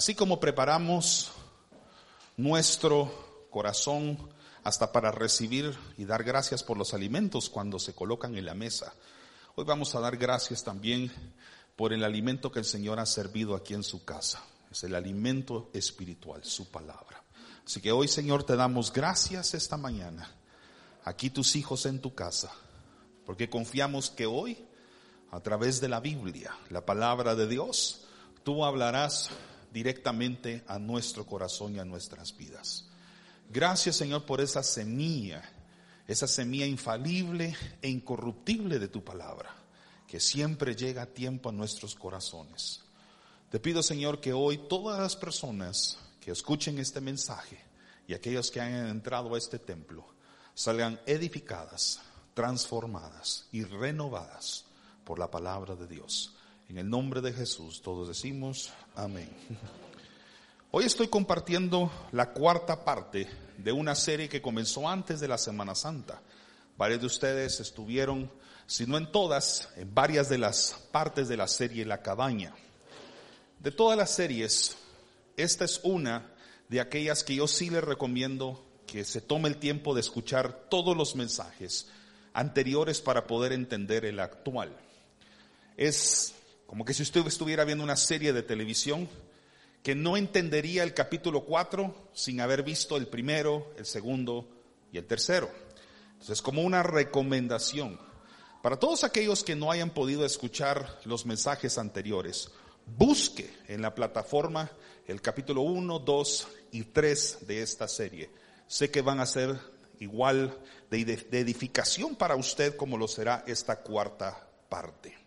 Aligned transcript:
Así 0.00 0.14
como 0.14 0.40
preparamos 0.40 1.30
nuestro 2.38 3.46
corazón 3.50 4.16
hasta 4.64 4.92
para 4.92 5.10
recibir 5.10 5.76
y 5.98 6.06
dar 6.06 6.24
gracias 6.24 6.62
por 6.62 6.78
los 6.78 6.94
alimentos 6.94 7.50
cuando 7.50 7.78
se 7.78 7.94
colocan 7.94 8.34
en 8.38 8.46
la 8.46 8.54
mesa, 8.54 8.94
hoy 9.56 9.66
vamos 9.66 9.94
a 9.94 10.00
dar 10.00 10.16
gracias 10.16 10.64
también 10.64 11.12
por 11.76 11.92
el 11.92 12.02
alimento 12.02 12.50
que 12.50 12.60
el 12.60 12.64
Señor 12.64 12.98
ha 12.98 13.04
servido 13.04 13.54
aquí 13.54 13.74
en 13.74 13.82
su 13.82 14.02
casa. 14.06 14.42
Es 14.70 14.84
el 14.84 14.94
alimento 14.94 15.68
espiritual, 15.74 16.42
su 16.44 16.70
palabra. 16.70 17.22
Así 17.66 17.82
que 17.82 17.92
hoy, 17.92 18.08
Señor, 18.08 18.44
te 18.44 18.56
damos 18.56 18.94
gracias 18.94 19.52
esta 19.52 19.76
mañana. 19.76 20.34
Aquí 21.04 21.28
tus 21.28 21.56
hijos 21.56 21.84
en 21.84 22.00
tu 22.00 22.14
casa, 22.14 22.50
porque 23.26 23.50
confiamos 23.50 24.08
que 24.08 24.24
hoy, 24.24 24.64
a 25.30 25.40
través 25.40 25.78
de 25.78 25.90
la 25.90 26.00
Biblia, 26.00 26.56
la 26.70 26.86
palabra 26.86 27.34
de 27.34 27.46
Dios, 27.46 28.06
tú 28.44 28.64
hablarás 28.64 29.30
directamente 29.72 30.64
a 30.66 30.78
nuestro 30.78 31.26
corazón 31.26 31.76
y 31.76 31.78
a 31.78 31.84
nuestras 31.84 32.36
vidas. 32.36 32.86
Gracias 33.48 33.96
Señor 33.96 34.26
por 34.26 34.40
esa 34.40 34.62
semilla, 34.62 35.42
esa 36.06 36.26
semilla 36.26 36.66
infalible 36.66 37.56
e 37.82 37.88
incorruptible 37.88 38.78
de 38.78 38.88
tu 38.88 39.02
palabra, 39.02 39.54
que 40.06 40.20
siempre 40.20 40.74
llega 40.74 41.02
a 41.02 41.06
tiempo 41.06 41.48
a 41.48 41.52
nuestros 41.52 41.94
corazones. 41.94 42.82
Te 43.50 43.58
pido 43.58 43.82
Señor 43.82 44.20
que 44.20 44.32
hoy 44.32 44.58
todas 44.68 45.00
las 45.00 45.16
personas 45.16 45.98
que 46.20 46.30
escuchen 46.30 46.78
este 46.78 47.00
mensaje 47.00 47.58
y 48.06 48.14
aquellos 48.14 48.50
que 48.50 48.60
hayan 48.60 48.88
entrado 48.88 49.34
a 49.34 49.38
este 49.38 49.58
templo 49.58 50.06
salgan 50.54 51.00
edificadas, 51.06 52.00
transformadas 52.34 53.46
y 53.50 53.64
renovadas 53.64 54.64
por 55.04 55.18
la 55.18 55.30
palabra 55.30 55.74
de 55.74 55.86
Dios. 55.86 56.36
En 56.70 56.78
el 56.78 56.88
nombre 56.88 57.20
de 57.20 57.32
Jesús 57.32 57.82
todos 57.82 58.06
decimos 58.06 58.72
amén. 58.94 59.28
Hoy 60.70 60.84
estoy 60.84 61.08
compartiendo 61.08 61.90
la 62.12 62.30
cuarta 62.30 62.84
parte 62.84 63.26
de 63.58 63.72
una 63.72 63.96
serie 63.96 64.28
que 64.28 64.40
comenzó 64.40 64.88
antes 64.88 65.18
de 65.18 65.26
la 65.26 65.36
Semana 65.36 65.74
Santa. 65.74 66.22
Varios 66.78 67.00
de 67.00 67.06
ustedes 67.06 67.58
estuvieron, 67.58 68.30
si 68.68 68.86
no 68.86 68.98
en 68.98 69.10
todas, 69.10 69.68
en 69.74 69.92
varias 69.92 70.28
de 70.28 70.38
las 70.38 70.86
partes 70.92 71.26
de 71.26 71.36
la 71.36 71.48
serie 71.48 71.84
La 71.84 72.02
Cabaña. 72.02 72.54
De 73.58 73.72
todas 73.72 73.98
las 73.98 74.12
series, 74.12 74.76
esta 75.36 75.64
es 75.64 75.80
una 75.82 76.30
de 76.68 76.80
aquellas 76.80 77.24
que 77.24 77.34
yo 77.34 77.48
sí 77.48 77.68
les 77.68 77.82
recomiendo 77.82 78.64
que 78.86 79.04
se 79.04 79.20
tome 79.20 79.48
el 79.48 79.56
tiempo 79.56 79.92
de 79.92 80.02
escuchar 80.02 80.68
todos 80.70 80.96
los 80.96 81.16
mensajes 81.16 81.88
anteriores 82.32 83.00
para 83.00 83.26
poder 83.26 83.52
entender 83.52 84.04
el 84.04 84.20
actual. 84.20 84.76
Es 85.76 86.36
como 86.70 86.84
que 86.84 86.94
si 86.94 87.02
usted 87.02 87.26
estuviera 87.26 87.64
viendo 87.64 87.82
una 87.82 87.96
serie 87.96 88.32
de 88.32 88.44
televisión 88.44 89.08
que 89.82 89.96
no 89.96 90.16
entendería 90.16 90.84
el 90.84 90.94
capítulo 90.94 91.44
4 91.44 92.10
sin 92.12 92.40
haber 92.40 92.62
visto 92.62 92.96
el 92.96 93.08
primero, 93.08 93.74
el 93.76 93.84
segundo 93.84 94.46
y 94.92 94.98
el 94.98 95.04
tercero. 95.04 95.50
Entonces, 96.12 96.40
como 96.40 96.62
una 96.62 96.84
recomendación 96.84 97.98
para 98.62 98.78
todos 98.78 99.02
aquellos 99.02 99.42
que 99.42 99.56
no 99.56 99.72
hayan 99.72 99.90
podido 99.90 100.24
escuchar 100.24 101.00
los 101.06 101.26
mensajes 101.26 101.76
anteriores, 101.76 102.52
busque 102.86 103.52
en 103.66 103.82
la 103.82 103.92
plataforma 103.92 104.70
el 105.08 105.20
capítulo 105.20 105.62
1, 105.62 105.98
2 105.98 106.48
y 106.70 106.84
3 106.84 107.48
de 107.48 107.62
esta 107.62 107.88
serie. 107.88 108.30
Sé 108.68 108.92
que 108.92 109.02
van 109.02 109.18
a 109.18 109.26
ser 109.26 109.58
igual 109.98 110.56
de 110.88 111.00
edificación 111.32 112.14
para 112.14 112.36
usted 112.36 112.76
como 112.76 112.96
lo 112.96 113.08
será 113.08 113.42
esta 113.48 113.80
cuarta 113.80 114.48
parte. 114.68 115.19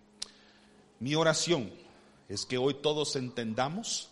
Mi 1.03 1.15
oración 1.15 1.69
es 2.29 2.45
que 2.45 2.57
hoy 2.57 2.75
todos 2.75 3.17
entendamos 3.17 4.09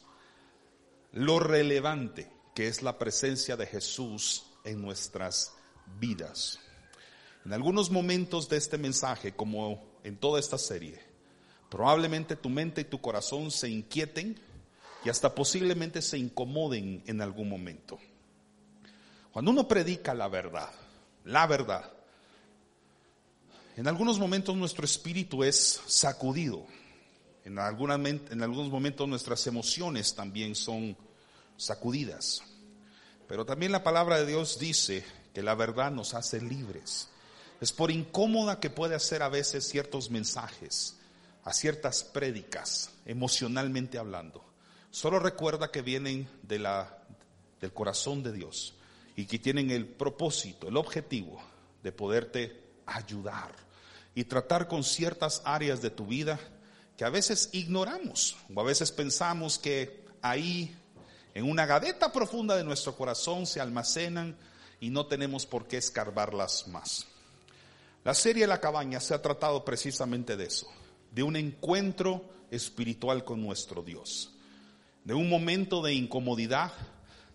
lo 1.14 1.40
relevante 1.40 2.30
que 2.54 2.68
es 2.68 2.82
la 2.82 3.00
presencia 3.00 3.56
de 3.56 3.66
Jesús 3.66 4.44
en 4.66 4.82
nuestras 4.82 5.54
vidas. 6.02 6.60
En 7.46 7.54
algunos 7.54 7.92
momentos 7.92 8.50
de 8.50 8.58
este 8.58 8.78
mensaje, 8.78 9.34
como 9.34 9.82
en 10.04 10.18
toda 10.18 10.38
esta 10.38 10.58
serie, 10.58 11.02
probablemente 11.70 12.36
tu 12.36 12.50
mente 12.50 12.82
y 12.82 12.84
tu 12.84 13.00
corazón 13.00 13.52
se 13.52 13.70
inquieten 13.70 14.38
y 15.06 15.10
hasta 15.10 15.34
posiblemente 15.34 16.02
se 16.02 16.18
incomoden 16.18 17.04
en 17.08 17.22
algún 17.22 17.48
momento. 17.48 18.00
Cuando 19.32 19.52
uno 19.52 19.66
predica 19.66 20.14
la 20.14 20.28
verdad, 20.28 20.74
la 21.24 21.48
verdad, 21.48 21.90
en 23.78 23.88
algunos 23.88 24.20
momentos 24.20 24.58
nuestro 24.58 24.84
espíritu 24.84 25.46
es 25.46 25.80
sacudido 25.88 26.68
en, 27.46 27.58
en 27.58 28.44
algunos 28.44 28.70
momentos 28.70 29.08
nuestras 29.08 29.46
emociones 29.48 30.14
también 30.16 30.56
son 30.56 30.96
sacudidas. 31.58 32.42
Pero 33.28 33.46
también 33.46 33.72
la 33.72 33.84
palabra 33.84 34.18
de 34.18 34.26
Dios 34.26 34.60
dice 34.60 35.06
que 35.34 35.42
la 35.42 35.56
verdad 35.56 35.92
nos 35.92 36.14
hace 36.14 36.42
libres. 36.42 37.10
Es 37.62 37.72
por 37.72 37.92
incómoda 37.92 38.60
que 38.60 38.70
puede 38.70 38.96
hacer 38.96 39.24
a 39.24 39.30
veces 39.30 39.68
ciertos 39.68 40.10
mensajes, 40.10 40.98
a 41.44 41.54
ciertas 41.54 42.04
prédicas, 42.04 42.92
emocionalmente 43.06 43.98
hablando. 43.98 44.44
Solo 44.90 45.20
recuerda 45.20 45.72
que 45.72 45.82
vienen 45.82 46.28
de 46.44 46.60
la, 46.60 46.98
del 47.62 47.72
corazón 47.72 48.24
de 48.24 48.34
Dios 48.34 48.76
y 49.16 49.26
que 49.26 49.40
tienen 49.40 49.72
el 49.72 49.88
propósito, 49.88 50.68
el 50.68 50.78
objetivo 50.78 51.42
de 51.84 51.92
poderte 51.92 52.62
ayudar 52.86 53.52
y 54.16 54.26
tratar 54.26 54.68
con 54.68 54.84
ciertas 54.84 55.42
áreas 55.46 55.82
de 55.82 55.92
tu 55.92 56.06
vida 56.06 56.40
que 57.02 57.06
a 57.06 57.10
veces 57.10 57.50
ignoramos 57.54 58.38
o 58.54 58.62
a 58.62 58.64
veces 58.64 58.92
pensamos 58.92 59.58
que 59.58 60.06
ahí 60.22 60.72
en 61.34 61.50
una 61.50 61.66
gaveta 61.66 62.12
profunda 62.12 62.56
de 62.56 62.64
nuestro 62.64 62.96
corazón 62.96 63.48
se 63.48 63.60
almacenan 63.60 64.38
y 64.80 64.92
no 64.92 65.08
tenemos 65.08 65.48
por 65.48 65.66
qué 65.66 65.78
escarbarlas 65.78 66.68
más. 66.68 67.08
La 68.04 68.14
serie 68.14 68.46
La 68.46 68.62
cabaña 68.62 69.00
se 69.00 69.16
ha 69.16 69.22
tratado 69.24 69.66
precisamente 69.66 70.38
de 70.38 70.46
eso, 70.46 70.68
de 71.10 71.24
un 71.24 71.36
encuentro 71.38 72.24
espiritual 72.52 73.26
con 73.26 73.42
nuestro 73.42 73.82
Dios, 73.82 74.36
de 75.04 75.16
un 75.16 75.28
momento 75.28 75.82
de 75.82 75.96
incomodidad 75.96 76.72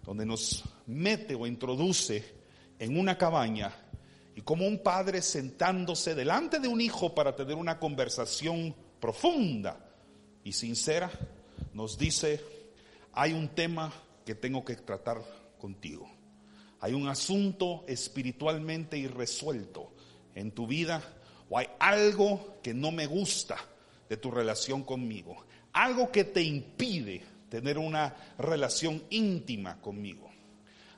donde 0.05 0.27
nos 0.27 0.63
mete 0.87 1.35
o 1.35 1.45
introduce 1.45 2.37
en 2.79 2.97
una 2.97 3.19
cabaña 3.19 3.75
y 4.37 4.43
como 4.43 4.65
un 4.65 4.81
padre 4.81 5.23
sentándose 5.23 6.15
delante 6.15 6.61
de 6.61 6.69
un 6.69 6.81
hijo 6.81 7.17
para 7.17 7.35
tener 7.35 7.57
una 7.57 7.81
conversación 7.81 8.86
profunda 9.01 9.79
y 10.45 10.53
sincera, 10.53 11.11
nos 11.75 11.99
dice, 11.99 12.41
hay 13.13 13.33
un 13.33 13.49
tema 13.49 13.93
que 14.25 14.35
tengo 14.35 14.65
que 14.65 14.77
tratar 14.77 15.23
contigo. 15.59 16.11
Hay 16.81 16.93
un 16.93 17.09
asunto 17.09 17.85
espiritualmente 17.87 18.99
irresuelto 18.99 19.93
en 20.35 20.53
tu 20.53 20.67
vida 20.67 21.03
o 21.49 21.59
hay 21.59 21.69
algo 21.79 22.59
que 22.63 22.75
no 22.75 22.91
me 22.93 23.07
gusta 23.07 23.57
de 24.09 24.17
tu 24.17 24.31
relación 24.31 24.85
conmigo. 24.85 25.45
Algo 25.73 26.11
que 26.11 26.25
te 26.25 26.43
impide 26.43 27.23
tener 27.49 27.79
una 27.79 28.15
relación 28.39 29.03
íntima 29.11 29.81
conmigo. 29.81 30.31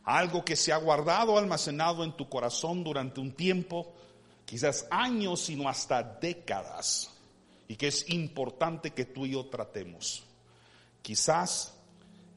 Algo 0.04 0.44
que 0.44 0.56
se 0.56 0.72
ha 0.72 0.78
guardado, 0.78 1.36
almacenado 1.36 2.02
en 2.02 2.16
tu 2.16 2.28
corazón 2.28 2.82
durante 2.82 3.20
un 3.20 3.32
tiempo, 3.32 3.92
quizás 4.46 4.86
años, 4.90 5.40
sino 5.40 5.68
hasta 5.68 6.02
décadas 6.02 7.17
y 7.68 7.76
que 7.76 7.88
es 7.88 8.08
importante 8.08 8.92
que 8.92 9.04
tú 9.04 9.26
y 9.26 9.32
yo 9.32 9.46
tratemos. 9.46 10.24
Quizás 11.02 11.74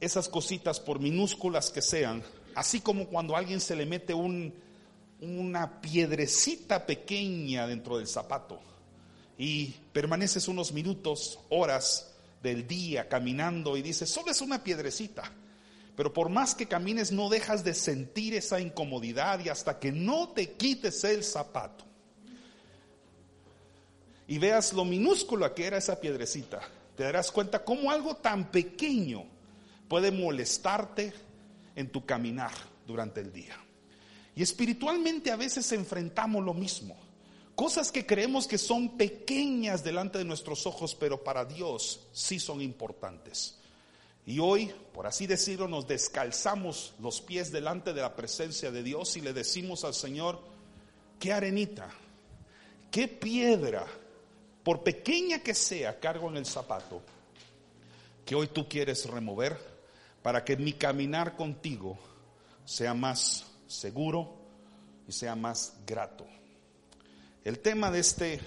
esas 0.02 0.28
cositas, 0.28 0.80
por 0.80 1.00
minúsculas 1.00 1.72
que 1.72 1.81
sean, 1.81 2.22
así 2.53 2.81
como 2.81 3.08
cuando 3.08 3.36
a 3.36 3.40
alguien 3.40 3.62
se 3.62 3.75
le 3.75 3.86
mete 3.86 4.14
un, 4.14 4.53
una 5.22 5.80
piedrecita 5.80 6.86
pequeña 6.86 7.66
dentro 7.66 7.97
del 7.97 8.08
zapato 8.08 8.59
y 9.38 9.68
permaneces 9.94 10.47
unos 10.50 10.74
minutos, 10.74 11.40
horas 11.50 12.12
del 12.44 12.68
día 12.68 13.08
caminando 13.08 13.78
y 13.78 13.81
dices, 13.81 14.09
solo 14.09 14.31
es 14.31 14.41
una 14.41 14.64
piedrecita. 14.64 15.31
Pero 15.96 16.14
por 16.14 16.29
más 16.29 16.55
que 16.55 16.67
camines 16.67 17.11
no 17.11 17.29
dejas 17.29 17.64
de 17.64 17.73
sentir 17.73 18.34
esa 18.34 18.59
incomodidad 18.59 19.40
y 19.44 19.50
hasta 19.50 19.79
que 19.79 19.91
no 19.91 20.29
te 20.29 20.53
quites 20.53 21.03
el 21.03 21.23
zapato 21.23 21.91
y 24.31 24.37
veas 24.37 24.72
lo 24.72 24.85
minúscula 24.85 25.53
que 25.53 25.66
era 25.66 25.78
esa 25.78 25.99
piedrecita, 25.99 26.61
te 26.95 27.03
darás 27.03 27.33
cuenta 27.33 27.66
cómo 27.66 27.91
algo 27.91 28.16
tan 28.16 28.49
pequeño 28.49 29.25
puede 29.89 30.09
molestarte 30.09 31.11
en 31.75 31.91
tu 31.91 32.05
caminar 32.05 32.53
durante 32.87 33.19
el 33.19 33.33
día. 33.33 33.57
Y 34.33 34.41
espiritualmente 34.41 35.31
a 35.31 35.35
veces 35.35 35.69
enfrentamos 35.73 36.45
lo 36.45 36.53
mismo. 36.53 36.95
Cosas 37.55 37.91
que 37.91 38.05
creemos 38.05 38.47
que 38.47 38.57
son 38.57 38.95
pequeñas 38.95 39.83
delante 39.83 40.17
de 40.17 40.23
nuestros 40.23 40.66
ojos, 40.66 40.95
pero 40.95 41.22
para 41.22 41.43
Dios 41.43 42.07
sí 42.13 42.39
son 42.39 42.61
importantes. 42.61 43.57
Y 44.25 44.39
hoy, 44.39 44.72
por 44.93 45.07
así 45.07 45.28
decirlo, 45.28 45.67
nos 45.67 45.89
descalzamos 45.89 46.93
los 47.01 47.19
pies 47.19 47.51
delante 47.51 47.91
de 47.91 47.99
la 47.99 48.16
presencia 48.16 48.72
de 48.72 48.81
Dios 48.81 49.17
y 49.17 49.19
le 49.19 49.33
decimos 49.33 49.83
al 49.83 49.93
Señor, 49.93 50.39
qué 51.19 51.33
arenita, 51.33 51.89
qué 52.91 53.09
piedra 53.09 53.85
por 54.63 54.84
pequeña 54.84 55.40
que 55.40 55.53
sea, 55.53 55.99
cargo 55.99 56.29
en 56.29 56.37
el 56.37 56.46
zapato, 56.46 57.02
que 58.25 58.35
hoy 58.35 58.47
tú 58.47 58.67
quieres 58.67 59.05
remover 59.05 59.58
para 60.22 60.43
que 60.46 60.55
mi 60.55 60.73
caminar 60.73 61.35
contigo 61.35 61.97
sea 62.63 62.93
más 62.93 63.46
seguro 63.67 64.35
y 65.08 65.11
sea 65.11 65.35
más 65.35 65.73
grato. 65.85 66.28
El 67.43 67.59
tema 67.59 67.90
de 67.90 67.99
este 67.99 68.40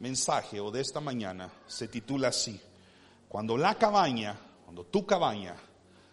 mensaje 0.00 0.58
o 0.60 0.70
de 0.70 0.80
esta 0.80 1.00
mañana 1.00 1.52
se 1.66 1.88
titula 1.88 2.28
así, 2.28 2.58
cuando 3.28 3.58
la 3.58 3.74
cabaña, 3.74 4.38
cuando 4.64 4.84
tu 4.84 5.04
cabaña 5.04 5.54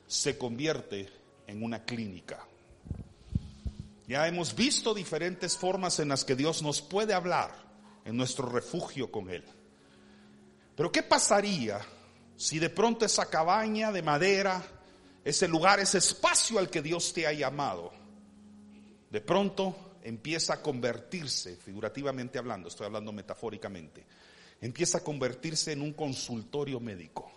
se 0.05 0.37
convierte 0.37 1.09
en 1.47 1.63
una 1.63 1.83
clínica. 1.85 2.45
Ya 4.05 4.27
hemos 4.27 4.53
visto 4.53 4.93
diferentes 4.93 5.57
formas 5.57 5.99
en 5.99 6.09
las 6.09 6.25
que 6.25 6.35
Dios 6.35 6.61
nos 6.61 6.81
puede 6.81 7.13
hablar 7.13 7.62
en 8.05 8.17
nuestro 8.17 8.47
refugio 8.47 9.11
con 9.11 9.29
Él. 9.29 9.44
Pero 10.75 10.91
¿qué 10.91 11.03
pasaría 11.03 11.79
si 12.35 12.59
de 12.59 12.69
pronto 12.69 13.05
esa 13.05 13.29
cabaña 13.29 13.91
de 13.91 14.01
madera, 14.01 14.61
ese 15.23 15.47
lugar, 15.47 15.79
ese 15.79 16.00
espacio 16.00 16.59
al 16.59 16.69
que 16.69 16.81
Dios 16.81 17.13
te 17.13 17.27
ha 17.27 17.33
llamado, 17.33 17.91
de 19.09 19.21
pronto 19.21 19.97
empieza 20.03 20.55
a 20.55 20.61
convertirse, 20.61 21.55
figurativamente 21.55 22.38
hablando, 22.38 22.67
estoy 22.67 22.88
hablando 22.88 23.11
metafóricamente, 23.11 24.05
empieza 24.59 24.97
a 24.97 25.03
convertirse 25.03 25.71
en 25.71 25.81
un 25.81 25.94
consultorio 25.94 26.79
médico 26.79 27.31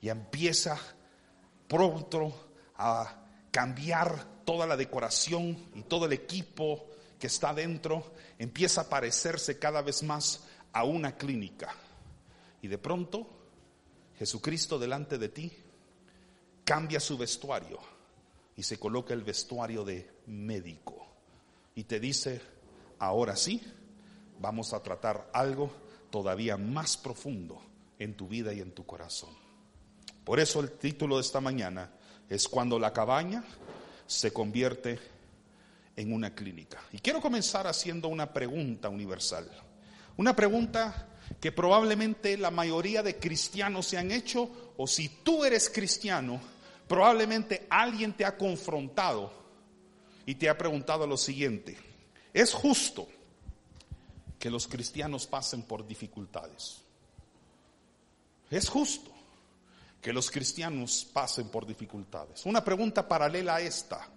y 0.00 0.08
empieza 0.08 0.78
pronto 1.68 2.52
a 2.76 3.24
cambiar 3.50 4.44
toda 4.44 4.66
la 4.66 4.76
decoración 4.76 5.70
y 5.74 5.82
todo 5.82 6.06
el 6.06 6.12
equipo 6.12 6.86
que 7.18 7.26
está 7.26 7.54
dentro, 7.54 8.12
empieza 8.38 8.82
a 8.82 8.88
parecerse 8.88 9.58
cada 9.58 9.82
vez 9.82 10.02
más 10.02 10.44
a 10.72 10.84
una 10.84 11.16
clínica. 11.16 11.74
Y 12.62 12.68
de 12.68 12.78
pronto, 12.78 13.26
Jesucristo 14.18 14.78
delante 14.78 15.18
de 15.18 15.28
ti 15.28 15.52
cambia 16.64 17.00
su 17.00 17.16
vestuario 17.16 17.78
y 18.56 18.62
se 18.62 18.78
coloca 18.78 19.14
el 19.14 19.22
vestuario 19.22 19.84
de 19.84 20.10
médico. 20.26 21.06
Y 21.74 21.84
te 21.84 22.00
dice, 22.00 22.40
ahora 22.98 23.36
sí, 23.36 23.62
vamos 24.40 24.72
a 24.72 24.82
tratar 24.82 25.30
algo 25.32 25.70
todavía 26.10 26.56
más 26.56 26.96
profundo 26.96 27.60
en 27.98 28.16
tu 28.16 28.28
vida 28.28 28.52
y 28.52 28.60
en 28.60 28.72
tu 28.72 28.84
corazón. 28.84 29.30
Por 30.24 30.40
eso 30.40 30.60
el 30.60 30.72
título 30.72 31.16
de 31.16 31.22
esta 31.22 31.40
mañana 31.40 31.90
es 32.28 32.48
cuando 32.48 32.78
la 32.78 32.92
cabaña 32.92 33.44
se 34.06 34.32
convierte 34.32 34.92
en 34.92 34.98
una 36.04 36.34
clínica. 36.34 36.82
Y 36.92 36.98
quiero 36.98 37.20
comenzar 37.20 37.66
haciendo 37.66 38.08
una 38.08 38.32
pregunta 38.32 38.88
universal. 38.88 39.50
Una 40.16 40.36
pregunta 40.36 41.08
que 41.40 41.52
probablemente 41.52 42.36
la 42.36 42.50
mayoría 42.50 43.02
de 43.02 43.18
cristianos 43.18 43.86
se 43.86 43.98
han 43.98 44.10
hecho, 44.10 44.74
o 44.76 44.86
si 44.86 45.08
tú 45.08 45.44
eres 45.44 45.70
cristiano, 45.70 46.40
probablemente 46.86 47.66
alguien 47.70 48.12
te 48.12 48.24
ha 48.24 48.36
confrontado 48.36 49.32
y 50.24 50.34
te 50.34 50.48
ha 50.48 50.58
preguntado 50.58 51.06
lo 51.06 51.16
siguiente, 51.16 51.76
¿es 52.32 52.52
justo 52.52 53.08
que 54.38 54.50
los 54.50 54.68
cristianos 54.68 55.26
pasen 55.26 55.62
por 55.62 55.86
dificultades? 55.86 56.82
¿Es 58.50 58.68
justo 58.68 59.10
que 60.00 60.12
los 60.12 60.30
cristianos 60.30 61.06
pasen 61.12 61.48
por 61.48 61.66
dificultades? 61.66 62.46
Una 62.46 62.62
pregunta 62.62 63.08
paralela 63.08 63.56
a 63.56 63.60
esta. 63.60 64.08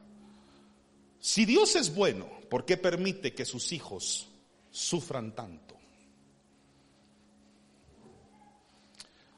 Si 1.20 1.46
Dios 1.46 1.76
es 1.76 1.94
bueno, 1.94 2.30
¿por 2.50 2.66
qué 2.66 2.78
permite 2.78 3.34
que 3.34 3.46
sus 3.46 3.72
hijos 3.72 4.30
sufran 4.72 5.36
tanto? 5.36 5.76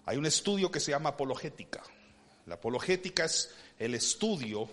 Hay 0.05 0.17
un 0.17 0.25
estudio 0.25 0.69
que 0.69 0.79
se 0.79 0.91
llama 0.91 1.09
apologética. 1.09 1.81
La 2.45 2.55
apologética 2.55 3.25
es 3.25 3.53
el 3.79 3.95
estudio 3.95 4.69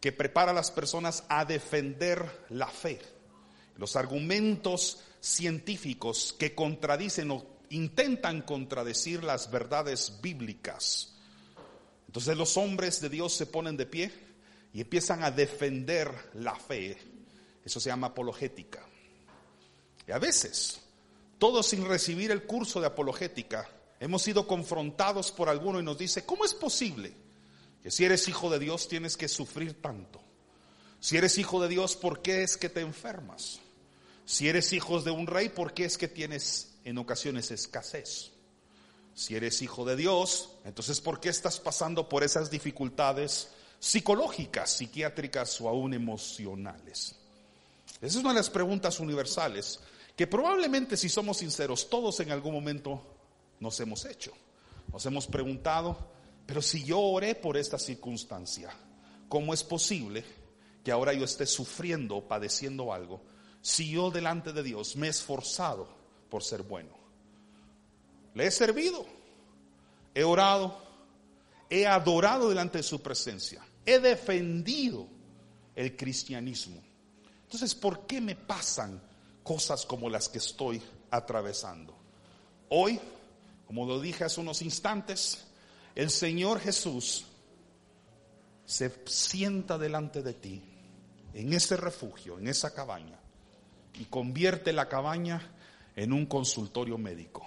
que 0.00 0.12
prepara 0.12 0.50
a 0.50 0.54
las 0.54 0.70
personas 0.70 1.24
a 1.28 1.44
defender 1.44 2.46
la 2.48 2.66
fe. 2.66 3.00
Los 3.76 3.96
argumentos 3.96 5.00
científicos 5.20 6.34
que 6.36 6.54
contradicen 6.54 7.30
o 7.30 7.46
intentan 7.70 8.42
contradecir 8.42 9.22
las 9.22 9.50
verdades 9.50 10.18
bíblicas. 10.20 11.14
Entonces 12.06 12.36
los 12.36 12.56
hombres 12.56 13.00
de 13.00 13.08
Dios 13.08 13.32
se 13.32 13.46
ponen 13.46 13.76
de 13.76 13.86
pie 13.86 14.31
y 14.72 14.80
empiezan 14.80 15.22
a 15.22 15.30
defender 15.30 16.10
la 16.34 16.54
fe. 16.54 16.96
Eso 17.64 17.78
se 17.78 17.90
llama 17.90 18.08
apologética. 18.08 18.84
Y 20.06 20.12
a 20.12 20.18
veces, 20.18 20.80
todos 21.38 21.66
sin 21.66 21.86
recibir 21.86 22.30
el 22.30 22.44
curso 22.44 22.80
de 22.80 22.86
apologética, 22.86 23.68
hemos 24.00 24.22
sido 24.22 24.46
confrontados 24.46 25.30
por 25.30 25.48
alguno 25.48 25.78
y 25.78 25.84
nos 25.84 25.98
dice, 25.98 26.24
¿cómo 26.24 26.44
es 26.44 26.54
posible 26.54 27.12
que 27.82 27.90
si 27.90 28.04
eres 28.04 28.26
hijo 28.28 28.50
de 28.50 28.58
Dios 28.58 28.88
tienes 28.88 29.16
que 29.16 29.28
sufrir 29.28 29.80
tanto? 29.80 30.20
Si 31.00 31.16
eres 31.16 31.36
hijo 31.38 31.60
de 31.60 31.68
Dios, 31.68 31.96
¿por 31.96 32.22
qué 32.22 32.42
es 32.42 32.56
que 32.56 32.68
te 32.68 32.80
enfermas? 32.80 33.60
Si 34.24 34.48
eres 34.48 34.72
hijo 34.72 35.00
de 35.00 35.10
un 35.10 35.26
rey, 35.26 35.48
¿por 35.48 35.74
qué 35.74 35.84
es 35.84 35.98
que 35.98 36.08
tienes 36.08 36.74
en 36.84 36.96
ocasiones 36.98 37.50
escasez? 37.50 38.30
Si 39.14 39.36
eres 39.36 39.60
hijo 39.62 39.84
de 39.84 39.96
Dios, 39.96 40.50
entonces 40.64 41.00
¿por 41.00 41.20
qué 41.20 41.28
estás 41.28 41.60
pasando 41.60 42.08
por 42.08 42.24
esas 42.24 42.50
dificultades 42.50 43.48
psicológicas, 43.82 44.70
psiquiátricas 44.70 45.60
o 45.60 45.68
aún 45.68 45.92
emocionales? 45.92 47.16
Esa 47.96 48.06
es 48.06 48.14
una 48.14 48.28
de 48.28 48.36
las 48.36 48.48
preguntas 48.48 49.00
universales 49.00 49.80
que 50.14 50.28
probablemente 50.28 50.96
si 50.96 51.08
somos 51.08 51.38
sinceros 51.38 51.90
todos 51.90 52.20
en 52.20 52.30
algún 52.30 52.54
momento 52.54 53.02
nos 53.58 53.80
hemos 53.80 54.04
hecho. 54.04 54.32
Nos 54.92 55.04
hemos 55.06 55.26
preguntado, 55.26 55.98
pero 56.46 56.62
si 56.62 56.84
yo 56.84 57.00
oré 57.00 57.34
por 57.34 57.56
esta 57.56 57.76
circunstancia, 57.76 58.70
¿cómo 59.28 59.52
es 59.52 59.64
posible 59.64 60.24
que 60.84 60.92
ahora 60.92 61.12
yo 61.12 61.24
esté 61.24 61.44
sufriendo 61.44 62.28
padeciendo 62.28 62.92
algo 62.92 63.20
si 63.62 63.90
yo 63.90 64.12
delante 64.12 64.52
de 64.52 64.62
Dios 64.62 64.94
me 64.94 65.08
he 65.08 65.10
esforzado 65.10 65.88
por 66.30 66.44
ser 66.44 66.62
bueno? 66.62 66.96
Le 68.34 68.46
he 68.46 68.50
servido, 68.52 69.04
he 70.14 70.22
orado, 70.22 70.80
he 71.68 71.84
adorado 71.84 72.48
delante 72.48 72.78
de 72.78 72.84
su 72.84 73.02
presencia 73.02 73.60
he 73.84 73.98
defendido 73.98 75.08
el 75.74 75.96
cristianismo. 75.96 76.82
Entonces, 77.44 77.74
¿por 77.74 78.06
qué 78.06 78.20
me 78.20 78.34
pasan 78.34 79.00
cosas 79.42 79.84
como 79.84 80.08
las 80.08 80.28
que 80.28 80.38
estoy 80.38 80.80
atravesando? 81.10 81.94
Hoy, 82.68 82.98
como 83.66 83.86
lo 83.86 84.00
dije 84.00 84.24
hace 84.24 84.40
unos 84.40 84.62
instantes, 84.62 85.44
el 85.94 86.10
Señor 86.10 86.60
Jesús 86.60 87.26
se 88.64 88.90
sienta 89.06 89.76
delante 89.76 90.22
de 90.22 90.32
ti 90.34 90.62
en 91.34 91.52
ese 91.52 91.76
refugio, 91.76 92.38
en 92.38 92.48
esa 92.48 92.72
cabaña, 92.72 93.18
y 93.94 94.04
convierte 94.06 94.72
la 94.72 94.88
cabaña 94.88 95.52
en 95.96 96.12
un 96.12 96.26
consultorio 96.26 96.96
médico. 96.96 97.46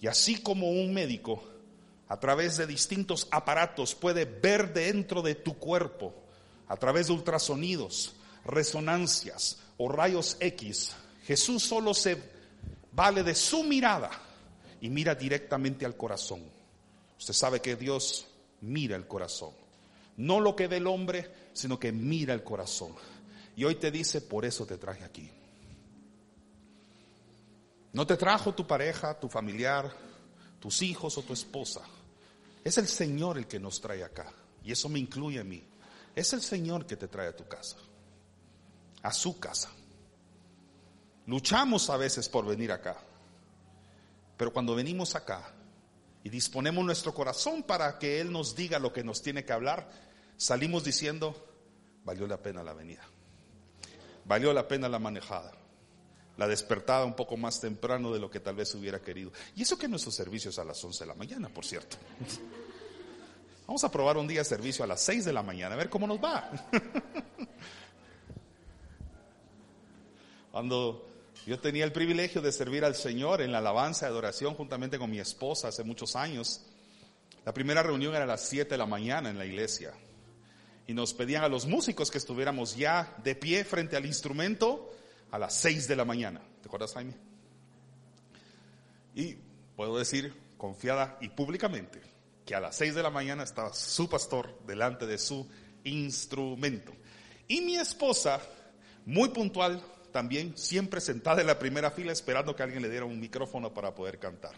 Y 0.00 0.06
así 0.06 0.40
como 0.40 0.70
un 0.70 0.92
médico 0.92 1.42
a 2.08 2.20
través 2.20 2.56
de 2.56 2.66
distintos 2.66 3.26
aparatos 3.30 3.94
puede 3.94 4.24
ver 4.24 4.72
dentro 4.72 5.22
de 5.22 5.34
tu 5.34 5.54
cuerpo, 5.54 6.14
a 6.68 6.76
través 6.76 7.06
de 7.08 7.14
ultrasonidos, 7.14 8.14
resonancias 8.44 9.58
o 9.78 9.88
rayos 9.88 10.36
X. 10.40 10.94
Jesús 11.24 11.62
solo 11.62 11.94
se 11.94 12.16
vale 12.92 13.22
de 13.22 13.34
su 13.34 13.64
mirada 13.64 14.10
y 14.80 14.90
mira 14.90 15.14
directamente 15.14 15.86
al 15.86 15.96
corazón. 15.96 16.42
Usted 17.18 17.34
sabe 17.34 17.60
que 17.60 17.76
Dios 17.76 18.26
mira 18.60 18.96
el 18.96 19.06
corazón. 19.06 19.52
No 20.16 20.40
lo 20.40 20.54
que 20.54 20.68
ve 20.68 20.76
el 20.76 20.86
hombre, 20.86 21.30
sino 21.52 21.78
que 21.78 21.90
mira 21.90 22.34
el 22.34 22.44
corazón. 22.44 22.94
Y 23.56 23.64
hoy 23.64 23.76
te 23.76 23.90
dice, 23.90 24.20
por 24.20 24.44
eso 24.44 24.66
te 24.66 24.78
traje 24.78 25.04
aquí. 25.04 25.30
No 27.92 28.06
te 28.06 28.16
trajo 28.16 28.52
tu 28.54 28.66
pareja, 28.66 29.18
tu 29.18 29.28
familiar, 29.28 29.90
tus 30.64 30.80
hijos 30.80 31.18
o 31.18 31.22
tu 31.22 31.34
esposa. 31.34 31.82
Es 32.64 32.78
el 32.78 32.88
Señor 32.88 33.36
el 33.36 33.46
que 33.46 33.60
nos 33.60 33.82
trae 33.82 34.02
acá. 34.02 34.32
Y 34.62 34.72
eso 34.72 34.88
me 34.88 34.98
incluye 34.98 35.38
a 35.38 35.44
mí. 35.44 35.62
Es 36.14 36.32
el 36.32 36.40
Señor 36.40 36.86
que 36.86 36.96
te 36.96 37.06
trae 37.06 37.28
a 37.28 37.36
tu 37.36 37.46
casa. 37.46 37.76
A 39.02 39.12
su 39.12 39.38
casa. 39.38 39.70
Luchamos 41.26 41.90
a 41.90 41.98
veces 41.98 42.30
por 42.30 42.46
venir 42.46 42.72
acá. 42.72 42.96
Pero 44.38 44.54
cuando 44.54 44.74
venimos 44.74 45.14
acá 45.14 45.52
y 46.22 46.30
disponemos 46.30 46.82
nuestro 46.82 47.12
corazón 47.12 47.64
para 47.64 47.98
que 47.98 48.22
Él 48.22 48.32
nos 48.32 48.56
diga 48.56 48.78
lo 48.78 48.90
que 48.90 49.04
nos 49.04 49.20
tiene 49.20 49.44
que 49.44 49.52
hablar, 49.52 49.90
salimos 50.38 50.82
diciendo, 50.82 51.46
valió 52.04 52.26
la 52.26 52.38
pena 52.38 52.62
la 52.62 52.72
venida. 52.72 53.06
Valió 54.24 54.50
la 54.54 54.66
pena 54.66 54.88
la 54.88 54.98
manejada 54.98 55.52
la 56.36 56.48
despertada 56.48 57.04
un 57.04 57.14
poco 57.14 57.36
más 57.36 57.60
temprano 57.60 58.12
de 58.12 58.18
lo 58.18 58.30
que 58.30 58.40
tal 58.40 58.56
vez 58.56 58.74
hubiera 58.74 59.00
querido. 59.00 59.32
Y 59.54 59.62
eso 59.62 59.78
que 59.78 59.88
nuestro 59.88 60.10
servicio 60.10 60.50
es 60.50 60.58
a 60.58 60.64
las 60.64 60.82
11 60.82 61.04
de 61.04 61.08
la 61.08 61.14
mañana, 61.14 61.48
por 61.48 61.64
cierto. 61.64 61.96
Vamos 63.66 63.82
a 63.84 63.90
probar 63.90 64.18
un 64.18 64.26
día 64.26 64.40
de 64.40 64.44
servicio 64.44 64.84
a 64.84 64.86
las 64.86 65.00
6 65.00 65.24
de 65.24 65.32
la 65.32 65.42
mañana, 65.42 65.74
a 65.74 65.78
ver 65.78 65.88
cómo 65.88 66.06
nos 66.06 66.22
va. 66.22 66.50
Cuando 70.52 71.08
yo 71.46 71.58
tenía 71.58 71.84
el 71.84 71.92
privilegio 71.92 72.42
de 72.42 72.52
servir 72.52 72.84
al 72.84 72.94
Señor 72.94 73.40
en 73.40 73.52
la 73.52 73.58
alabanza 73.58 74.06
y 74.06 74.08
adoración 74.08 74.54
juntamente 74.54 74.98
con 74.98 75.10
mi 75.10 75.18
esposa 75.18 75.68
hace 75.68 75.82
muchos 75.82 76.14
años, 76.14 76.62
La 77.44 77.52
primera 77.52 77.82
reunión 77.82 78.14
era 78.14 78.24
a 78.24 78.26
las 78.26 78.48
7 78.48 78.70
de 78.70 78.78
la 78.78 78.86
mañana 78.86 79.28
en 79.28 79.36
la 79.36 79.44
iglesia. 79.44 79.92
Y 80.86 80.94
nos 80.94 81.12
pedían 81.12 81.44
a 81.44 81.48
los 81.48 81.66
músicos 81.66 82.10
que 82.10 82.18
estuviéramos 82.18 82.76
ya 82.76 83.14
de 83.22 83.34
pie 83.34 83.64
frente 83.64 83.96
al 83.96 84.06
instrumento 84.06 84.90
a 85.34 85.38
las 85.38 85.52
6 85.54 85.88
de 85.88 85.96
la 85.96 86.04
mañana. 86.04 86.40
¿Te 86.62 86.68
acuerdas, 86.68 86.94
Jaime? 86.94 87.16
Y 89.16 89.34
puedo 89.74 89.98
decir 89.98 90.32
confiada 90.56 91.18
y 91.20 91.28
públicamente 91.28 92.00
que 92.46 92.54
a 92.54 92.60
las 92.60 92.76
6 92.76 92.94
de 92.94 93.02
la 93.02 93.10
mañana 93.10 93.42
estaba 93.42 93.74
su 93.74 94.08
pastor 94.08 94.56
delante 94.64 95.06
de 95.06 95.18
su 95.18 95.50
instrumento. 95.82 96.92
Y 97.48 97.62
mi 97.62 97.74
esposa, 97.74 98.40
muy 99.06 99.30
puntual 99.30 99.82
también, 100.12 100.56
siempre 100.56 101.00
sentada 101.00 101.40
en 101.40 101.48
la 101.48 101.58
primera 101.58 101.90
fila 101.90 102.12
esperando 102.12 102.54
que 102.54 102.62
alguien 102.62 102.82
le 102.82 102.88
diera 102.88 103.04
un 103.04 103.18
micrófono 103.18 103.74
para 103.74 103.92
poder 103.92 104.20
cantar. 104.20 104.54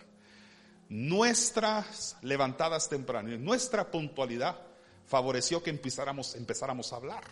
Nuestras 0.90 2.18
levantadas 2.20 2.90
tempranas, 2.90 3.40
nuestra 3.40 3.90
puntualidad 3.90 4.58
favoreció 5.06 5.62
que 5.62 5.70
empezáramos, 5.70 6.34
empezáramos 6.34 6.92
a 6.92 6.96
hablar. 6.96 7.24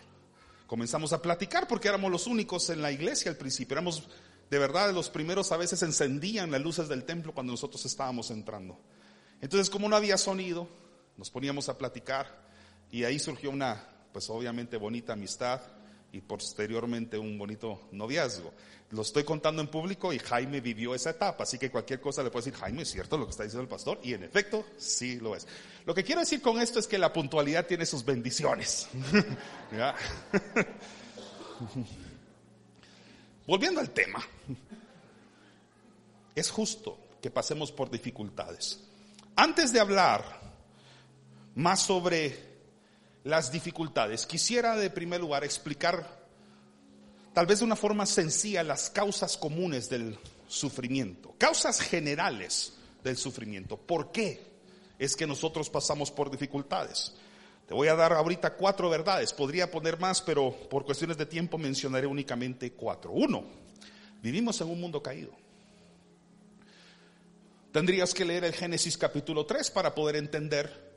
Comenzamos 0.67 1.13
a 1.13 1.21
platicar 1.21 1.67
porque 1.67 1.87
éramos 1.87 2.11
los 2.11 2.27
únicos 2.27 2.69
en 2.69 2.81
la 2.81 2.91
iglesia 2.91 3.29
al 3.29 3.37
principio. 3.37 3.75
Éramos 3.75 4.07
de 4.49 4.59
verdad 4.59 4.93
los 4.93 5.09
primeros 5.09 5.51
a 5.51 5.57
veces 5.57 5.81
encendían 5.83 6.51
las 6.51 6.61
luces 6.61 6.87
del 6.87 7.03
templo 7.03 7.33
cuando 7.33 7.53
nosotros 7.53 7.85
estábamos 7.85 8.31
entrando. 8.31 8.79
Entonces, 9.41 9.69
como 9.69 9.89
no 9.89 9.95
había 9.95 10.17
sonido, 10.17 10.67
nos 11.17 11.29
poníamos 11.29 11.69
a 11.69 11.77
platicar 11.77 12.45
y 12.91 13.03
ahí 13.03 13.19
surgió 13.19 13.51
una, 13.51 13.87
pues 14.11 14.29
obviamente 14.29 14.77
bonita 14.77 15.13
amistad 15.13 15.61
y 16.11 16.21
posteriormente 16.21 17.17
un 17.17 17.37
bonito 17.37 17.87
noviazgo. 17.91 18.53
Lo 18.91 19.01
estoy 19.01 19.23
contando 19.23 19.61
en 19.61 19.67
público 19.67 20.13
y 20.13 20.19
Jaime 20.19 20.61
vivió 20.61 20.95
esa 20.95 21.09
etapa, 21.09 21.43
así 21.43 21.57
que 21.57 21.71
cualquier 21.71 21.99
cosa 21.99 22.23
le 22.23 22.29
puedo 22.29 22.45
decir, 22.45 22.57
Jaime, 22.59 22.83
¿es 22.83 22.91
cierto 22.91 23.17
lo 23.17 23.25
que 23.25 23.31
está 23.31 23.43
diciendo 23.43 23.63
el 23.63 23.67
pastor? 23.67 23.99
Y 24.03 24.13
en 24.13 24.23
efecto, 24.23 24.65
sí 24.77 25.19
lo 25.19 25.35
es. 25.35 25.47
Lo 25.85 25.93
que 25.93 26.03
quiero 26.03 26.21
decir 26.21 26.41
con 26.41 26.61
esto 26.61 26.79
es 26.79 26.87
que 26.87 26.97
la 26.97 27.11
puntualidad 27.11 27.65
tiene 27.65 27.85
sus 27.85 28.05
bendiciones. 28.05 28.87
Volviendo 33.47 33.81
al 33.81 33.91
tema, 33.91 34.25
es 36.33 36.49
justo 36.49 36.97
que 37.21 37.31
pasemos 37.31 37.71
por 37.71 37.89
dificultades. 37.89 38.81
Antes 39.35 39.73
de 39.73 39.79
hablar 39.79 40.41
más 41.55 41.81
sobre 41.81 42.54
las 43.25 43.51
dificultades, 43.51 44.27
quisiera 44.27 44.77
de 44.77 44.91
primer 44.91 45.19
lugar 45.19 45.43
explicar, 45.43 46.07
tal 47.33 47.47
vez 47.47 47.59
de 47.59 47.65
una 47.65 47.75
forma 47.75 48.05
sencilla, 48.05 48.63
las 48.63 48.91
causas 48.91 49.35
comunes 49.35 49.89
del 49.89 50.17
sufrimiento, 50.47 51.33
causas 51.39 51.81
generales 51.81 52.73
del 53.03 53.17
sufrimiento. 53.17 53.77
¿Por 53.77 54.11
qué 54.11 54.45
es 54.99 55.15
que 55.15 55.25
nosotros 55.25 55.71
pasamos 55.71 56.11
por 56.11 56.29
dificultades? 56.29 57.15
Te 57.67 57.73
voy 57.73 57.87
a 57.87 57.95
dar 57.95 58.13
ahorita 58.13 58.53
cuatro 58.53 58.91
verdades, 58.91 59.33
podría 59.33 59.71
poner 59.71 59.99
más, 59.99 60.21
pero 60.21 60.51
por 60.69 60.85
cuestiones 60.85 61.17
de 61.17 61.25
tiempo 61.25 61.57
mencionaré 61.57 62.05
únicamente 62.05 62.73
cuatro. 62.73 63.11
Uno, 63.11 63.43
vivimos 64.21 64.61
en 64.61 64.69
un 64.69 64.79
mundo 64.79 65.01
caído. 65.01 65.31
Tendrías 67.71 68.13
que 68.13 68.23
leer 68.23 68.43
el 68.43 68.53
Génesis 68.53 68.99
capítulo 68.99 69.47
3 69.47 69.71
para 69.71 69.95
poder 69.95 70.15
entender 70.15 70.93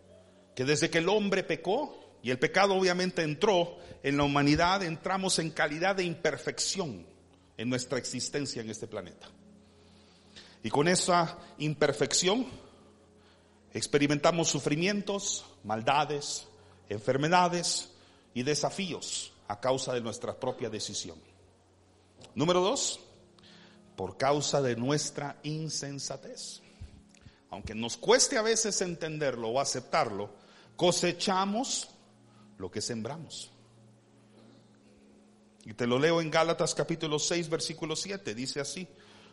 que 0.54 0.66
desde 0.66 0.90
que 0.90 0.98
el 0.98 1.08
hombre 1.08 1.42
pecó, 1.42 2.07
y 2.22 2.30
el 2.30 2.38
pecado 2.38 2.74
obviamente 2.74 3.22
entró 3.22 3.78
en 4.02 4.16
la 4.16 4.24
humanidad, 4.24 4.82
entramos 4.82 5.38
en 5.38 5.50
calidad 5.50 5.96
de 5.96 6.04
imperfección 6.04 7.06
en 7.56 7.68
nuestra 7.68 7.98
existencia 7.98 8.62
en 8.62 8.70
este 8.70 8.86
planeta. 8.86 9.28
Y 10.62 10.70
con 10.70 10.88
esa 10.88 11.38
imperfección 11.58 12.46
experimentamos 13.72 14.48
sufrimientos, 14.48 15.44
maldades, 15.64 16.46
enfermedades 16.88 17.90
y 18.34 18.42
desafíos 18.42 19.32
a 19.46 19.60
causa 19.60 19.92
de 19.92 20.00
nuestra 20.00 20.38
propia 20.38 20.68
decisión. 20.68 21.18
Número 22.34 22.60
dos, 22.60 23.00
por 23.96 24.16
causa 24.16 24.60
de 24.60 24.76
nuestra 24.76 25.36
insensatez 25.42 26.62
aunque 27.50 27.74
nos 27.74 27.96
cueste 27.96 28.36
a 28.36 28.42
veces 28.42 28.80
entenderlo 28.82 29.48
o 29.48 29.60
aceptarlo, 29.60 30.30
cosechamos 30.76 31.88
lo 32.58 32.70
que 32.70 32.80
sembramos. 32.80 33.50
Y 35.64 35.74
te 35.74 35.86
lo 35.86 35.98
leo 35.98 36.20
en 36.20 36.30
Gálatas 36.30 36.74
capítulo 36.74 37.18
6, 37.18 37.48
versículo 37.48 37.94
7, 37.96 38.34
dice 38.34 38.60
así, 38.60 38.88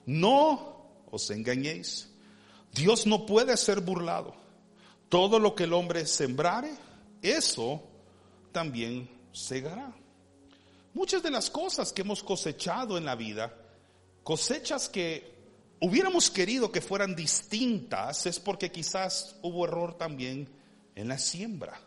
no 0.05 1.03
os 1.11 1.29
engañéis, 1.29 2.09
Dios 2.73 3.07
no 3.07 3.25
puede 3.25 3.55
ser 3.57 3.81
burlado. 3.81 4.35
Todo 5.09 5.39
lo 5.39 5.55
que 5.55 5.63
el 5.63 5.73
hombre 5.73 6.05
sembrare, 6.05 6.71
eso 7.21 7.81
también 8.51 9.09
segará. 9.31 9.95
Muchas 10.93 11.23
de 11.23 11.31
las 11.31 11.49
cosas 11.49 11.93
que 11.93 12.01
hemos 12.01 12.23
cosechado 12.23 12.97
en 12.97 13.05
la 13.05 13.15
vida, 13.15 13.53
cosechas 14.23 14.89
que 14.89 15.35
hubiéramos 15.79 16.29
querido 16.29 16.71
que 16.71 16.81
fueran 16.81 17.15
distintas 17.15 18.25
es 18.25 18.39
porque 18.39 18.71
quizás 18.71 19.35
hubo 19.41 19.65
error 19.65 19.97
también 19.97 20.49
en 20.95 21.07
la 21.07 21.17
siembra. 21.17 21.79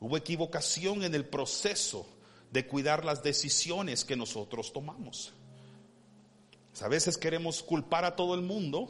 Hubo 0.00 0.16
equivocación 0.16 1.02
en 1.02 1.14
el 1.14 1.26
proceso 1.26 2.06
de 2.50 2.66
cuidar 2.66 3.04
las 3.04 3.22
decisiones 3.22 4.04
que 4.04 4.16
nosotros 4.16 4.72
tomamos. 4.72 5.34
A 6.80 6.88
veces 6.88 7.18
queremos 7.18 7.62
culpar 7.62 8.04
a 8.04 8.14
todo 8.14 8.34
el 8.34 8.42
mundo. 8.42 8.88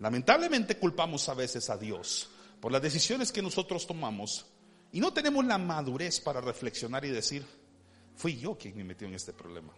Lamentablemente 0.00 0.78
culpamos 0.78 1.28
a 1.28 1.34
veces 1.34 1.68
a 1.70 1.76
Dios 1.76 2.30
por 2.60 2.72
las 2.72 2.80
decisiones 2.80 3.30
que 3.30 3.42
nosotros 3.42 3.86
tomamos 3.86 4.46
y 4.90 5.00
no 5.00 5.12
tenemos 5.12 5.44
la 5.44 5.58
madurez 5.58 6.20
para 6.20 6.40
reflexionar 6.40 7.04
y 7.04 7.10
decir, 7.10 7.44
fui 8.16 8.38
yo 8.38 8.56
quien 8.56 8.76
me 8.76 8.84
metió 8.84 9.06
en 9.06 9.14
este 9.14 9.32
problema. 9.32 9.74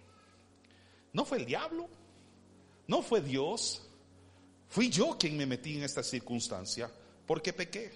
No 1.13 1.25
fue 1.25 1.39
el 1.39 1.47
diablo, 1.47 1.89
no 2.87 3.03
fue 3.03 3.21
Dios, 3.21 3.83
fui 4.69 4.89
yo 4.89 5.17
quien 5.19 5.37
me 5.37 5.47
metí 5.47 5.77
en 5.77 5.83
esta 5.83 6.03
circunstancia 6.03 6.91
porque 7.27 7.53
pequé, 7.53 7.93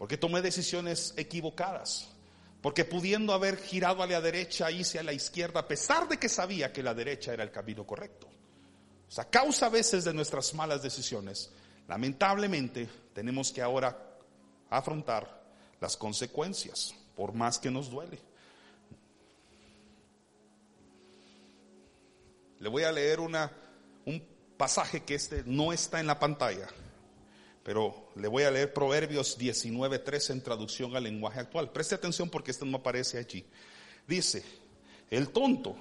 porque 0.00 0.16
tomé 0.16 0.40
decisiones 0.40 1.12
equivocadas, 1.18 2.08
porque 2.62 2.86
pudiendo 2.86 3.34
haber 3.34 3.58
girado 3.58 4.02
a 4.02 4.06
la 4.06 4.22
derecha 4.22 4.70
hice 4.70 4.98
a 4.98 5.02
la 5.02 5.12
izquierda 5.12 5.60
a 5.60 5.68
pesar 5.68 6.08
de 6.08 6.16
que 6.16 6.30
sabía 6.30 6.72
que 6.72 6.82
la 6.82 6.94
derecha 6.94 7.34
era 7.34 7.42
el 7.42 7.50
camino 7.50 7.86
correcto. 7.86 8.26
O 8.26 9.12
sea, 9.12 9.28
causa 9.28 9.66
a 9.66 9.68
veces 9.68 10.04
de 10.04 10.14
nuestras 10.14 10.54
malas 10.54 10.82
decisiones, 10.82 11.50
lamentablemente 11.86 12.88
tenemos 13.12 13.52
que 13.52 13.60
ahora 13.60 14.16
afrontar 14.70 15.42
las 15.82 15.98
consecuencias, 15.98 16.94
por 17.14 17.34
más 17.34 17.58
que 17.58 17.70
nos 17.70 17.90
duele. 17.90 18.18
Le 22.58 22.70
voy 22.70 22.84
a 22.84 22.92
leer 22.92 23.20
un 23.20 23.36
pasaje 24.56 25.02
que 25.02 25.16
este 25.16 25.42
no 25.44 25.74
está 25.74 26.00
en 26.00 26.06
la 26.06 26.18
pantalla, 26.18 26.68
pero 27.62 28.10
le 28.16 28.28
voy 28.28 28.44
a 28.44 28.50
leer 28.50 28.72
Proverbios 28.72 29.38
19.3 29.38 30.30
en 30.30 30.42
traducción 30.42 30.96
al 30.96 31.04
lenguaje 31.04 31.40
actual. 31.40 31.70
Preste 31.70 31.94
atención 31.94 32.30
porque 32.30 32.50
este 32.50 32.64
no 32.64 32.78
aparece 32.78 33.18
allí. 33.18 33.44
Dice, 34.06 34.42
el 35.10 35.30
tonto 35.30 35.76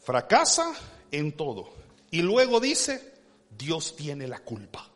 fracasa 0.00 0.74
en 1.10 1.32
todo 1.32 1.70
y 2.10 2.22
luego 2.22 2.60
dice, 2.60 3.14
Dios 3.56 3.94
tiene 3.96 4.26
la 4.26 4.40
culpa. 4.40 4.88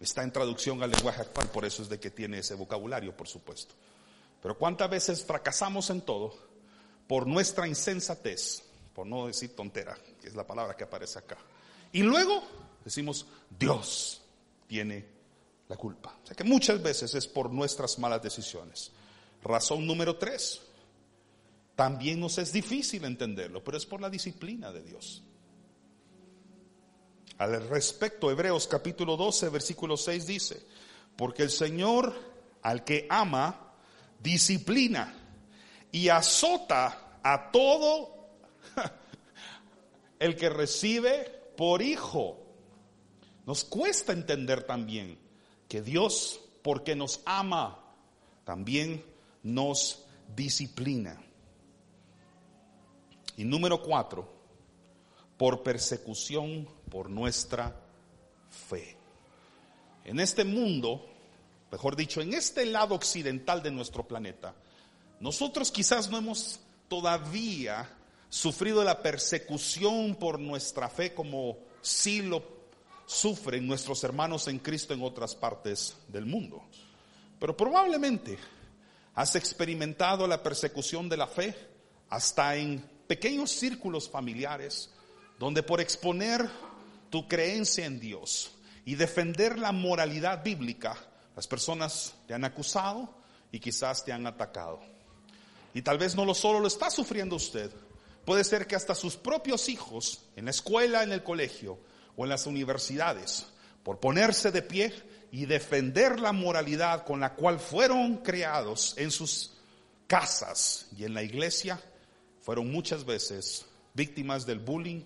Está 0.00 0.22
en 0.22 0.32
traducción 0.32 0.82
al 0.82 0.90
lenguaje 0.90 1.20
actual, 1.20 1.48
por 1.48 1.64
eso 1.64 1.82
es 1.82 1.88
de 1.88 2.00
que 2.00 2.10
tiene 2.10 2.38
ese 2.38 2.54
vocabulario, 2.54 3.16
por 3.16 3.28
supuesto. 3.28 3.74
Pero 4.42 4.56
¿cuántas 4.56 4.88
veces 4.88 5.24
fracasamos 5.24 5.90
en 5.90 6.00
todo 6.00 6.34
por 7.06 7.26
nuestra 7.26 7.68
insensatez? 7.68 8.64
por 8.94 9.06
no 9.06 9.26
decir 9.26 9.54
tontera, 9.54 9.96
que 10.20 10.28
es 10.28 10.34
la 10.34 10.46
palabra 10.46 10.76
que 10.76 10.84
aparece 10.84 11.18
acá. 11.18 11.38
Y 11.92 12.02
luego 12.02 12.42
decimos, 12.84 13.26
Dios 13.48 14.19
tiene 14.70 15.04
la 15.68 15.76
culpa. 15.76 16.16
O 16.22 16.26
sea 16.26 16.36
que 16.36 16.44
muchas 16.44 16.80
veces 16.80 17.12
es 17.16 17.26
por 17.26 17.50
nuestras 17.50 17.98
malas 17.98 18.22
decisiones. 18.22 18.92
Razón 19.42 19.84
número 19.84 20.16
tres, 20.16 20.62
también 21.74 22.20
nos 22.20 22.38
es 22.38 22.52
difícil 22.52 23.04
entenderlo, 23.04 23.64
pero 23.64 23.76
es 23.76 23.84
por 23.84 24.00
la 24.00 24.08
disciplina 24.08 24.70
de 24.70 24.82
Dios. 24.84 25.24
Al 27.38 27.68
respecto, 27.68 28.30
Hebreos 28.30 28.68
capítulo 28.68 29.16
12, 29.16 29.48
versículo 29.48 29.96
6 29.96 30.26
dice, 30.26 30.62
porque 31.16 31.42
el 31.42 31.50
Señor 31.50 32.14
al 32.62 32.84
que 32.84 33.08
ama, 33.10 33.72
disciplina 34.22 35.12
y 35.90 36.10
azota 36.10 37.18
a 37.24 37.50
todo 37.50 38.28
el 40.20 40.36
que 40.36 40.48
recibe 40.48 41.24
por 41.56 41.82
hijo. 41.82 42.39
Nos 43.50 43.64
cuesta 43.64 44.12
entender 44.12 44.62
también 44.62 45.18
que 45.68 45.82
Dios, 45.82 46.40
porque 46.62 46.94
nos 46.94 47.20
ama, 47.24 47.82
también 48.44 49.04
nos 49.42 50.04
disciplina. 50.36 51.20
Y 53.36 53.42
número 53.42 53.82
cuatro, 53.82 54.32
por 55.36 55.64
persecución 55.64 56.68
por 56.88 57.10
nuestra 57.10 57.74
fe. 58.68 58.96
En 60.04 60.20
este 60.20 60.44
mundo 60.44 61.04
mejor 61.72 61.96
dicho, 61.96 62.20
en 62.20 62.34
este 62.34 62.64
lado 62.66 62.94
occidental 62.94 63.64
de 63.64 63.72
nuestro 63.72 64.06
planeta, 64.06 64.54
nosotros 65.18 65.72
quizás 65.72 66.08
no 66.08 66.18
hemos 66.18 66.60
todavía 66.86 67.98
sufrido 68.28 68.84
la 68.84 69.02
persecución 69.02 70.14
por 70.14 70.38
nuestra 70.38 70.88
fe 70.88 71.14
como 71.14 71.58
sí 71.82 72.22
lo 72.22 72.59
sufren 73.10 73.66
nuestros 73.66 74.04
hermanos 74.04 74.46
en 74.46 74.60
Cristo 74.60 74.94
en 74.94 75.02
otras 75.02 75.34
partes 75.34 75.96
del 76.06 76.26
mundo. 76.26 76.62
Pero 77.40 77.56
probablemente 77.56 78.38
has 79.16 79.34
experimentado 79.34 80.28
la 80.28 80.40
persecución 80.40 81.08
de 81.08 81.16
la 81.16 81.26
fe 81.26 81.56
hasta 82.08 82.54
en 82.54 82.78
pequeños 83.08 83.50
círculos 83.50 84.08
familiares, 84.08 84.90
donde 85.40 85.64
por 85.64 85.80
exponer 85.80 86.48
tu 87.10 87.26
creencia 87.26 87.84
en 87.84 87.98
Dios 87.98 88.52
y 88.84 88.94
defender 88.94 89.58
la 89.58 89.72
moralidad 89.72 90.44
bíblica, 90.44 90.96
las 91.34 91.48
personas 91.48 92.14
te 92.28 92.34
han 92.34 92.44
acusado 92.44 93.12
y 93.50 93.58
quizás 93.58 94.04
te 94.04 94.12
han 94.12 94.24
atacado. 94.28 94.80
Y 95.74 95.82
tal 95.82 95.98
vez 95.98 96.14
no 96.14 96.24
lo 96.24 96.34
solo 96.34 96.60
lo 96.60 96.68
está 96.68 96.90
sufriendo 96.90 97.34
usted, 97.34 97.72
puede 98.24 98.44
ser 98.44 98.68
que 98.68 98.76
hasta 98.76 98.94
sus 98.94 99.16
propios 99.16 99.68
hijos, 99.68 100.20
en 100.36 100.44
la 100.44 100.52
escuela, 100.52 101.02
en 101.02 101.10
el 101.10 101.24
colegio 101.24 101.90
o 102.20 102.24
en 102.24 102.28
las 102.28 102.46
universidades, 102.46 103.46
por 103.82 103.98
ponerse 103.98 104.50
de 104.50 104.60
pie 104.60 104.92
y 105.32 105.46
defender 105.46 106.20
la 106.20 106.32
moralidad 106.32 107.06
con 107.06 107.18
la 107.18 107.34
cual 107.34 107.58
fueron 107.58 108.18
creados 108.18 108.92
en 108.98 109.10
sus 109.10 109.52
casas 110.06 110.86
y 110.98 111.04
en 111.04 111.14
la 111.14 111.22
iglesia, 111.22 111.80
fueron 112.42 112.70
muchas 112.70 113.06
veces 113.06 113.64
víctimas 113.94 114.44
del 114.44 114.58
bullying 114.58 115.02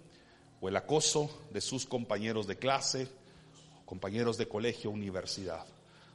o 0.60 0.68
el 0.68 0.76
acoso 0.76 1.30
de 1.52 1.60
sus 1.60 1.86
compañeros 1.86 2.48
de 2.48 2.58
clase, 2.58 3.06
compañeros 3.84 4.36
de 4.36 4.48
colegio, 4.48 4.90
universidad. 4.90 5.64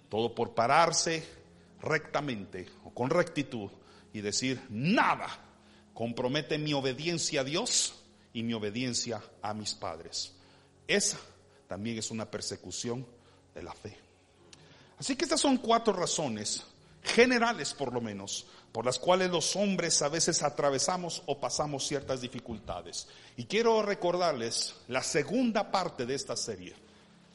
Todo 0.10 0.36
por 0.36 0.54
pararse 0.54 1.24
rectamente 1.82 2.68
o 2.84 2.90
con 2.90 3.10
rectitud 3.10 3.72
y 4.12 4.20
decir, 4.20 4.62
nada 4.70 5.30
compromete 5.94 6.58
mi 6.58 6.74
obediencia 6.74 7.40
a 7.40 7.46
Dios 7.46 7.94
y 8.34 8.44
mi 8.44 8.54
obediencia 8.54 9.24
a 9.42 9.54
mis 9.54 9.74
padres. 9.76 10.36
Esa 10.90 11.20
también 11.68 12.00
es 12.00 12.10
una 12.10 12.30
persecución 12.30 13.06
de 13.54 13.62
la 13.62 13.74
fe. 13.74 13.96
Así 14.98 15.16
que 15.16 15.24
estas 15.24 15.40
son 15.40 15.58
cuatro 15.58 15.94
razones, 15.94 16.64
generales 17.04 17.76
por 17.76 17.94
lo 17.94 18.02
menos, 18.02 18.48
por 18.72 18.86
las 18.86 18.98
cuales 18.98 19.30
los 19.30 19.56
hombres 19.56 20.02
a 20.02 20.10
veces 20.10 20.42
atravesamos 20.42 21.22
o 21.28 21.40
pasamos 21.40 21.88
ciertas 21.88 22.22
dificultades. 22.22 23.08
Y 23.38 23.46
quiero 23.46 23.84
recordarles 23.84 24.78
la 24.88 25.04
segunda 25.04 25.70
parte 25.70 26.08
de 26.08 26.16
esta 26.16 26.36
serie. 26.36 26.74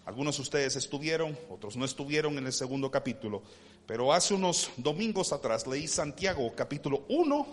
Algunos 0.05 0.37
de 0.37 0.43
ustedes 0.43 0.75
estuvieron, 0.75 1.39
otros 1.49 1.77
no 1.77 1.85
estuvieron 1.85 2.37
en 2.37 2.47
el 2.47 2.53
segundo 2.53 2.91
capítulo, 2.91 3.41
pero 3.87 4.13
hace 4.13 4.35
unos 4.35 4.73
domingos 4.77 5.33
atrás 5.33 5.65
leí 5.69 5.87
Santiago 5.87 6.53
capítulo 6.57 7.05
1, 7.09 7.47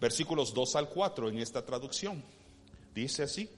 versículos 0.00 0.52
2 0.52 0.74
al 0.74 0.88
4 0.88 1.28
en 1.28 1.38
esta 1.38 1.64
traducción. 1.64 2.22
Dice 2.92 3.22
así, 3.22 3.48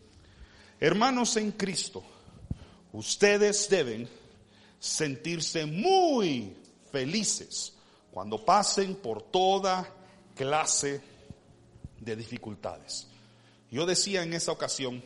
hermanos 0.80 1.36
en 1.36 1.52
Cristo, 1.52 2.02
ustedes 2.92 3.68
deben 3.68 4.08
sentirse 4.78 5.66
muy 5.66 6.56
felices 6.90 7.74
cuando 8.10 8.44
pasen 8.44 8.96
por 8.96 9.22
toda 9.22 9.88
clase 10.34 11.00
de 12.00 12.16
dificultades. 12.16 13.06
Yo 13.70 13.84
decía 13.84 14.22
en 14.22 14.32
esa 14.32 14.52
ocasión, 14.52 15.04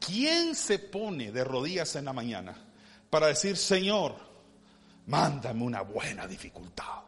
¿quién 0.00 0.54
se 0.54 0.78
pone 0.78 1.30
de 1.30 1.44
rodillas 1.44 1.94
en 1.96 2.06
la 2.06 2.12
mañana 2.12 2.56
para 3.10 3.28
decir, 3.28 3.56
Señor, 3.56 4.16
mándame 5.06 5.62
una 5.62 5.82
buena 5.82 6.26
dificultad, 6.26 7.02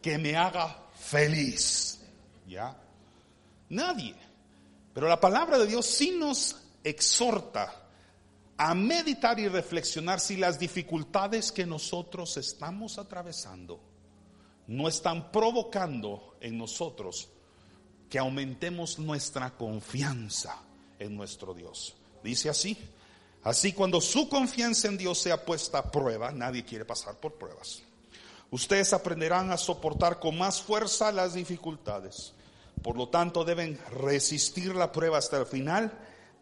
que 0.00 0.18
me 0.18 0.36
haga 0.36 0.86
feliz? 0.94 2.00
¿Ya? 2.46 2.76
Nadie. 3.70 4.14
Pero 4.94 5.08
la 5.08 5.20
palabra 5.20 5.58
de 5.58 5.66
Dios 5.66 5.86
sí 5.86 6.12
nos 6.12 6.56
exhorta 6.84 7.82
a 8.56 8.74
meditar 8.74 9.40
y 9.40 9.48
reflexionar 9.48 10.20
si 10.20 10.36
las 10.36 10.58
dificultades 10.58 11.50
que 11.50 11.66
nosotros 11.66 12.36
estamos 12.36 12.98
atravesando 12.98 13.80
no 14.66 14.88
están 14.88 15.32
provocando 15.32 16.36
en 16.40 16.58
nosotros 16.58 17.28
que 18.08 18.18
aumentemos 18.18 18.98
nuestra 18.98 19.56
confianza 19.56 20.62
en 20.98 21.16
nuestro 21.16 21.54
Dios. 21.54 21.94
Dice 22.22 22.50
así, 22.50 22.76
así 23.42 23.72
cuando 23.72 24.00
su 24.00 24.28
confianza 24.28 24.88
en 24.88 24.98
Dios 24.98 25.18
sea 25.18 25.44
puesta 25.44 25.78
a 25.78 25.90
prueba, 25.90 26.30
nadie 26.30 26.64
quiere 26.64 26.84
pasar 26.84 27.16
por 27.16 27.34
pruebas. 27.34 27.82
Ustedes 28.50 28.92
aprenderán 28.92 29.50
a 29.50 29.56
soportar 29.56 30.20
con 30.20 30.36
más 30.36 30.60
fuerza 30.60 31.10
las 31.10 31.32
dificultades. 31.32 32.34
Por 32.82 32.96
lo 32.96 33.08
tanto, 33.08 33.44
deben 33.44 33.78
resistir 33.90 34.74
la 34.74 34.90
prueba 34.90 35.18
hasta 35.18 35.38
el 35.38 35.46
final 35.46 35.92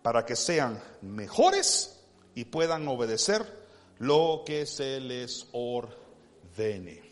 para 0.03 0.25
que 0.25 0.37
sean 0.37 0.83
mejores 1.03 2.01
y 2.35 2.47
puedan 2.47 2.89
obedecer 2.89 3.69
lo 3.99 4.43
que 4.47 4.65
se 4.65 5.01
les 5.01 5.47
ordene. 5.53 7.03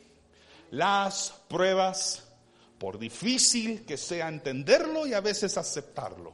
Las 0.71 1.35
pruebas, 1.49 2.27
por 2.79 2.99
difícil 2.99 3.85
que 3.85 3.97
sea 3.97 4.29
entenderlo 4.29 5.07
y 5.07 5.13
a 5.13 5.21
veces 5.21 5.59
aceptarlo, 5.59 6.33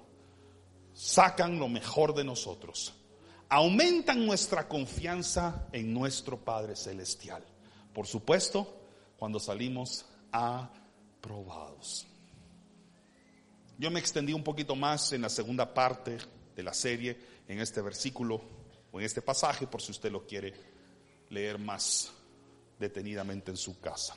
sacan 0.92 1.58
lo 1.58 1.68
mejor 1.68 2.14
de 2.14 2.22
nosotros, 2.22 2.94
aumentan 3.48 4.24
nuestra 4.24 4.68
confianza 4.68 5.66
en 5.72 5.92
nuestro 5.92 6.38
Padre 6.38 6.76
Celestial. 6.76 7.44
Por 7.92 8.06
supuesto, 8.06 8.82
cuando 9.16 9.40
salimos 9.40 10.04
aprobados. 10.30 12.06
Yo 13.76 13.90
me 13.90 13.98
extendí 13.98 14.32
un 14.32 14.44
poquito 14.44 14.76
más 14.76 15.12
en 15.12 15.22
la 15.22 15.28
segunda 15.28 15.74
parte 15.74 16.18
de 16.54 16.62
la 16.62 16.72
serie, 16.72 17.18
en 17.48 17.60
este 17.60 17.80
versículo 17.82 18.40
o 18.92 19.00
en 19.00 19.06
este 19.06 19.20
pasaje 19.20 19.66
por 19.66 19.82
si 19.82 19.90
usted 19.90 20.12
lo 20.12 20.24
quiere 20.26 20.54
leer 21.30 21.58
más 21.58 22.12
detenidamente 22.78 23.50
en 23.50 23.56
su 23.56 23.80
casa. 23.80 24.16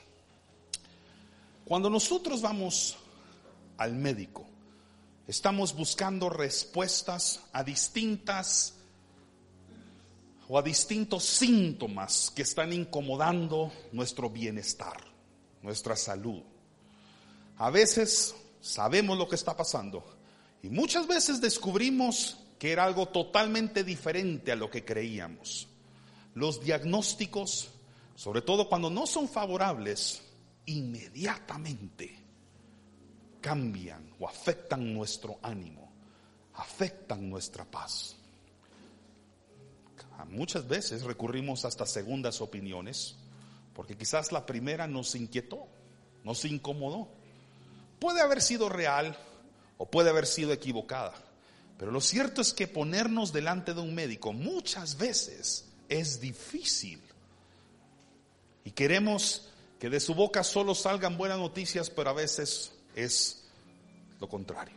Cuando 1.65 1.89
nosotros 1.89 2.41
vamos 2.41 2.98
al 3.78 3.96
médico, 3.96 4.46
estamos 5.28 5.76
buscando 5.76 6.30
respuestas 6.30 7.41
a 7.52 7.63
distintas 7.63 8.76
o 10.48 10.58
a 10.58 10.62
distintos 10.62 11.26
síntomas 11.26 12.32
que 12.34 12.43
están 12.43 12.72
incomodando 12.72 13.74
nuestro 13.91 14.30
bienestar, 14.30 15.04
nuestra 15.62 15.96
salud. 15.96 16.41
A 17.58 17.70
veces 17.70 18.36
sabemos 18.68 19.18
lo 19.18 19.28
que 19.28 19.36
está 19.36 19.56
pasando 19.56 20.04
y 20.62 20.70
muchas 20.70 21.08
veces 21.08 21.42
descubrimos 21.42 22.38
que 22.60 22.72
era 22.72 22.84
algo 22.84 23.08
totalmente 23.08 23.84
diferente 23.84 24.52
a 24.52 24.56
lo 24.56 24.70
que 24.70 24.84
creíamos. 24.84 25.68
Los 26.34 26.62
diagnósticos, 26.64 27.70
sobre 28.16 28.42
todo 28.42 28.68
cuando 28.68 28.90
no 28.90 29.06
son 29.06 29.28
favorables, 29.28 30.22
inmediatamente 30.66 32.18
cambian 33.42 34.12
o 34.20 34.28
afectan 34.28 34.94
nuestro 34.94 35.38
ánimo, 35.42 35.92
afectan 36.56 37.30
nuestra 37.30 37.66
paz. 37.66 38.16
Muchas 40.30 40.68
veces 40.68 41.04
recurrimos 41.04 41.64
hasta 41.64 41.86
segundas 41.86 42.42
opiniones, 42.42 43.16
porque 43.74 43.96
quizás 43.96 44.32
la 44.32 44.46
primera 44.46 44.88
nos 44.88 45.14
inquietó, 45.14 45.68
nos 46.24 46.44
incomodó. 46.46 47.17
Puede 48.00 48.22
haber 48.22 48.42
sido 48.42 48.70
real 48.70 49.18
o 49.78 49.90
puede 49.90 50.10
haber 50.10 50.26
sido 50.26 50.52
equivocada. 50.54 51.14
Pero 51.78 51.92
lo 51.92 52.02
cierto 52.02 52.42
es 52.42 52.54
que 52.54 52.68
ponernos 52.68 53.32
delante 53.32 53.74
de 53.74 53.82
un 53.82 53.94
médico 53.94 54.34
muchas 54.34 54.98
veces 54.98 55.66
es 55.90 56.20
difícil. 56.20 57.02
Y 58.64 58.72
queremos 58.72 59.50
que 59.80 59.90
de 59.90 60.00
su 60.00 60.16
boca 60.16 60.44
solo 60.44 60.74
salgan 60.74 61.18
buenas 61.18 61.38
noticias, 61.38 61.90
pero 61.90 62.10
a 62.10 62.14
veces 62.14 62.74
es 62.96 63.46
lo 64.20 64.28
contrario. 64.28 64.76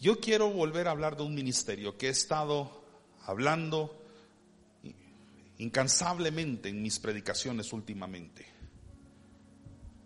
Yo 0.00 0.20
quiero 0.20 0.50
volver 0.50 0.88
a 0.88 0.92
hablar 0.92 1.16
de 1.16 1.24
un 1.24 1.34
ministerio 1.34 1.98
que 1.98 2.06
he 2.06 2.10
estado 2.10 2.84
hablando 3.26 4.00
incansablemente 5.58 6.70
en 6.70 6.80
mis 6.80 6.98
predicaciones 6.98 7.72
últimamente. 7.72 8.46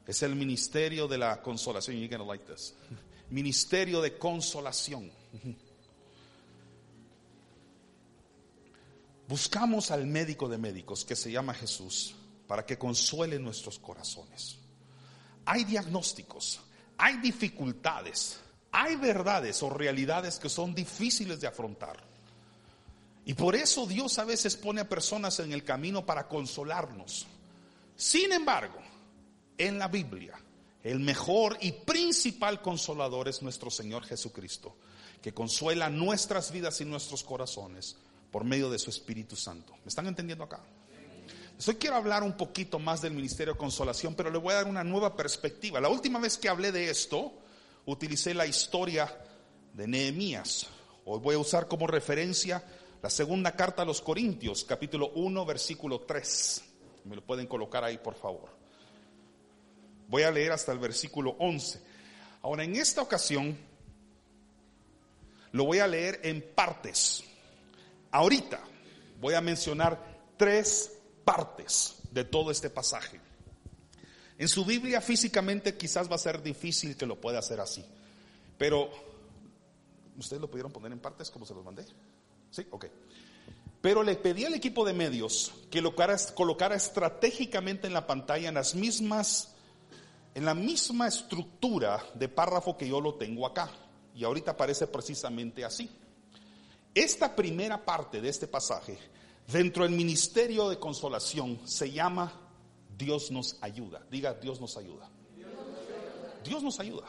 Es 0.07 0.23
el 0.23 0.37
ministerio 0.37 1.09
de 1.09 1.19
la 1.19 1.41
consolación. 1.41 1.97
You're 1.97 2.15
gonna 2.15 2.29
like 2.29 2.45
this 2.45 2.75
ministerio 3.31 4.01
de 4.01 4.17
consolación. 4.17 5.11
Buscamos 9.29 9.91
al 9.91 10.07
médico 10.07 10.49
de 10.49 10.59
médicos 10.59 11.05
que 11.05 11.17
se 11.17 11.33
llama 11.33 11.55
Jesús 11.55 12.15
para 12.47 12.65
que 12.65 12.79
consuele 12.79 13.39
nuestros 13.39 13.79
corazones. 13.79 14.59
Hay 15.47 15.65
diagnósticos, 15.65 16.61
hay 16.99 17.17
dificultades, 17.19 18.39
hay 18.71 18.97
verdades 18.97 19.63
o 19.63 19.71
realidades 19.71 20.39
que 20.39 20.49
son 20.49 20.75
difíciles 20.75 21.41
de 21.41 21.47
afrontar. 21.47 21.97
Y 23.27 23.33
por 23.33 23.57
eso 23.57 23.87
Dios 23.87 24.19
a 24.19 24.25
veces 24.25 24.57
pone 24.57 24.83
a 24.83 24.89
personas 24.89 25.41
en 25.41 25.53
el 25.53 25.65
camino 25.65 26.05
para 26.05 26.29
consolarnos. 26.29 27.27
Sin 27.97 28.31
embargo, 28.33 28.79
en 29.59 29.79
la 29.79 29.89
Biblia, 29.89 30.35
el 30.83 31.01
mejor 31.01 31.57
y 31.61 31.73
principal 31.73 32.61
consolador 32.61 33.29
es 33.29 33.43
nuestro 33.43 33.71
Señor 33.71 34.05
Jesucristo, 34.05 34.77
que 35.23 35.33
consuela 35.33 35.89
nuestras 35.89 36.53
vidas 36.53 36.81
y 36.81 36.85
nuestros 36.85 37.25
corazones 37.25 37.97
por 38.31 38.45
medio 38.45 38.69
de 38.69 38.79
su 38.79 38.91
Espíritu 38.91 39.37
Santo. 39.37 39.73
¿Me 39.85 39.89
están 39.89 40.07
entendiendo 40.07 40.45
acá? 40.45 40.61
Hoy 41.67 41.75
quiero 41.77 41.97
hablar 41.97 42.23
un 42.23 42.37
poquito 42.37 42.79
más 42.79 43.01
del 43.01 43.15
ministerio 43.15 43.55
de 43.55 43.59
consolación, 43.59 44.15
pero 44.15 44.31
le 44.31 44.39
voy 44.39 44.53
a 44.53 44.57
dar 44.57 44.67
una 44.67 44.85
nueva 44.85 45.17
perspectiva. 45.17 45.81
La 45.81 45.89
última 45.89 46.19
vez 46.19 46.37
que 46.37 46.49
hablé 46.49 46.73
de 46.73 46.91
esto, 46.91 47.33
utilicé 47.87 48.35
la 48.35 48.47
historia 48.47 49.11
de 49.73 49.87
Nehemías. 49.87 50.67
Hoy 51.07 51.21
voy 51.21 51.37
a 51.37 51.39
usar 51.39 51.69
como 51.69 51.87
referencia 51.87 52.63
la 53.01 53.09
segunda 53.09 53.53
carta 53.53 53.83
a 53.83 53.85
los 53.85 54.03
Corintios, 54.03 54.65
capítulo 54.65 55.13
1, 55.15 55.47
versículo 55.47 56.01
3. 56.01 56.65
Me 57.05 57.17
lo 57.17 57.25
pueden 57.25 57.47
colocar 57.47 57.85
ahí, 57.85 57.99
por 57.99 58.15
favor. 58.15 58.64
Voy 60.09 60.23
a 60.23 60.31
leer 60.31 60.53
hasta 60.53 60.73
el 60.73 60.79
versículo 60.79 61.37
11. 61.39 61.81
Ahora, 62.43 62.65
en 62.65 62.77
esta 62.77 63.03
ocasión, 63.03 63.57
lo 65.53 65.65
voy 65.65 65.79
a 65.79 65.87
leer 65.87 66.21
en 66.25 66.43
partes. 66.55 67.25
Ahorita 68.11 68.61
voy 69.21 69.35
a 69.35 69.41
mencionar 69.41 69.99
tres 70.37 70.93
partes 71.25 71.97
de 72.11 72.25
todo 72.25 72.51
este 72.51 72.71
pasaje. 72.71 73.21
En 74.37 74.49
su 74.49 74.65
Biblia 74.65 75.01
físicamente 75.01 75.77
quizás 75.77 76.11
va 76.11 76.17
a 76.17 76.19
ser 76.19 76.43
difícil 76.43 76.97
que 76.97 77.07
lo 77.07 77.21
pueda 77.21 77.39
hacer 77.39 77.61
así, 77.61 77.85
pero 78.59 78.91
¿ustedes 80.19 80.41
lo 80.41 80.51
pudieron 80.51 80.73
poner 80.73 80.93
en 80.93 80.99
partes 80.99 81.31
como 81.31 81.47
se 81.47 81.55
los 81.55 81.65
mandé? 81.65 81.85
Sí, 82.51 82.67
ok. 82.71 82.87
Pero 83.81 84.03
le 84.03 84.17
pedí 84.17 84.45
al 84.45 84.55
equipo 84.55 84.85
de 84.85 84.93
medios 84.93 85.53
que 85.71 85.81
lo 85.81 85.95
colocara 86.35 86.75
estratégicamente 86.75 87.87
en 87.87 87.93
la 87.93 88.07
pantalla 88.07 88.49
en 88.49 88.55
las 88.55 88.75
mismas, 88.75 89.54
en 90.35 90.45
la 90.45 90.55
misma 90.55 91.07
estructura 91.07 92.05
de 92.15 92.29
párrafo 92.29 92.77
que 92.77 92.89
yo 92.89 93.01
lo 93.01 93.15
tengo 93.15 93.47
acá. 93.47 93.71
Y 94.15 94.25
ahorita 94.25 94.53
aparece 94.53 94.87
precisamente 94.87 95.65
así. 95.65 95.91
Esta 96.95 97.35
primera 97.35 97.85
parte 97.85 98.21
de 98.21 98.29
este 98.29 98.47
pasaje, 98.47 98.99
dentro 99.49 99.85
del 99.85 99.93
ministerio 99.93 100.69
de 100.69 100.79
consolación, 100.79 101.61
se 101.65 101.91
llama 101.91 102.33
Dios 102.97 103.31
nos 103.31 103.57
ayuda. 103.61 104.03
Diga, 104.11 104.35
Dios 104.35 104.61
nos 104.61 104.77
ayuda. 104.77 105.09
Dios 106.45 106.63
nos 106.63 106.79
ayuda. 106.79 107.07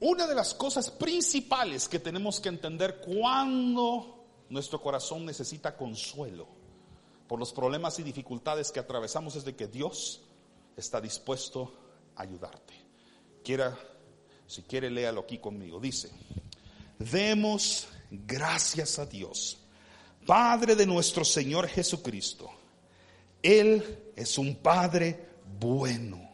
Una 0.00 0.26
de 0.26 0.34
las 0.34 0.54
cosas 0.54 0.90
principales 0.90 1.88
que 1.88 1.98
tenemos 1.98 2.40
que 2.40 2.48
entender 2.48 3.00
cuando 3.00 4.24
nuestro 4.48 4.80
corazón 4.80 5.26
necesita 5.26 5.76
consuelo 5.76 6.46
por 7.26 7.38
los 7.38 7.52
problemas 7.52 7.98
y 7.98 8.02
dificultades 8.02 8.70
que 8.72 8.80
atravesamos 8.80 9.36
es 9.36 9.44
de 9.44 9.56
que 9.56 9.66
Dios 9.66 10.22
está 10.80 11.00
dispuesto 11.00 11.72
a 12.16 12.22
ayudarte. 12.22 12.74
Quiera, 13.44 13.76
si 14.46 14.62
quiere, 14.62 14.90
léalo 14.90 15.20
aquí 15.20 15.38
conmigo. 15.38 15.80
Dice, 15.80 16.10
demos 16.98 17.88
gracias 18.10 18.98
a 18.98 19.06
Dios, 19.06 19.58
Padre 20.26 20.74
de 20.74 20.86
nuestro 20.86 21.24
Señor 21.24 21.68
Jesucristo. 21.68 22.50
Él 23.42 24.12
es 24.14 24.36
un 24.38 24.56
Padre 24.56 25.26
bueno 25.58 26.30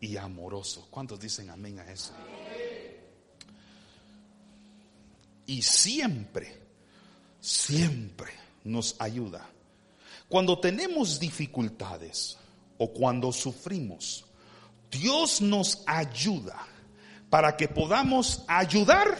y 0.00 0.16
amoroso. 0.16 0.86
¿Cuántos 0.90 1.18
dicen 1.18 1.50
amén 1.50 1.80
a 1.80 1.90
eso? 1.90 2.12
y 5.46 5.62
siempre, 5.62 6.52
siempre 7.40 8.32
nos 8.64 8.96
ayuda. 8.98 9.48
Cuando 10.28 10.58
tenemos 10.58 11.20
dificultades 11.20 12.36
o 12.78 12.92
cuando 12.92 13.32
sufrimos, 13.32 14.26
Dios 14.90 15.40
nos 15.40 15.82
ayuda 15.86 16.66
para 17.30 17.56
que 17.56 17.68
podamos 17.68 18.44
ayudar 18.46 19.18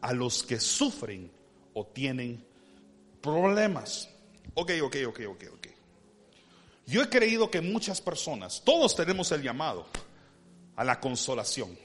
a 0.00 0.12
los 0.12 0.42
que 0.42 0.60
sufren 0.60 1.30
o 1.74 1.86
tienen 1.86 2.44
problemas. 3.20 4.08
Ok, 4.54 4.72
ok, 4.82 4.96
ok, 5.08 5.20
ok, 5.28 5.44
ok. 5.54 5.66
Yo 6.86 7.02
he 7.02 7.08
creído 7.08 7.50
que 7.50 7.60
muchas 7.60 8.00
personas, 8.00 8.62
todos 8.64 8.94
tenemos 8.94 9.32
el 9.32 9.42
llamado 9.42 9.86
a 10.76 10.84
la 10.84 11.00
consolación, 11.00 11.76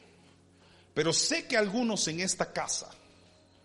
pero 0.94 1.12
sé 1.12 1.48
que 1.48 1.58
algunos 1.58 2.08
en 2.08 2.20
esta 2.20 2.54
casa 2.54 2.92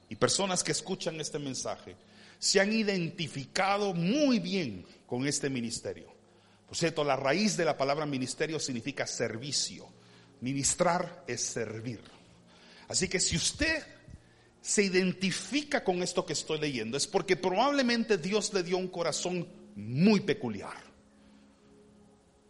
y 0.08 0.16
personas 0.16 0.64
que 0.64 0.72
escuchan 0.72 1.20
este 1.20 1.38
mensaje 1.38 1.96
se 2.38 2.60
han 2.60 2.72
identificado 2.72 3.92
muy 3.92 4.38
bien 4.38 4.86
con 5.06 5.26
este 5.26 5.50
ministerio. 5.50 6.15
Por 6.66 6.76
cierto, 6.76 7.04
la 7.04 7.16
raíz 7.16 7.56
de 7.56 7.64
la 7.64 7.76
palabra 7.76 8.06
ministerio 8.06 8.58
significa 8.58 9.06
servicio. 9.06 9.88
Ministrar 10.40 11.24
es 11.26 11.40
servir. 11.40 12.00
Así 12.88 13.08
que 13.08 13.20
si 13.20 13.36
usted 13.36 13.84
se 14.60 14.82
identifica 14.82 15.84
con 15.84 16.02
esto 16.02 16.26
que 16.26 16.32
estoy 16.32 16.58
leyendo, 16.58 16.96
es 16.96 17.06
porque 17.06 17.36
probablemente 17.36 18.18
Dios 18.18 18.52
le 18.52 18.62
dio 18.62 18.78
un 18.78 18.88
corazón 18.88 19.48
muy 19.76 20.20
peculiar. 20.20 20.76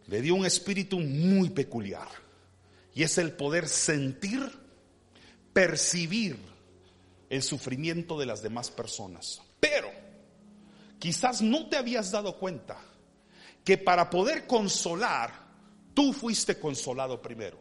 Le 0.07 0.21
dio 0.21 0.35
un 0.35 0.45
espíritu 0.45 0.99
muy 0.99 1.49
peculiar. 1.49 2.07
Y 2.95 3.03
es 3.03 3.17
el 3.19 3.33
poder 3.33 3.67
sentir, 3.67 4.41
percibir, 5.53 6.37
el 7.29 7.43
sufrimiento 7.43 8.17
de 8.17 8.25
las 8.25 8.41
demás 8.41 8.71
personas. 8.71 9.41
Pero 9.59 9.91
quizás 10.97 11.41
no 11.41 11.67
te 11.67 11.77
habías 11.77 12.11
dado 12.11 12.39
cuenta 12.39 12.79
que 13.67 13.77
para 13.77 14.09
poder 14.09 14.47
consolar, 14.47 15.29
tú 15.93 16.13
fuiste 16.13 16.57
consolado 16.57 17.21
primero. 17.21 17.59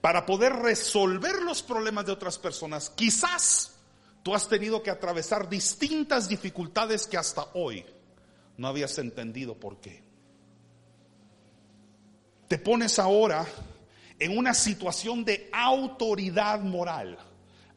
Para 0.00 0.26
poder 0.26 0.52
resolver 0.52 1.42
los 1.42 1.62
problemas 1.62 2.06
de 2.06 2.10
otras 2.10 2.36
personas, 2.40 2.90
quizás 2.90 3.72
tú 4.24 4.34
has 4.34 4.48
tenido 4.48 4.82
que 4.82 4.90
atravesar 4.90 5.48
distintas 5.48 6.28
dificultades 6.28 7.06
que 7.06 7.16
hasta 7.16 7.46
hoy 7.54 7.86
no 8.56 8.66
habías 8.66 8.98
entendido 8.98 9.54
por 9.54 9.80
qué. 9.80 10.02
Te 12.48 12.58
pones 12.58 12.98
ahora 12.98 13.46
en 14.18 14.36
una 14.36 14.54
situación 14.54 15.24
de 15.24 15.48
autoridad 15.52 16.58
moral 16.62 17.16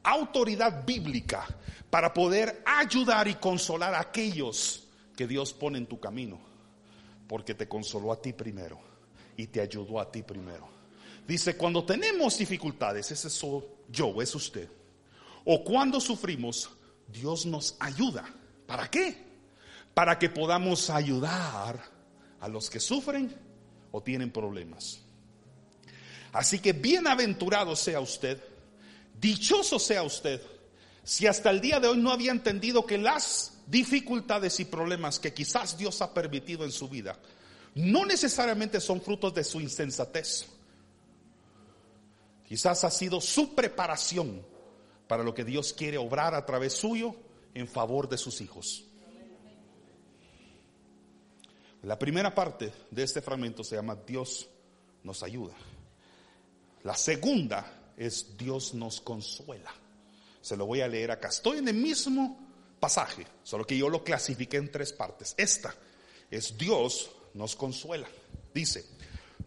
autoridad 0.02 0.84
bíblica 0.84 1.46
para 1.92 2.12
poder 2.12 2.64
ayudar 2.66 3.28
y 3.28 3.36
consolar 3.36 3.94
a 3.94 4.00
aquellos 4.00 4.88
que 5.16 5.28
Dios 5.28 5.54
pone 5.54 5.78
en 5.78 5.86
tu 5.86 6.00
camino. 6.00 6.55
Porque 7.28 7.56
te 7.56 7.68
consoló 7.68 8.12
a 8.12 8.22
ti 8.22 8.34
primero 8.34 8.80
y 9.38 9.48
te 9.48 9.62
ayudó 9.62 10.00
a 10.00 10.12
ti 10.12 10.22
primero. 10.22 10.68
Dice, 11.28 11.58
cuando 11.58 11.84
tenemos 11.84 12.38
dificultades, 12.38 13.12
ese 13.12 13.30
soy 13.30 13.64
yo, 13.90 14.22
es 14.22 14.34
usted. 14.36 14.70
O 15.44 15.64
cuando 15.64 16.00
sufrimos, 16.00 16.70
Dios 17.08 17.46
nos 17.46 17.76
ayuda. 17.80 18.26
¿Para 18.68 18.90
qué? 18.90 19.26
Para 19.94 20.20
que 20.20 20.30
podamos 20.30 20.90
ayudar 20.90 21.80
a 22.40 22.48
los 22.48 22.70
que 22.70 22.80
sufren 22.80 23.34
o 23.92 24.02
tienen 24.02 24.32
problemas. 24.32 25.02
Así 26.32 26.60
que 26.60 26.74
bienaventurado 26.74 27.76
sea 27.76 28.00
usted 28.00 28.42
Dichoso 29.20 29.80
sea 29.80 30.04
usted 30.04 30.42
si 31.04 31.28
hasta 31.28 31.50
el 31.50 31.62
día 31.62 31.80
de 31.80 31.88
hoy 31.88 31.98
no 31.98 32.12
había 32.12 32.32
entendido 32.32 32.86
que 32.86 32.98
las 32.98 33.54
dificultades 33.68 34.60
y 34.60 34.66
problemas 34.66 35.20
que 35.20 35.34
quizás 35.34 35.78
Dios 35.78 36.02
ha 36.02 36.14
permitido 36.14 36.64
en 36.64 36.72
su 36.72 36.88
vida 36.88 37.18
no 37.76 38.06
necesariamente 38.06 38.80
son 38.80 39.02
frutos 39.02 39.34
de 39.34 39.44
su 39.44 39.60
insensatez. 39.60 40.48
Quizás 42.48 42.84
ha 42.86 42.92
sido 42.92 43.20
su 43.20 43.54
preparación 43.54 44.46
para 45.08 45.24
lo 45.24 45.34
que 45.34 45.44
Dios 45.44 45.74
quiere 45.74 45.98
obrar 45.98 46.34
a 46.36 46.46
través 46.46 46.74
suyo 46.74 47.16
en 47.54 47.68
favor 47.68 48.08
de 48.08 48.18
sus 48.18 48.40
hijos. 48.40 48.86
La 51.84 52.00
primera 52.00 52.34
parte 52.34 52.72
de 52.90 53.04
este 53.04 53.22
fragmento 53.22 53.64
se 53.64 53.76
llama 53.76 53.96
Dios 53.96 54.48
nos 55.04 55.22
ayuda. 55.22 55.54
La 56.84 56.96
segunda 56.96 57.92
es 57.98 58.38
Dios 58.38 58.74
nos 58.74 59.02
consuela. 59.02 59.72
Se 60.42 60.56
lo 60.56 60.66
voy 60.66 60.82
a 60.82 60.88
leer 60.88 61.12
acá. 61.12 61.28
Estoy 61.28 61.58
en 61.58 61.68
el 61.68 61.76
mismo 61.76 62.45
pasaje, 62.86 63.26
solo 63.42 63.66
que 63.66 63.76
yo 63.76 63.90
lo 63.90 64.04
clasifiqué 64.04 64.58
en 64.58 64.72
tres 64.72 64.94
partes. 64.94 65.34
Esta 65.38 65.74
es 66.30 66.56
Dios 66.56 67.10
nos 67.34 67.56
consuela. 67.56 68.08
Dice, 68.54 68.86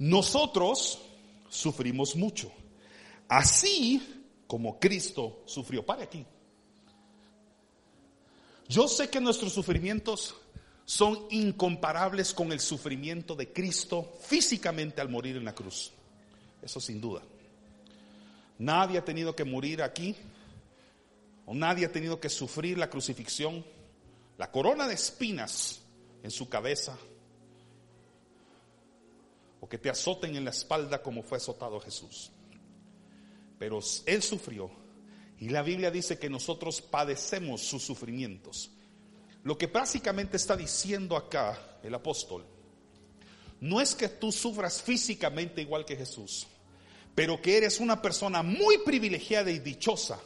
nosotros 0.00 0.98
sufrimos 1.48 2.16
mucho, 2.16 2.50
así 3.28 4.24
como 4.48 4.80
Cristo 4.80 5.44
sufrió. 5.46 5.86
Para 5.86 6.02
aquí. 6.02 6.26
Yo 8.66 8.88
sé 8.88 9.08
que 9.08 9.20
nuestros 9.20 9.52
sufrimientos 9.52 10.34
son 10.84 11.28
incomparables 11.30 12.34
con 12.34 12.50
el 12.50 12.58
sufrimiento 12.58 13.36
de 13.36 13.52
Cristo 13.52 14.18
físicamente 14.20 15.00
al 15.00 15.10
morir 15.10 15.36
en 15.36 15.44
la 15.44 15.54
cruz. 15.54 15.92
Eso 16.60 16.80
sin 16.80 17.00
duda. 17.00 17.22
Nadie 18.58 18.98
ha 18.98 19.04
tenido 19.04 19.36
que 19.36 19.44
morir 19.44 19.80
aquí, 19.80 20.16
o 21.48 21.54
nadie 21.54 21.86
ha 21.86 21.92
tenido 21.92 22.20
que 22.20 22.28
sufrir 22.28 22.76
la 22.76 22.90
crucifixión 22.90 23.64
la 24.38 24.52
corona 24.52 24.86
de 24.86 24.94
espinas 24.94 25.80
en 26.22 26.30
su 26.30 26.48
cabeza, 26.48 26.96
o 29.60 29.68
que 29.68 29.78
te 29.78 29.90
azoten 29.90 30.36
en 30.36 30.44
la 30.44 30.50
espalda 30.50 31.02
como 31.02 31.24
fue 31.24 31.38
azotado 31.38 31.80
Jesús. 31.80 32.30
Pero 33.58 33.80
Él 34.06 34.22
sufrió 34.22 34.70
y 35.40 35.48
la 35.48 35.62
Biblia 35.62 35.90
dice 35.90 36.18
que 36.18 36.30
nosotros 36.30 36.80
padecemos 36.80 37.62
sus 37.62 37.82
sufrimientos. 37.82 38.70
Lo 39.42 39.58
que 39.58 39.66
básicamente 39.66 40.36
está 40.36 40.56
diciendo 40.56 41.16
acá 41.16 41.80
el 41.82 41.94
apóstol, 41.94 42.44
no 43.60 43.80
es 43.80 43.96
que 43.96 44.08
tú 44.08 44.30
sufras 44.30 44.80
físicamente 44.80 45.62
igual 45.62 45.84
que 45.84 45.96
Jesús, 45.96 46.46
pero 47.16 47.42
que 47.42 47.56
eres 47.56 47.80
una 47.80 48.00
persona 48.00 48.44
muy 48.44 48.78
privilegiada 48.78 49.50
y 49.50 49.58
dichosa 49.58 50.20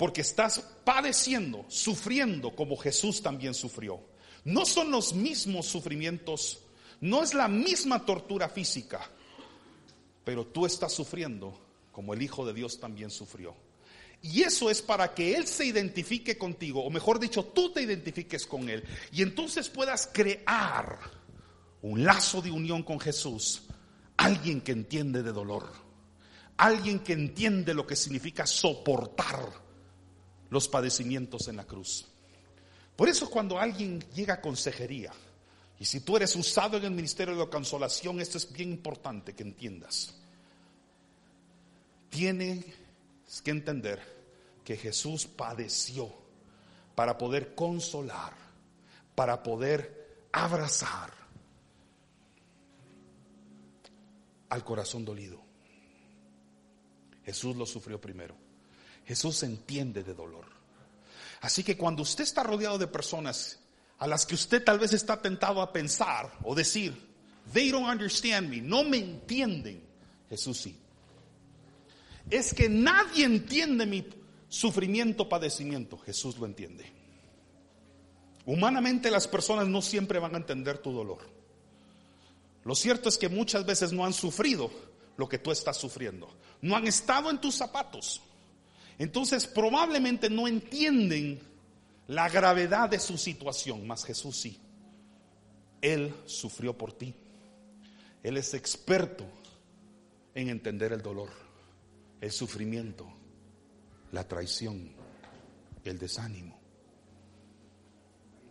porque 0.00 0.22
estás 0.22 0.64
padeciendo, 0.82 1.66
sufriendo 1.68 2.56
como 2.56 2.74
Jesús 2.78 3.20
también 3.20 3.52
sufrió. 3.52 4.00
No 4.44 4.64
son 4.64 4.90
los 4.90 5.12
mismos 5.12 5.66
sufrimientos, 5.66 6.60
no 7.02 7.22
es 7.22 7.34
la 7.34 7.48
misma 7.48 8.06
tortura 8.06 8.48
física, 8.48 9.10
pero 10.24 10.46
tú 10.46 10.64
estás 10.64 10.94
sufriendo 10.94 11.52
como 11.92 12.14
el 12.14 12.22
Hijo 12.22 12.46
de 12.46 12.54
Dios 12.54 12.80
también 12.80 13.10
sufrió. 13.10 13.54
Y 14.22 14.40
eso 14.40 14.70
es 14.70 14.80
para 14.80 15.12
que 15.12 15.36
Él 15.36 15.46
se 15.46 15.66
identifique 15.66 16.38
contigo, 16.38 16.82
o 16.82 16.88
mejor 16.88 17.20
dicho, 17.20 17.44
tú 17.44 17.70
te 17.70 17.82
identifiques 17.82 18.46
con 18.46 18.70
Él, 18.70 18.82
y 19.12 19.20
entonces 19.20 19.68
puedas 19.68 20.08
crear 20.10 20.98
un 21.82 22.04
lazo 22.04 22.40
de 22.40 22.50
unión 22.50 22.84
con 22.84 22.98
Jesús, 22.98 23.64
alguien 24.16 24.62
que 24.62 24.72
entiende 24.72 25.22
de 25.22 25.32
dolor, 25.32 25.70
alguien 26.56 27.00
que 27.00 27.12
entiende 27.12 27.74
lo 27.74 27.86
que 27.86 27.96
significa 27.96 28.46
soportar 28.46 29.68
los 30.50 30.68
padecimientos 30.68 31.48
en 31.48 31.56
la 31.56 31.64
cruz. 31.64 32.06
Por 32.96 33.08
eso 33.08 33.30
cuando 33.30 33.58
alguien 33.58 34.00
llega 34.14 34.34
a 34.34 34.40
consejería, 34.40 35.12
y 35.78 35.86
si 35.86 36.00
tú 36.00 36.16
eres 36.16 36.36
usado 36.36 36.76
en 36.76 36.84
el 36.84 36.90
ministerio 36.90 37.34
de 37.34 37.40
la 37.40 37.50
consolación, 37.50 38.20
esto 38.20 38.36
es 38.36 38.52
bien 38.52 38.70
importante 38.70 39.34
que 39.34 39.42
entiendas. 39.42 40.14
Tienes 42.10 42.66
que 43.42 43.50
entender 43.50 44.02
que 44.62 44.76
Jesús 44.76 45.26
padeció 45.26 46.12
para 46.94 47.16
poder 47.16 47.54
consolar, 47.54 48.34
para 49.14 49.42
poder 49.42 50.26
abrazar 50.32 51.10
al 54.50 54.64
corazón 54.64 55.04
dolido. 55.04 55.40
Jesús 57.24 57.56
lo 57.56 57.64
sufrió 57.64 58.00
primero. 58.00 58.39
Jesús 59.10 59.42
entiende 59.42 60.04
de 60.04 60.14
dolor. 60.14 60.44
Así 61.40 61.64
que 61.64 61.76
cuando 61.76 62.02
usted 62.02 62.22
está 62.22 62.44
rodeado 62.44 62.78
de 62.78 62.86
personas 62.86 63.58
a 63.98 64.06
las 64.06 64.24
que 64.24 64.36
usted 64.36 64.62
tal 64.62 64.78
vez 64.78 64.92
está 64.92 65.20
tentado 65.20 65.60
a 65.60 65.72
pensar 65.72 66.30
o 66.44 66.54
decir, 66.54 66.96
they 67.52 67.72
don't 67.72 67.88
understand 67.88 68.48
me, 68.48 68.60
no 68.60 68.84
me 68.84 68.98
entienden, 68.98 69.82
Jesús 70.28 70.58
sí. 70.58 70.78
Es 72.30 72.54
que 72.54 72.68
nadie 72.68 73.24
entiende 73.24 73.84
mi 73.84 74.06
sufrimiento, 74.48 75.28
padecimiento, 75.28 75.98
Jesús 75.98 76.38
lo 76.38 76.46
entiende. 76.46 76.84
Humanamente 78.46 79.10
las 79.10 79.26
personas 79.26 79.66
no 79.66 79.82
siempre 79.82 80.20
van 80.20 80.36
a 80.36 80.38
entender 80.38 80.78
tu 80.78 80.92
dolor. 80.92 81.28
Lo 82.62 82.76
cierto 82.76 83.08
es 83.08 83.18
que 83.18 83.28
muchas 83.28 83.66
veces 83.66 83.92
no 83.92 84.04
han 84.04 84.12
sufrido 84.12 84.70
lo 85.16 85.28
que 85.28 85.38
tú 85.38 85.50
estás 85.50 85.78
sufriendo. 85.78 86.32
No 86.62 86.76
han 86.76 86.86
estado 86.86 87.28
en 87.28 87.40
tus 87.40 87.56
zapatos. 87.56 88.22
Entonces 89.00 89.46
probablemente 89.46 90.28
no 90.28 90.46
entienden 90.46 91.40
la 92.06 92.28
gravedad 92.28 92.90
de 92.90 93.00
su 93.00 93.16
situación, 93.16 93.86
mas 93.86 94.04
Jesús 94.04 94.36
sí. 94.36 94.60
Él 95.80 96.14
sufrió 96.26 96.76
por 96.76 96.92
ti. 96.92 97.14
Él 98.22 98.36
es 98.36 98.52
experto 98.52 99.24
en 100.34 100.50
entender 100.50 100.92
el 100.92 101.00
dolor, 101.00 101.30
el 102.20 102.30
sufrimiento, 102.30 103.10
la 104.12 104.28
traición, 104.28 104.92
el 105.82 105.98
desánimo. 105.98 106.60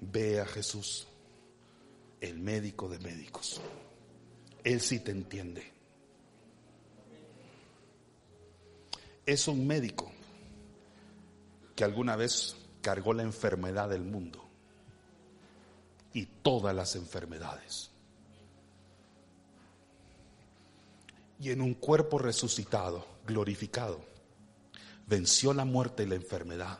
Ve 0.01 0.39
a 0.39 0.47
Jesús, 0.47 1.07
el 2.21 2.39
médico 2.39 2.89
de 2.89 2.97
médicos. 2.97 3.62
Él 4.63 4.81
sí 4.81 4.99
te 4.99 5.12
entiende. 5.12 5.71
Es 9.27 9.47
un 9.47 9.67
médico 9.67 10.12
que 11.79 11.85
alguna 11.85 12.17
vez 12.17 12.57
cargó 12.81 13.13
la 13.13 13.23
enfermedad 13.23 13.87
del 13.87 14.03
mundo 14.03 14.45
y 16.11 16.25
todas 16.25 16.75
las 16.75 16.97
enfermedades. 16.97 17.89
Y 21.39 21.51
en 21.51 21.61
un 21.61 21.75
cuerpo 21.75 22.19
resucitado, 22.19 23.07
glorificado, 23.25 24.01
venció 25.07 25.53
la 25.53 25.63
muerte 25.63 26.03
y 26.03 26.07
la 26.07 26.15
enfermedad 26.15 26.79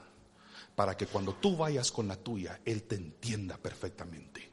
para 0.76 0.98
que 0.98 1.08
cuando 1.08 1.34
tú 1.36 1.56
vayas 1.56 1.94
con 1.94 2.10
la 2.10 2.18
tuya, 2.18 2.60
Él 2.66 2.84
te 2.84 2.96
entienda 2.96 3.56
perfectamente. 3.56 4.52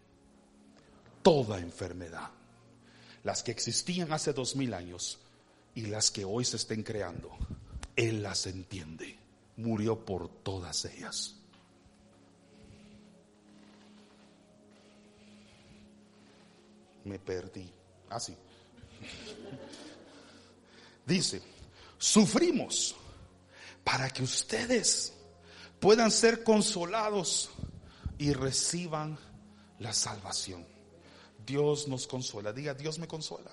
Toda 1.22 1.58
enfermedad, 1.58 2.30
las 3.24 3.42
que 3.42 3.50
existían 3.50 4.12
hace 4.12 4.32
dos 4.32 4.54
mil 4.54 4.74
años 4.74 5.18
y 5.74 5.86
las 5.86 6.12
que 6.12 6.24
hoy 6.24 6.44
se 6.44 6.56
estén 6.56 6.84
creando, 6.84 7.36
Él 7.96 8.22
las 8.22 8.46
entiende 8.46 9.25
murió 9.56 10.04
por 10.04 10.28
todas 10.28 10.84
ellas. 10.84 11.34
Me 17.04 17.18
perdí. 17.18 17.70
Así. 18.10 18.32
Ah, 18.32 19.06
Dice, 21.06 21.40
sufrimos 21.98 22.96
para 23.84 24.10
que 24.10 24.24
ustedes 24.24 25.12
puedan 25.78 26.10
ser 26.10 26.42
consolados 26.42 27.50
y 28.18 28.32
reciban 28.32 29.16
la 29.78 29.92
salvación. 29.92 30.66
Dios 31.46 31.86
nos 31.86 32.08
consuela. 32.08 32.52
Diga, 32.52 32.74
Dios 32.74 32.98
me 32.98 33.06
consuela. 33.06 33.52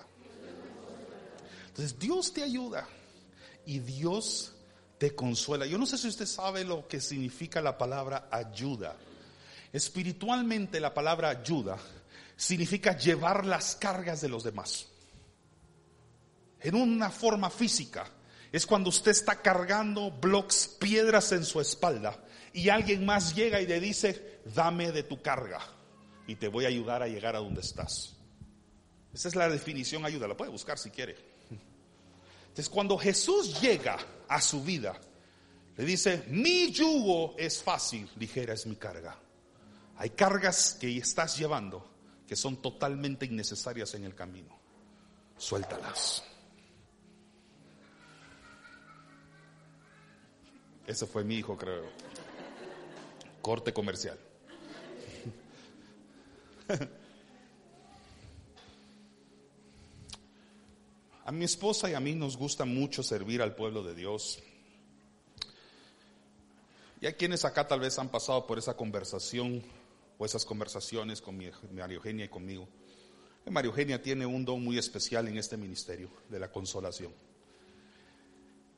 Entonces, 1.68 1.96
Dios 1.98 2.32
te 2.32 2.42
ayuda 2.42 2.88
y 3.66 3.78
Dios 3.78 4.53
consuela. 5.12 5.66
Yo 5.66 5.78
no 5.78 5.86
sé 5.86 5.98
si 5.98 6.08
usted 6.08 6.26
sabe 6.26 6.64
lo 6.64 6.86
que 6.88 7.00
significa 7.00 7.60
la 7.60 7.76
palabra 7.76 8.28
ayuda. 8.30 8.96
Espiritualmente 9.72 10.80
la 10.80 10.94
palabra 10.94 11.30
ayuda 11.30 11.78
significa 12.36 12.96
llevar 12.96 13.44
las 13.44 13.76
cargas 13.76 14.20
de 14.20 14.28
los 14.28 14.44
demás. 14.44 14.86
En 16.60 16.74
una 16.74 17.10
forma 17.10 17.50
física 17.50 18.06
es 18.50 18.66
cuando 18.66 18.88
usted 18.88 19.10
está 19.10 19.42
cargando 19.42 20.10
blocks, 20.10 20.68
piedras 20.78 21.32
en 21.32 21.44
su 21.44 21.60
espalda 21.60 22.16
y 22.52 22.68
alguien 22.68 23.04
más 23.04 23.34
llega 23.34 23.60
y 23.60 23.66
le 23.66 23.80
dice, 23.80 24.40
dame 24.54 24.92
de 24.92 25.02
tu 25.02 25.20
carga 25.20 25.60
y 26.26 26.36
te 26.36 26.48
voy 26.48 26.64
a 26.64 26.68
ayudar 26.68 27.02
a 27.02 27.08
llegar 27.08 27.36
a 27.36 27.40
donde 27.40 27.60
estás. 27.60 28.14
Esa 29.12 29.28
es 29.28 29.36
la 29.36 29.48
definición 29.48 30.04
ayuda, 30.06 30.28
la 30.28 30.36
puede 30.36 30.50
buscar 30.50 30.78
si 30.78 30.90
quiere. 30.90 31.33
Entonces, 32.54 32.70
cuando 32.70 32.96
Jesús 32.96 33.60
llega 33.60 33.98
a 34.28 34.40
su 34.40 34.62
vida, 34.62 34.94
le 35.76 35.84
dice, 35.84 36.22
mi 36.28 36.70
yugo 36.70 37.34
es 37.36 37.60
fácil, 37.60 38.08
ligera 38.14 38.54
es 38.54 38.64
mi 38.64 38.76
carga. 38.76 39.18
Hay 39.96 40.10
cargas 40.10 40.74
que 40.80 40.96
estás 40.96 41.36
llevando 41.36 41.84
que 42.28 42.36
son 42.36 42.62
totalmente 42.62 43.26
innecesarias 43.26 43.92
en 43.94 44.04
el 44.04 44.14
camino. 44.14 44.56
Suéltalas. 45.36 46.22
Ese 50.86 51.06
fue 51.06 51.24
mi 51.24 51.34
hijo, 51.34 51.56
creo. 51.56 51.86
Corte 53.42 53.72
comercial. 53.72 54.16
A 61.24 61.32
mi 61.32 61.44
esposa 61.44 61.90
y 61.90 61.94
a 61.94 62.00
mí 62.00 62.14
nos 62.14 62.36
gusta 62.36 62.64
mucho 62.64 63.02
servir 63.02 63.40
al 63.40 63.54
pueblo 63.54 63.82
de 63.82 63.94
Dios. 63.94 64.38
Y 67.00 67.06
hay 67.06 67.14
quienes 67.14 67.44
acá 67.44 67.66
tal 67.66 67.80
vez 67.80 67.98
han 67.98 68.10
pasado 68.10 68.46
por 68.46 68.58
esa 68.58 68.76
conversación 68.76 69.62
o 70.18 70.24
esas 70.26 70.44
conversaciones 70.44 71.20
con 71.20 71.36
mi, 71.36 71.50
María 71.72 71.96
Eugenia 71.96 72.26
y 72.26 72.28
conmigo. 72.28 72.68
María 73.50 73.70
Eugenia 73.70 74.02
tiene 74.02 74.26
un 74.26 74.44
don 74.44 74.62
muy 74.62 74.78
especial 74.78 75.28
en 75.28 75.38
este 75.38 75.56
ministerio 75.56 76.10
de 76.28 76.38
la 76.38 76.50
consolación. 76.50 77.12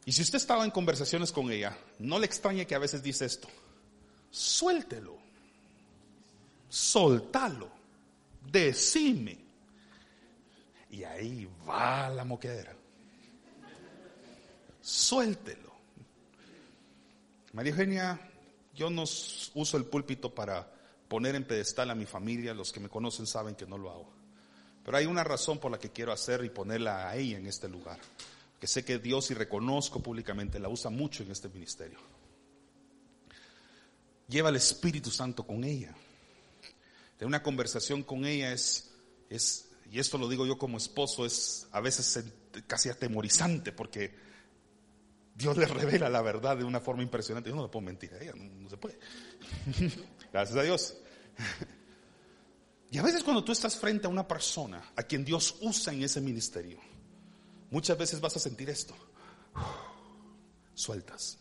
Y 0.04 0.12
si 0.12 0.22
usted 0.22 0.36
estaba 0.36 0.64
en 0.64 0.70
conversaciones 0.70 1.32
con 1.32 1.50
ella, 1.50 1.76
no 1.98 2.18
le 2.18 2.26
extrañe 2.26 2.66
que 2.66 2.76
a 2.76 2.80
veces 2.80 3.02
dice 3.02 3.24
esto, 3.24 3.48
suéltelo, 4.30 5.16
soltalo, 6.68 7.68
decime. 8.50 9.45
Y 10.96 11.04
ahí 11.04 11.46
va 11.68 12.08
la 12.08 12.24
moquedera. 12.24 12.74
Suéltelo. 14.80 15.70
María 17.52 17.72
Eugenia, 17.72 18.30
yo 18.74 18.88
no 18.88 19.02
uso 19.02 19.76
el 19.76 19.84
púlpito 19.84 20.34
para 20.34 20.72
poner 21.06 21.34
en 21.34 21.44
pedestal 21.44 21.90
a 21.90 21.94
mi 21.94 22.06
familia, 22.06 22.54
los 22.54 22.72
que 22.72 22.80
me 22.80 22.88
conocen 22.88 23.26
saben 23.26 23.54
que 23.54 23.66
no 23.66 23.76
lo 23.76 23.90
hago. 23.90 24.10
Pero 24.86 24.96
hay 24.96 25.04
una 25.04 25.22
razón 25.22 25.58
por 25.58 25.70
la 25.70 25.78
que 25.78 25.90
quiero 25.90 26.12
hacer 26.12 26.42
y 26.46 26.48
ponerla 26.48 27.10
a 27.10 27.16
ella 27.16 27.36
en 27.36 27.46
este 27.46 27.68
lugar. 27.68 27.98
Que 28.58 28.66
sé 28.66 28.82
que 28.82 28.98
Dios 28.98 29.30
y 29.30 29.34
reconozco 29.34 30.00
públicamente 30.02 30.58
la 30.58 30.70
usa 30.70 30.90
mucho 30.90 31.22
en 31.22 31.30
este 31.30 31.50
ministerio. 31.50 31.98
Lleva 34.28 34.48
el 34.48 34.56
Espíritu 34.56 35.10
Santo 35.10 35.46
con 35.46 35.62
ella. 35.62 35.94
De 37.18 37.26
una 37.26 37.42
conversación 37.42 38.02
con 38.02 38.24
ella 38.24 38.52
es, 38.52 38.94
es, 39.28 39.65
y 39.90 39.98
esto 39.98 40.18
lo 40.18 40.28
digo 40.28 40.46
yo 40.46 40.58
como 40.58 40.76
esposo, 40.76 41.24
es 41.24 41.68
a 41.72 41.80
veces 41.80 42.24
casi 42.66 42.88
atemorizante 42.88 43.72
porque 43.72 44.14
Dios 45.34 45.56
le 45.56 45.66
revela 45.66 46.08
la 46.08 46.22
verdad 46.22 46.56
de 46.56 46.64
una 46.64 46.80
forma 46.80 47.02
impresionante. 47.02 47.50
Yo 47.50 47.56
no 47.56 47.62
le 47.62 47.68
puedo 47.68 47.84
mentir 47.84 48.12
a 48.14 48.22
ella, 48.22 48.32
no 48.34 48.68
se 48.70 48.76
puede. 48.76 48.98
Gracias 50.32 50.56
a 50.56 50.62
Dios. 50.62 50.96
Y 52.90 52.98
a 52.98 53.02
veces 53.02 53.22
cuando 53.22 53.44
tú 53.44 53.52
estás 53.52 53.76
frente 53.76 54.06
a 54.06 54.10
una 54.10 54.26
persona 54.26 54.92
a 54.96 55.02
quien 55.02 55.24
Dios 55.24 55.56
usa 55.60 55.92
en 55.92 56.02
ese 56.02 56.20
ministerio, 56.20 56.78
muchas 57.70 57.98
veces 57.98 58.20
vas 58.20 58.36
a 58.36 58.40
sentir 58.40 58.70
esto. 58.70 58.94
Sueltas, 60.74 61.38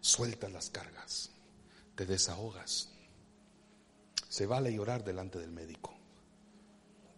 sueltas 0.00 0.50
las 0.50 0.70
cargas, 0.70 1.30
te 1.94 2.06
desahogas. 2.06 2.90
Se 4.28 4.46
vale 4.46 4.72
llorar 4.72 5.04
delante 5.04 5.38
del 5.38 5.50
médico. 5.50 5.99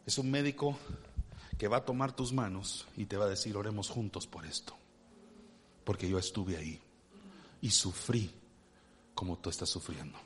Es 0.07 0.19
un 0.19 0.31
médico 0.31 0.79
que 1.59 1.69
va 1.69 1.79
a 1.79 1.85
tomar 1.85 2.13
tus 2.15 2.33
manos 2.33 2.87
y 2.97 3.07
te 3.07 3.17
va 3.17 3.27
a 3.27 3.29
decir, 3.29 3.57
oremos 3.57 3.89
juntos 3.89 4.27
por 4.27 4.45
esto. 4.47 4.77
Porque 5.85 6.09
yo 6.09 6.19
estuve 6.19 6.57
ahí 6.57 6.81
y 7.61 7.71
sufrí 7.71 8.31
como 9.15 9.39
tú 9.39 9.51
estás 9.51 9.69
sufriendo 9.69 10.19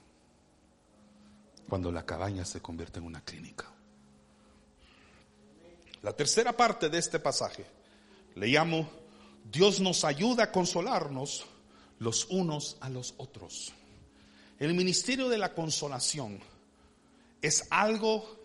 cuando 1.69 1.91
la 1.91 2.07
cabaña 2.07 2.45
se 2.45 2.61
convierte 2.61 2.99
en 2.99 3.07
una 3.07 3.21
clínica. 3.23 3.67
La 6.03 6.13
tercera 6.13 6.57
parte 6.57 6.89
de 6.89 6.99
este 6.99 7.19
pasaje 7.19 7.67
le 8.37 8.47
llamo 8.47 8.89
Dios 9.51 9.81
nos 9.81 10.05
ayuda 10.05 10.45
a 10.45 10.53
consolarnos 10.53 11.47
los 11.99 12.27
unos 12.27 12.77
a 12.81 12.89
los 12.89 13.15
otros. 13.17 13.73
El 14.59 14.75
ministerio 14.75 15.29
de 15.29 15.39
la 15.39 15.55
consolación 15.55 16.41
es 17.43 17.67
algo 17.71 18.36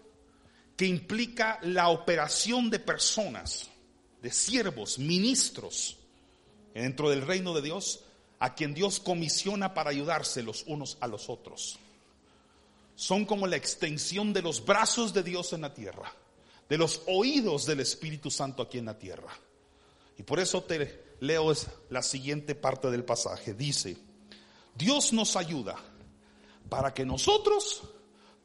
que 0.81 0.87
implica 0.87 1.59
la 1.61 1.89
operación 1.89 2.71
de 2.71 2.79
personas, 2.79 3.69
de 4.19 4.31
siervos, 4.31 4.97
ministros 4.97 5.95
dentro 6.73 7.11
del 7.11 7.21
reino 7.21 7.53
de 7.53 7.61
Dios, 7.61 7.99
a 8.39 8.55
quien 8.55 8.73
Dios 8.73 8.99
comisiona 8.99 9.75
para 9.75 9.91
ayudarse 9.91 10.41
los 10.41 10.63
unos 10.65 10.97
a 10.99 11.05
los 11.05 11.29
otros 11.29 11.77
son 12.95 13.25
como 13.25 13.45
la 13.45 13.57
extensión 13.57 14.33
de 14.33 14.41
los 14.41 14.65
brazos 14.65 15.13
de 15.13 15.21
Dios 15.21 15.53
en 15.53 15.61
la 15.61 15.71
tierra, 15.71 16.11
de 16.67 16.79
los 16.79 17.03
oídos 17.05 17.67
del 17.67 17.81
Espíritu 17.81 18.31
Santo 18.31 18.63
aquí 18.63 18.79
en 18.79 18.85
la 18.85 18.97
tierra. 18.97 19.37
Y 20.17 20.23
por 20.23 20.39
eso 20.39 20.63
te 20.63 21.15
leo 21.19 21.53
la 21.91 22.01
siguiente 22.01 22.55
parte 22.55 22.89
del 22.89 23.05
pasaje. 23.05 23.53
Dice, 23.53 23.97
Dios 24.73 25.13
nos 25.13 25.35
ayuda 25.35 25.75
para 26.69 26.91
que 26.91 27.05
nosotros 27.05 27.83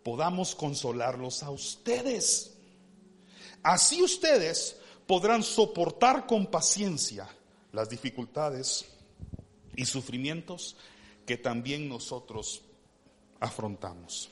podamos 0.07 0.55
consolarlos 0.55 1.43
a 1.43 1.51
ustedes. 1.51 2.55
Así 3.65 4.05
ustedes 4.05 4.77
podrán 5.05 5.43
soportar 5.43 6.29
con 6.29 6.47
paciencia 6.47 7.29
las 7.73 7.89
dificultades 7.89 8.85
y 9.75 9.85
sufrimientos 9.85 10.77
que 11.27 11.37
también 11.37 11.89
nosotros 11.89 12.63
afrontamos. 13.41 14.31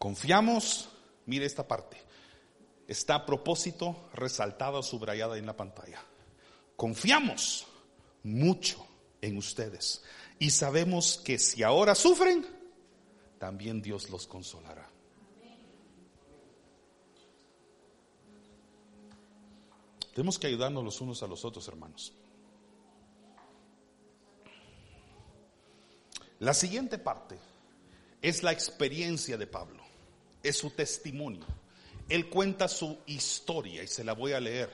Confiamos, 0.00 0.88
mire 1.26 1.46
esta 1.46 1.68
parte, 1.68 1.98
está 2.88 3.14
a 3.14 3.24
propósito 3.24 4.08
resaltada, 4.14 4.82
subrayada 4.82 5.38
en 5.38 5.46
la 5.46 5.56
pantalla. 5.56 6.02
Confiamos 6.74 7.68
mucho 8.24 8.84
en 9.20 9.36
ustedes 9.36 10.02
y 10.40 10.50
sabemos 10.50 11.18
que 11.24 11.38
si 11.38 11.62
ahora 11.62 11.94
sufren, 11.94 12.57
también 13.38 13.80
Dios 13.80 14.10
los 14.10 14.26
consolará. 14.26 14.88
Tenemos 20.14 20.38
que 20.38 20.48
ayudarnos 20.48 20.82
los 20.82 21.00
unos 21.00 21.22
a 21.22 21.26
los 21.26 21.44
otros, 21.44 21.66
hermanos. 21.68 22.12
La 26.40 26.54
siguiente 26.54 26.98
parte 26.98 27.38
es 28.20 28.42
la 28.42 28.52
experiencia 28.52 29.36
de 29.36 29.46
Pablo 29.46 29.88
es 30.42 30.58
su 30.58 30.70
testimonio. 30.70 31.44
Él 32.08 32.28
cuenta 32.28 32.68
su 32.68 32.98
historia 33.06 33.82
y 33.82 33.86
se 33.86 34.04
la 34.04 34.14
voy 34.14 34.32
a 34.32 34.40
leer. 34.40 34.70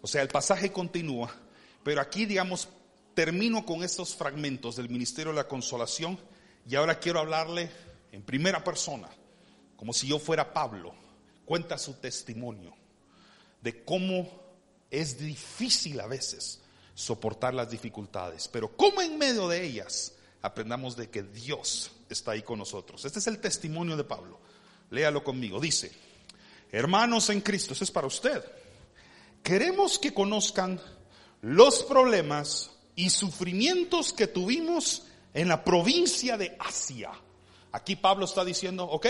O 0.00 0.06
sea, 0.06 0.22
el 0.22 0.28
pasaje 0.28 0.72
continúa, 0.72 1.34
pero 1.82 2.00
aquí, 2.00 2.24
digamos, 2.24 2.68
termino 3.14 3.66
con 3.66 3.82
estos 3.82 4.14
fragmentos 4.14 4.76
del 4.76 4.88
Ministerio 4.88 5.32
de 5.32 5.36
la 5.36 5.48
Consolación 5.48 6.18
y 6.68 6.76
ahora 6.76 6.98
quiero 6.98 7.20
hablarle 7.20 7.70
en 8.12 8.22
primera 8.22 8.62
persona, 8.62 9.08
como 9.76 9.92
si 9.92 10.06
yo 10.06 10.18
fuera 10.18 10.52
Pablo. 10.52 10.94
Cuenta 11.44 11.78
su 11.78 11.94
testimonio 11.94 12.74
de 13.62 13.84
cómo 13.84 14.28
es 14.90 15.18
difícil 15.18 16.00
a 16.00 16.06
veces 16.06 16.60
soportar 16.94 17.54
las 17.54 17.70
dificultades, 17.70 18.48
pero 18.48 18.76
cómo 18.76 19.00
en 19.00 19.18
medio 19.18 19.48
de 19.48 19.64
ellas 19.64 20.14
aprendamos 20.42 20.96
de 20.96 21.08
que 21.08 21.22
Dios 21.22 21.90
está 22.08 22.32
ahí 22.32 22.42
con 22.42 22.58
nosotros. 22.58 23.04
Este 23.04 23.18
es 23.18 23.26
el 23.26 23.38
testimonio 23.38 23.96
de 23.96 24.04
Pablo. 24.04 24.40
Léalo 24.90 25.22
conmigo. 25.22 25.60
Dice, 25.60 25.92
hermanos 26.72 27.30
en 27.30 27.40
Cristo, 27.40 27.72
eso 27.72 27.84
es 27.84 27.90
para 27.90 28.06
usted. 28.06 28.42
Queremos 29.42 29.98
que 29.98 30.12
conozcan 30.12 30.80
los 31.42 31.82
problemas 31.84 32.70
y 32.96 33.10
sufrimientos 33.10 34.12
que 34.12 34.26
tuvimos 34.26 35.04
en 35.34 35.48
la 35.48 35.64
provincia 35.64 36.36
de 36.36 36.56
Asia. 36.58 37.10
Aquí 37.72 37.96
Pablo 37.96 38.24
está 38.24 38.44
diciendo, 38.44 38.84
ok, 38.84 39.06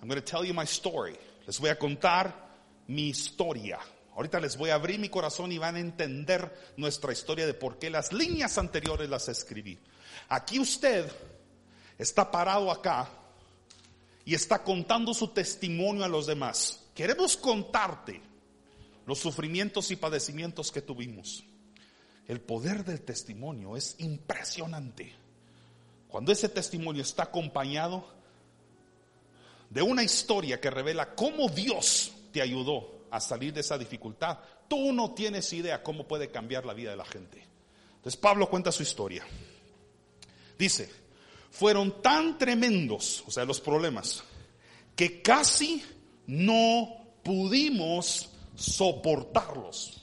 I'm 0.00 0.08
going 0.08 0.20
to 0.20 0.22
tell 0.22 0.44
you 0.44 0.54
my 0.54 0.64
story. 0.64 1.16
Les 1.46 1.58
voy 1.58 1.70
a 1.70 1.78
contar 1.78 2.34
mi 2.86 3.08
historia. 3.08 3.78
Ahorita 4.14 4.40
les 4.40 4.56
voy 4.56 4.70
a 4.70 4.74
abrir 4.74 4.98
mi 4.98 5.08
corazón 5.08 5.52
y 5.52 5.58
van 5.58 5.76
a 5.76 5.80
entender 5.80 6.72
nuestra 6.76 7.12
historia 7.12 7.46
de 7.46 7.54
por 7.54 7.78
qué 7.78 7.88
las 7.88 8.12
líneas 8.12 8.58
anteriores 8.58 9.08
las 9.08 9.28
escribí. 9.28 9.78
Aquí 10.28 10.58
usted 10.58 11.10
está 11.96 12.30
parado 12.30 12.70
acá 12.70 13.08
y 14.24 14.34
está 14.34 14.62
contando 14.62 15.14
su 15.14 15.28
testimonio 15.28 16.04
a 16.04 16.08
los 16.08 16.26
demás. 16.26 16.84
Queremos 16.94 17.36
contarte 17.36 18.20
los 19.06 19.18
sufrimientos 19.18 19.90
y 19.90 19.96
padecimientos 19.96 20.70
que 20.70 20.82
tuvimos. 20.82 21.44
El 22.26 22.40
poder 22.40 22.84
del 22.84 23.00
testimonio 23.00 23.76
es 23.76 23.94
impresionante. 23.98 25.14
Cuando 26.08 26.32
ese 26.32 26.48
testimonio 26.48 27.02
está 27.02 27.24
acompañado 27.24 28.04
de 29.70 29.82
una 29.82 30.02
historia 30.02 30.60
que 30.60 30.70
revela 30.70 31.14
cómo 31.14 31.48
Dios 31.48 32.12
te 32.32 32.40
ayudó 32.40 32.98
a 33.10 33.20
salir 33.20 33.52
de 33.52 33.60
esa 33.60 33.76
dificultad, 33.76 34.38
tú 34.68 34.92
no 34.92 35.12
tienes 35.12 35.52
idea 35.52 35.82
cómo 35.82 36.06
puede 36.06 36.30
cambiar 36.30 36.64
la 36.64 36.74
vida 36.74 36.90
de 36.90 36.96
la 36.96 37.04
gente. 37.04 37.44
Entonces 37.96 38.16
Pablo 38.16 38.48
cuenta 38.48 38.72
su 38.72 38.82
historia. 38.82 39.26
Dice, 40.58 40.90
fueron 41.50 42.02
tan 42.02 42.38
tremendos, 42.38 43.22
o 43.26 43.30
sea, 43.30 43.44
los 43.44 43.60
problemas, 43.60 44.24
que 44.96 45.22
casi 45.22 45.84
no 46.26 46.88
pudimos 47.22 48.30
soportarlos. 48.56 50.02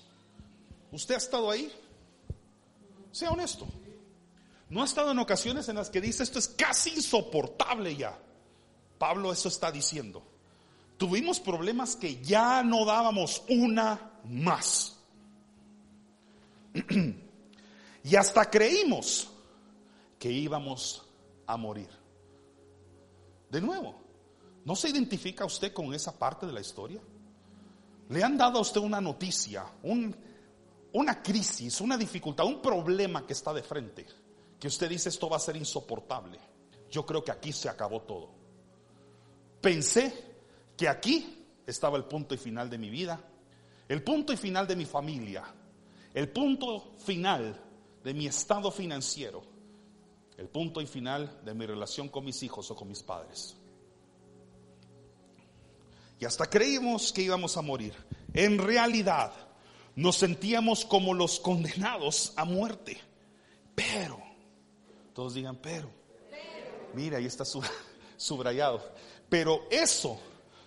¿Usted 0.92 1.16
ha 1.16 1.18
estado 1.18 1.50
ahí? 1.52 1.72
Sea 3.12 3.32
honesto. 3.32 3.68
¿No 4.70 4.82
ha 4.82 4.86
estado 4.86 5.12
en 5.12 5.20
ocasiones 5.20 5.70
en 5.70 5.76
las 5.76 5.90
que 5.90 6.02
dice 6.02 6.24
esto 6.24 6.40
es 6.40 6.48
casi 6.48 6.92
insoportable 6.92 7.96
ya? 7.96 8.18
Pablo 8.98 9.32
eso 9.32 9.48
está 9.48 9.72
diciendo. 9.72 10.24
Tuvimos 10.98 11.40
problemas 11.40 11.96
que 11.96 12.22
ya 12.22 12.64
no 12.64 12.86
dábamos 12.86 13.44
una 13.50 14.20
más. 14.24 14.98
y 18.04 18.16
hasta 18.16 18.50
creímos 18.50 19.30
que 20.18 20.32
íbamos 20.32 21.06
a 21.46 21.58
morir. 21.58 21.90
De 23.50 23.62
nuevo, 23.62 23.96
¿no 24.64 24.76
se 24.76 24.90
identifica 24.90 25.46
usted 25.46 25.74
con 25.74 25.94
esa 25.94 26.18
parte 26.18 26.46
de 26.46 26.54
la 26.54 26.62
historia? 26.62 27.02
Le 28.10 28.24
han 28.24 28.38
dado 28.38 28.60
a 28.60 28.62
usted 28.62 28.82
una 28.82 29.02
noticia, 29.02 29.66
una 30.94 31.22
crisis, 31.22 31.82
una 31.82 31.98
dificultad, 31.98 32.46
un 32.46 32.62
problema 32.62 33.26
que 33.26 33.34
está 33.34 33.54
de 33.54 33.64
frente, 33.64 34.06
que 34.60 34.68
usted 34.68 34.90
dice 34.90 35.10
esto 35.10 35.30
va 35.30 35.38
a 35.38 35.40
ser 35.40 35.56
insoportable. 35.56 36.40
Yo 36.90 37.06
creo 37.06 37.24
que 37.24 37.32
aquí 37.32 37.52
se 37.52 37.70
acabó 37.70 38.02
todo. 38.02 38.30
Pensé 39.62 40.14
que 40.78 40.88
aquí 40.88 41.46
estaba 41.66 41.98
el 41.98 42.06
punto 42.06 42.36
y 42.36 42.38
final 42.38 42.70
de 42.70 42.78
mi 42.78 42.90
vida, 42.90 43.20
el 43.88 44.04
punto 44.04 44.34
y 44.34 44.38
final 44.38 44.68
de 44.68 44.76
mi 44.76 44.86
familia, 44.86 45.44
el 46.14 46.30
punto 46.30 46.96
final 47.00 47.62
de 48.04 48.14
mi 48.14 48.28
estado 48.28 48.72
financiero 48.72 49.56
el 50.38 50.50
punto 50.50 50.82
y 50.82 50.86
final 50.86 51.40
de 51.44 51.54
mi 51.54 51.66
relación 51.66 52.10
con 52.10 52.26
mis 52.26 52.42
hijos 52.44 52.70
o 52.72 52.76
con 52.76 52.88
mis 52.88 53.02
padres. 53.02 53.56
Y 56.20 56.26
hasta 56.26 56.50
creímos 56.50 57.12
que 57.14 57.24
íbamos 57.24 57.58
a 57.58 57.62
morir. 57.62 57.94
En 58.34 58.58
realidad 58.58 59.34
nos 59.96 60.18
sentíamos 60.18 60.86
como 60.86 61.14
los 61.14 61.40
condenados 61.40 62.34
a 62.36 62.46
muerte. 62.46 63.00
Pero, 63.76 64.22
todos 65.16 65.34
digan, 65.34 65.56
pero. 65.56 65.90
Mira, 66.94 67.18
ahí 67.18 67.26
está 67.26 67.46
subrayado. 68.18 68.94
Pero 69.30 69.66
eso 69.72 70.20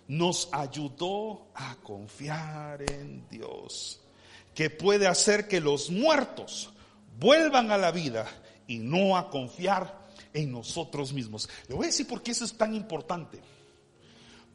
nos 0.07 0.49
ayudó 0.51 1.49
a 1.53 1.75
confiar 1.83 2.81
en 2.91 3.29
Dios, 3.29 4.01
que 4.55 4.71
puede 4.71 5.05
hacer 5.07 5.47
que 5.47 5.61
los 5.61 5.91
muertos 5.91 6.71
vuelvan 7.19 7.71
a 7.71 7.77
la 7.77 7.91
vida 7.91 8.27
y 8.65 8.79
no 8.79 9.15
a 9.15 9.29
confiar 9.29 10.07
en 10.33 10.51
nosotros 10.51 11.13
mismos. 11.13 11.47
Le 11.67 11.75
voy 11.75 11.85
a 11.85 11.87
decir 11.87 12.07
por 12.07 12.23
qué 12.23 12.31
eso 12.31 12.43
es 12.43 12.57
tan 12.57 12.73
importante. 12.73 13.39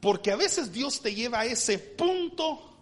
Porque 0.00 0.32
a 0.32 0.36
veces 0.36 0.72
Dios 0.72 1.00
te 1.00 1.14
lleva 1.14 1.40
a 1.40 1.46
ese 1.46 1.78
punto 1.78 2.76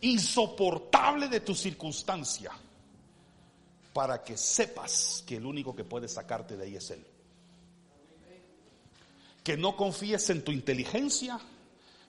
insoportable 0.00 1.28
de 1.28 1.40
tu 1.40 1.54
circunstancia 1.54 2.50
para 3.96 4.22
que 4.22 4.36
sepas 4.36 5.24
que 5.26 5.36
el 5.36 5.46
único 5.46 5.74
que 5.74 5.82
puede 5.82 6.06
sacarte 6.06 6.54
de 6.54 6.64
ahí 6.64 6.76
es 6.76 6.90
Él 6.90 7.02
que 9.42 9.56
no 9.56 9.74
confíes 9.74 10.28
en 10.30 10.42
tu 10.42 10.52
inteligencia, 10.52 11.40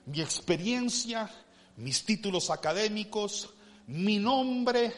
mi 0.04 0.20
experiencia, 0.20 1.30
mis 1.76 2.04
títulos 2.04 2.50
académicos, 2.50 3.48
mi 3.86 4.18
nombre, 4.18 4.92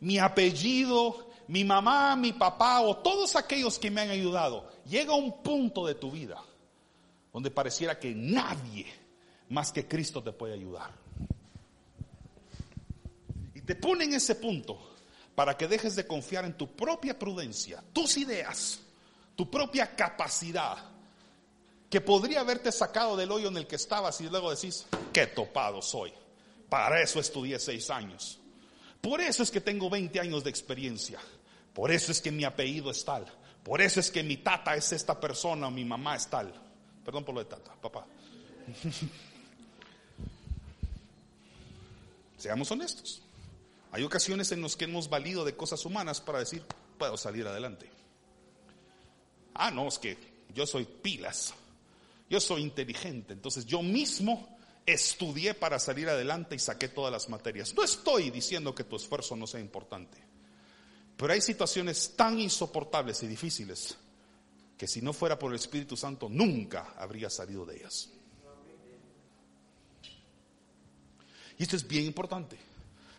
mi 0.00 0.18
apellido, 0.18 1.30
mi 1.48 1.64
mamá, 1.64 2.14
mi 2.14 2.34
papá 2.34 2.82
o 2.82 2.98
todos 2.98 3.34
aquellos 3.34 3.78
que 3.78 3.90
me 3.90 4.02
han 4.02 4.10
ayudado. 4.10 4.70
Llega 4.84 5.14
un 5.14 5.42
punto 5.42 5.86
de 5.86 5.94
tu 5.94 6.10
vida 6.10 6.40
donde 7.32 7.50
pareciera 7.50 7.98
que 7.98 8.14
nadie 8.14 8.86
más 9.48 9.72
que 9.72 9.88
Cristo 9.88 10.22
te 10.22 10.32
puede 10.32 10.52
ayudar. 10.52 10.92
Y 13.54 13.62
te 13.62 13.74
pone 13.74 14.04
en 14.04 14.12
ese 14.12 14.34
punto 14.34 14.87
para 15.38 15.56
que 15.56 15.68
dejes 15.68 15.94
de 15.94 16.04
confiar 16.04 16.44
en 16.46 16.54
tu 16.54 16.74
propia 16.74 17.16
prudencia, 17.16 17.80
tus 17.92 18.16
ideas, 18.16 18.80
tu 19.36 19.48
propia 19.48 19.94
capacidad 19.94 20.76
que 21.88 22.00
podría 22.00 22.40
haberte 22.40 22.72
sacado 22.72 23.16
del 23.16 23.30
hoyo 23.30 23.46
en 23.46 23.56
el 23.56 23.68
que 23.68 23.76
estabas 23.76 24.20
y 24.20 24.28
luego 24.28 24.50
decís, 24.50 24.84
qué 25.12 25.28
topado 25.28 25.80
soy. 25.80 26.12
Para 26.68 27.00
eso 27.00 27.20
estudié 27.20 27.60
seis 27.60 27.88
años. 27.88 28.40
Por 29.00 29.20
eso 29.20 29.44
es 29.44 29.52
que 29.52 29.60
tengo 29.60 29.88
20 29.88 30.18
años 30.18 30.42
de 30.42 30.50
experiencia. 30.50 31.20
Por 31.72 31.92
eso 31.92 32.10
es 32.10 32.20
que 32.20 32.32
mi 32.32 32.42
apellido 32.42 32.90
es 32.90 33.04
tal. 33.04 33.24
Por 33.62 33.80
eso 33.80 34.00
es 34.00 34.10
que 34.10 34.24
mi 34.24 34.38
tata 34.38 34.74
es 34.74 34.90
esta 34.90 35.20
persona 35.20 35.68
o 35.68 35.70
mi 35.70 35.84
mamá 35.84 36.16
es 36.16 36.26
tal. 36.26 36.52
Perdón 37.04 37.24
por 37.24 37.36
lo 37.36 37.44
de 37.44 37.46
tata, 37.46 37.76
papá. 37.80 38.04
Seamos 42.38 42.68
honestos. 42.72 43.22
Hay 43.90 44.02
ocasiones 44.02 44.52
en 44.52 44.62
las 44.62 44.76
que 44.76 44.84
hemos 44.84 45.08
valido 45.08 45.44
de 45.44 45.56
cosas 45.56 45.84
humanas 45.84 46.20
para 46.20 46.40
decir, 46.40 46.62
puedo 46.98 47.16
salir 47.16 47.46
adelante. 47.46 47.90
Ah, 49.54 49.70
no, 49.70 49.88
es 49.88 49.98
que 49.98 50.16
yo 50.54 50.66
soy 50.66 50.84
pilas. 50.84 51.54
Yo 52.30 52.40
soy 52.40 52.62
inteligente, 52.62 53.32
entonces 53.32 53.64
yo 53.64 53.82
mismo 53.82 54.58
estudié 54.84 55.54
para 55.54 55.78
salir 55.78 56.10
adelante 56.10 56.54
y 56.54 56.58
saqué 56.58 56.88
todas 56.88 57.10
las 57.10 57.30
materias. 57.30 57.74
No 57.74 57.82
estoy 57.82 58.30
diciendo 58.30 58.74
que 58.74 58.84
tu 58.84 58.96
esfuerzo 58.96 59.34
no 59.34 59.46
sea 59.46 59.60
importante, 59.60 60.18
pero 61.16 61.32
hay 61.32 61.40
situaciones 61.40 62.14
tan 62.16 62.38
insoportables 62.38 63.22
y 63.22 63.26
difíciles 63.26 63.96
que 64.76 64.86
si 64.86 65.00
no 65.00 65.14
fuera 65.14 65.38
por 65.38 65.50
el 65.50 65.56
Espíritu 65.56 65.96
Santo 65.96 66.28
nunca 66.28 66.94
habría 66.98 67.30
salido 67.30 67.64
de 67.64 67.78
ellas. 67.78 68.10
Y 71.56 71.62
esto 71.62 71.76
es 71.76 71.88
bien 71.88 72.04
importante 72.04 72.67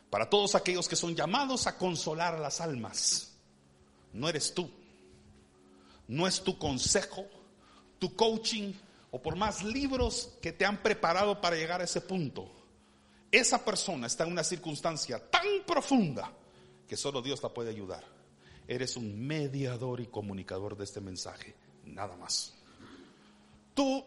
para 0.10 0.30
todos 0.30 0.56
aquellos 0.56 0.88
que 0.88 0.96
son 0.96 1.16
llamados 1.16 1.68
a 1.68 1.78
consolar 1.78 2.36
a 2.36 2.40
las 2.40 2.62
almas. 2.62 3.32
No 4.14 4.28
eres 4.28 4.54
tú, 4.54 4.70
no 6.08 6.28
es 6.28 6.42
tu 6.42 6.58
consejo, 6.58 7.26
tu 8.00 8.16
coaching, 8.16 8.74
o 9.12 9.22
por 9.22 9.36
más 9.36 9.64
libros 9.64 10.34
que 10.42 10.52
te 10.52 10.66
han 10.66 10.82
preparado 10.82 11.40
para 11.40 11.56
llegar 11.56 11.82
a 11.82 11.86
ese 11.86 12.02
punto, 12.02 12.52
esa 13.32 13.64
persona 13.64 14.08
está 14.08 14.24
en 14.24 14.32
una 14.32 14.44
circunstancia 14.44 15.20
tan 15.30 15.46
profunda 15.66 16.32
que 16.88 16.98
solo 16.98 17.22
Dios 17.22 17.42
la 17.44 17.50
puede 17.50 17.70
ayudar. 17.70 18.04
Eres 18.68 18.98
un 18.98 19.26
mediador 19.26 20.00
y 20.00 20.08
comunicador 20.08 20.76
de 20.76 20.84
este 20.84 21.02
mensaje, 21.02 21.56
nada 21.86 22.16
más. 22.18 22.54
Tú, 23.76 24.04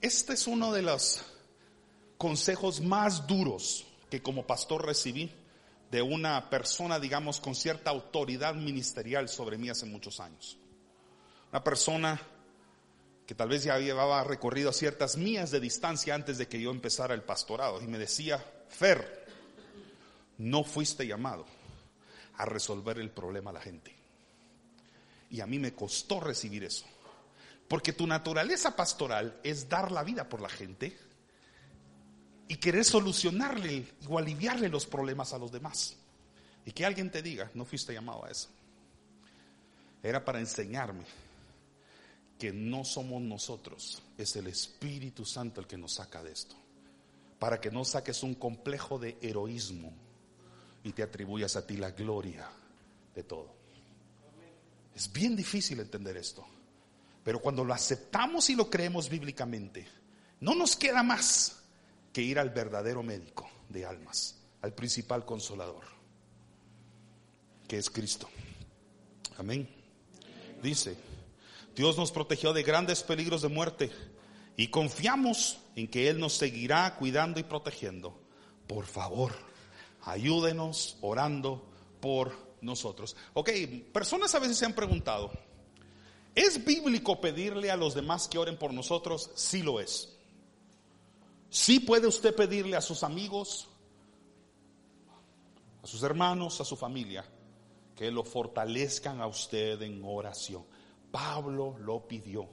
este 0.00 0.34
es 0.34 0.46
uno 0.46 0.72
de 0.72 0.82
los 0.82 1.20
consejos 2.16 2.80
más 2.80 3.26
duros 3.26 3.87
que 4.10 4.22
como 4.22 4.46
pastor 4.46 4.86
recibí 4.86 5.30
de 5.90 6.02
una 6.02 6.50
persona, 6.50 6.98
digamos, 6.98 7.40
con 7.40 7.54
cierta 7.54 7.90
autoridad 7.90 8.54
ministerial 8.54 9.28
sobre 9.28 9.58
mí 9.58 9.70
hace 9.70 9.86
muchos 9.86 10.20
años. 10.20 10.58
Una 11.50 11.64
persona 11.64 12.20
que 13.26 13.34
tal 13.34 13.48
vez 13.48 13.64
ya 13.64 13.78
llevaba 13.78 14.24
recorrido 14.24 14.72
ciertas 14.72 15.16
mías 15.16 15.50
de 15.50 15.60
distancia 15.60 16.14
antes 16.14 16.38
de 16.38 16.48
que 16.48 16.60
yo 16.60 16.70
empezara 16.70 17.14
el 17.14 17.22
pastorado. 17.22 17.82
Y 17.82 17.86
me 17.86 17.98
decía, 17.98 18.42
Fer, 18.68 19.26
no 20.38 20.64
fuiste 20.64 21.06
llamado 21.06 21.46
a 22.36 22.44
resolver 22.44 22.98
el 22.98 23.10
problema 23.10 23.50
a 23.50 23.54
la 23.54 23.60
gente. 23.60 23.94
Y 25.30 25.40
a 25.40 25.46
mí 25.46 25.58
me 25.58 25.74
costó 25.74 26.20
recibir 26.20 26.64
eso. 26.64 26.86
Porque 27.66 27.92
tu 27.92 28.06
naturaleza 28.06 28.74
pastoral 28.74 29.40
es 29.42 29.68
dar 29.68 29.92
la 29.92 30.02
vida 30.02 30.28
por 30.28 30.40
la 30.40 30.48
gente 30.48 30.96
y 32.48 32.56
querer 32.56 32.84
solucionarle 32.84 33.86
o 34.08 34.18
aliviarle 34.18 34.70
los 34.70 34.86
problemas 34.86 35.34
a 35.34 35.38
los 35.38 35.52
demás. 35.52 35.96
Y 36.64 36.72
que 36.72 36.84
alguien 36.84 37.10
te 37.10 37.22
diga, 37.22 37.50
no 37.54 37.64
fuiste 37.64 37.92
llamado 37.92 38.24
a 38.24 38.30
eso. 38.30 38.48
Era 40.02 40.24
para 40.24 40.40
enseñarme 40.40 41.04
que 42.38 42.52
no 42.52 42.84
somos 42.84 43.20
nosotros, 43.20 44.02
es 44.16 44.36
el 44.36 44.46
Espíritu 44.46 45.24
Santo 45.24 45.60
el 45.60 45.66
que 45.66 45.76
nos 45.76 45.94
saca 45.94 46.22
de 46.22 46.32
esto. 46.32 46.54
Para 47.38 47.60
que 47.60 47.70
no 47.70 47.84
saques 47.84 48.22
un 48.22 48.34
complejo 48.34 48.98
de 48.98 49.18
heroísmo 49.20 49.92
y 50.84 50.92
te 50.92 51.02
atribuyas 51.02 51.56
a 51.56 51.66
ti 51.66 51.76
la 51.76 51.90
gloria 51.90 52.48
de 53.14 53.22
todo. 53.24 53.54
Es 54.94 55.12
bien 55.12 55.36
difícil 55.36 55.80
entender 55.80 56.16
esto, 56.16 56.46
pero 57.22 57.40
cuando 57.40 57.64
lo 57.64 57.74
aceptamos 57.74 58.48
y 58.50 58.56
lo 58.56 58.70
creemos 58.70 59.08
bíblicamente, 59.08 59.86
no 60.40 60.54
nos 60.54 60.76
queda 60.76 61.02
más 61.02 61.58
que 62.12 62.22
ir 62.22 62.38
al 62.38 62.50
verdadero 62.50 63.02
médico 63.02 63.48
de 63.68 63.84
almas, 63.84 64.36
al 64.62 64.74
principal 64.74 65.24
consolador, 65.24 65.84
que 67.66 67.78
es 67.78 67.90
Cristo. 67.90 68.28
Amén. 69.36 69.68
Dice, 70.62 70.96
Dios 71.76 71.96
nos 71.96 72.10
protegió 72.10 72.52
de 72.52 72.62
grandes 72.62 73.02
peligros 73.02 73.42
de 73.42 73.48
muerte 73.48 73.90
y 74.56 74.68
confiamos 74.68 75.58
en 75.76 75.86
que 75.86 76.08
Él 76.08 76.18
nos 76.18 76.32
seguirá 76.32 76.96
cuidando 76.96 77.38
y 77.38 77.44
protegiendo. 77.44 78.20
Por 78.66 78.86
favor, 78.86 79.32
ayúdenos 80.02 80.96
orando 81.00 81.64
por 82.00 82.48
nosotros. 82.60 83.16
Ok, 83.34 83.50
personas 83.92 84.34
a 84.34 84.40
veces 84.40 84.58
se 84.58 84.66
han 84.66 84.74
preguntado, 84.74 85.30
¿es 86.34 86.64
bíblico 86.64 87.20
pedirle 87.20 87.70
a 87.70 87.76
los 87.76 87.94
demás 87.94 88.26
que 88.26 88.38
oren 88.38 88.58
por 88.58 88.72
nosotros? 88.72 89.30
Sí 89.36 89.62
lo 89.62 89.78
es. 89.78 90.17
Sí 91.50 91.80
puede 91.80 92.06
usted 92.06 92.34
pedirle 92.34 92.76
a 92.76 92.80
sus 92.80 93.02
amigos, 93.02 93.68
a 95.82 95.86
sus 95.86 96.02
hermanos, 96.02 96.60
a 96.60 96.64
su 96.64 96.76
familia, 96.76 97.24
que 97.94 98.10
lo 98.10 98.24
fortalezcan 98.24 99.20
a 99.20 99.26
usted 99.26 99.80
en 99.82 100.02
oración. 100.04 100.64
Pablo 101.10 101.76
lo 101.78 102.06
pidió. 102.06 102.48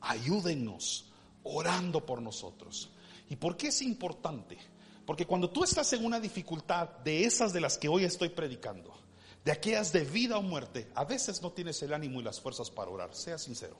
Ayúdenos 0.00 1.12
orando 1.42 2.04
por 2.04 2.22
nosotros. 2.22 2.90
¿Y 3.28 3.36
por 3.36 3.56
qué 3.56 3.68
es 3.68 3.82
importante? 3.82 4.58
Porque 5.04 5.26
cuando 5.26 5.50
tú 5.50 5.64
estás 5.64 5.92
en 5.92 6.04
una 6.04 6.20
dificultad 6.20 6.88
de 7.04 7.24
esas 7.24 7.52
de 7.52 7.60
las 7.60 7.78
que 7.78 7.88
hoy 7.88 8.04
estoy 8.04 8.28
predicando, 8.28 8.92
de 9.44 9.52
aquellas 9.52 9.92
de 9.92 10.04
vida 10.04 10.38
o 10.38 10.42
muerte, 10.42 10.90
a 10.94 11.04
veces 11.04 11.40
no 11.42 11.52
tienes 11.52 11.80
el 11.82 11.92
ánimo 11.92 12.20
y 12.20 12.24
las 12.24 12.40
fuerzas 12.40 12.70
para 12.70 12.90
orar, 12.90 13.14
sea 13.14 13.38
sincero. 13.38 13.76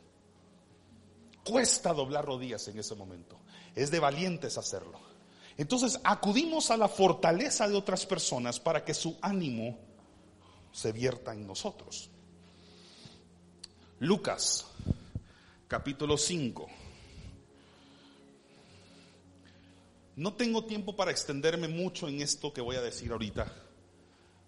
Cuesta 1.45 1.93
doblar 1.93 2.25
rodillas 2.25 2.67
en 2.69 2.79
ese 2.79 2.95
momento. 2.95 3.39
Es 3.77 3.93
de 3.93 4.01
valientes 4.01 4.59
hacerlo. 4.59 4.99
Entonces 5.57 6.01
acudimos 6.03 6.73
a 6.73 6.77
la 6.77 6.89
fortaleza 6.89 7.69
de 7.69 7.77
otras 7.77 8.05
personas 8.05 8.59
para 8.59 8.85
que 8.85 8.93
su 8.93 9.17
ánimo 9.23 9.79
se 10.73 10.93
vierta 10.93 11.33
en 11.33 11.47
nosotros. 11.47 12.11
Lucas, 14.01 14.67
capítulo 15.69 16.19
5. 16.19 16.67
No 20.17 20.35
tengo 20.35 20.65
tiempo 20.65 20.97
para 20.97 21.11
extenderme 21.11 21.69
mucho 21.69 22.09
en 22.09 22.21
esto 22.21 22.53
que 22.53 22.61
voy 22.61 22.77
a 22.77 22.83
decir 22.83 23.13
ahorita, 23.13 23.53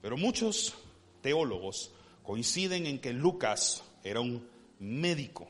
pero 0.03 0.17
muchos 0.17 0.75
teólogos 1.23 1.93
coinciden 2.23 2.87
en 2.87 2.99
que 2.99 3.13
Lucas 3.13 3.83
era 4.03 4.21
un 4.21 4.47
médico. 4.79 5.49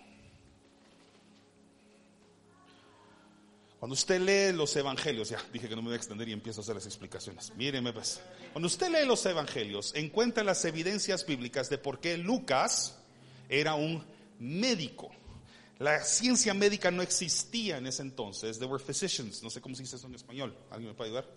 Cuando 3.79 3.95
usted 3.95 4.20
lee 4.20 4.57
los 4.57 4.74
evangelios, 4.74 5.29
ya 5.29 5.41
dije 5.53 5.68
que 5.68 5.76
no 5.76 5.83
me 5.83 5.89
voy 5.89 5.95
a 5.95 5.99
extender 5.99 6.29
y 6.29 6.33
empiezo 6.33 6.61
a 6.61 6.62
hacer 6.62 6.74
las 6.74 6.87
explicaciones. 6.87 7.53
Míreme 7.55 7.93
pues. 7.93 8.20
Cuando 8.53 8.66
usted 8.66 8.91
lee 8.91 9.07
los 9.07 9.24
evangelios, 9.24 9.95
encuentra 9.95 10.43
las 10.43 10.64
evidencias 10.64 11.24
bíblicas 11.24 11.70
de 11.70 11.79
por 11.79 12.01
qué 12.01 12.18
Lucas 12.18 12.99
era 13.49 13.74
un 13.74 14.05
médico. 14.41 15.11
La 15.79 16.03
ciencia 16.03 16.55
médica 16.55 16.91
no 16.91 17.03
existía 17.03 17.79
en 17.79 17.87
ese 17.87 18.03
entonces. 18.03 18.59
There 18.59 18.70
were 18.70 18.83
physicians. 18.83 19.45
No 19.45 19.51
sé 19.51 19.61
cómo 19.61 19.76
se 19.76 19.83
dice 19.83 19.95
eso 19.95 20.09
en 20.09 20.16
español. 20.16 20.57
¿Alguien 20.70 20.91
me 20.91 20.97
puede 20.97 21.11
ayudar? 21.11 21.31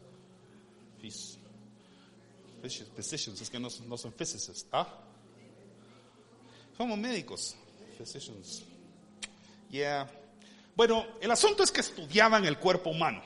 Physicians. 1.00 1.38
Es 3.40 3.52
que 3.52 3.60
no, 3.60 3.70
son 3.70 4.14
physicists. 4.14 4.66
¿Ah? 4.72 4.88
Somos 6.76 6.98
médicos. 6.98 7.56
Physicians. 8.00 8.64
Yeah. 9.70 10.10
Bueno, 10.76 11.06
el 11.22 11.32
asunto 11.32 11.64
es 11.64 11.72
que 11.72 11.82
estudiaban 11.82 12.46
el 12.46 12.58
cuerpo 12.58 12.90
humano 12.90 13.22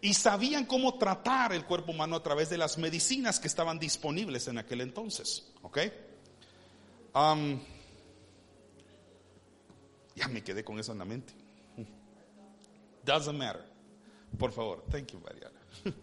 y 0.00 0.14
sabían 0.14 0.64
cómo 0.66 0.98
tratar 0.98 1.52
el 1.52 1.64
cuerpo 1.64 1.92
humano 1.92 2.16
a 2.16 2.22
través 2.22 2.50
de 2.50 2.58
las 2.58 2.78
medicinas 2.78 3.40
que 3.40 3.48
estaban 3.48 3.78
disponibles 3.78 4.48
en 4.48 4.58
aquel 4.58 4.80
entonces. 4.80 5.52
¿Ok? 5.62 5.78
Ya 10.14 10.28
me 10.28 10.42
quedé 10.42 10.64
con 10.64 10.78
eso 10.78 10.92
en 10.92 10.98
la 10.98 11.04
mente. 11.04 11.32
Doesn't 13.04 13.38
matter. 13.38 13.64
Por 14.36 14.52
favor, 14.52 14.84
thank 14.90 15.12
you, 15.12 15.20
Mariana. 15.20 15.58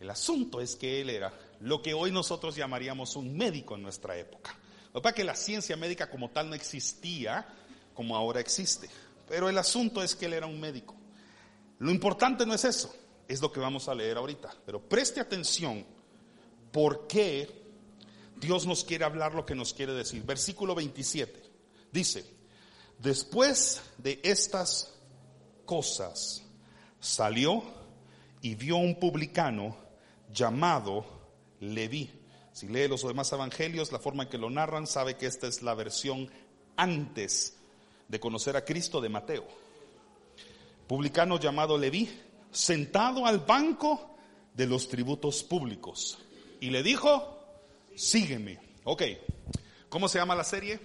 El 0.00 0.10
asunto 0.10 0.60
es 0.60 0.76
que 0.76 1.00
él 1.00 1.10
era 1.10 1.32
lo 1.60 1.82
que 1.82 1.94
hoy 1.94 2.12
nosotros 2.12 2.54
llamaríamos 2.54 3.16
un 3.16 3.36
médico 3.36 3.74
en 3.74 3.82
nuestra 3.82 4.16
época. 4.16 4.54
Lo 4.92 5.02
que 5.02 5.12
que 5.12 5.24
la 5.24 5.34
ciencia 5.34 5.76
médica 5.76 6.08
como 6.08 6.30
tal 6.30 6.48
no 6.48 6.54
existía 6.54 7.46
como 7.94 8.14
ahora 8.14 8.40
existe. 8.40 8.88
Pero 9.28 9.48
el 9.48 9.58
asunto 9.58 10.02
es 10.02 10.14
que 10.14 10.26
él 10.26 10.34
era 10.34 10.46
un 10.46 10.60
médico. 10.60 10.94
Lo 11.78 11.90
importante 11.90 12.46
no 12.46 12.54
es 12.54 12.64
eso, 12.64 12.94
es 13.28 13.40
lo 13.40 13.52
que 13.52 13.60
vamos 13.60 13.88
a 13.88 13.94
leer 13.94 14.16
ahorita. 14.16 14.54
Pero 14.64 14.80
preste 14.80 15.20
atención 15.20 15.84
por 16.72 17.06
qué 17.06 17.64
Dios 18.36 18.66
nos 18.66 18.84
quiere 18.84 19.04
hablar 19.04 19.34
lo 19.34 19.44
que 19.44 19.54
nos 19.54 19.74
quiere 19.74 19.92
decir. 19.92 20.22
Versículo 20.22 20.74
27 20.74 21.42
dice, 21.92 22.26
después 22.98 23.80
de 23.98 24.20
estas 24.22 24.94
cosas 25.64 26.42
salió 27.00 27.62
y 28.40 28.54
vio 28.54 28.76
un 28.76 28.98
publicano 28.98 29.76
llamado 30.32 31.04
Leví. 31.60 32.10
Si 32.52 32.68
lee 32.68 32.88
los 32.88 33.02
demás 33.02 33.32
evangelios, 33.32 33.92
la 33.92 33.98
forma 33.98 34.24
en 34.24 34.28
que 34.28 34.38
lo 34.38 34.48
narran, 34.48 34.86
sabe 34.86 35.16
que 35.16 35.26
esta 35.26 35.46
es 35.46 35.62
la 35.62 35.74
versión 35.74 36.30
antes 36.76 37.55
de 38.08 38.20
conocer 38.20 38.56
a 38.56 38.64
Cristo 38.64 39.00
de 39.00 39.08
Mateo. 39.08 39.46
Publicano 40.86 41.38
llamado 41.38 41.76
Leví, 41.76 42.08
sentado 42.50 43.26
al 43.26 43.40
banco 43.40 44.16
de 44.54 44.66
los 44.66 44.88
tributos 44.88 45.42
públicos. 45.42 46.18
Y 46.60 46.70
le 46.70 46.82
dijo, 46.82 47.38
sígueme. 47.94 48.58
Ok, 48.84 49.02
¿cómo 49.88 50.08
se 50.08 50.18
llama 50.18 50.34
la 50.34 50.44
serie? 50.44 50.80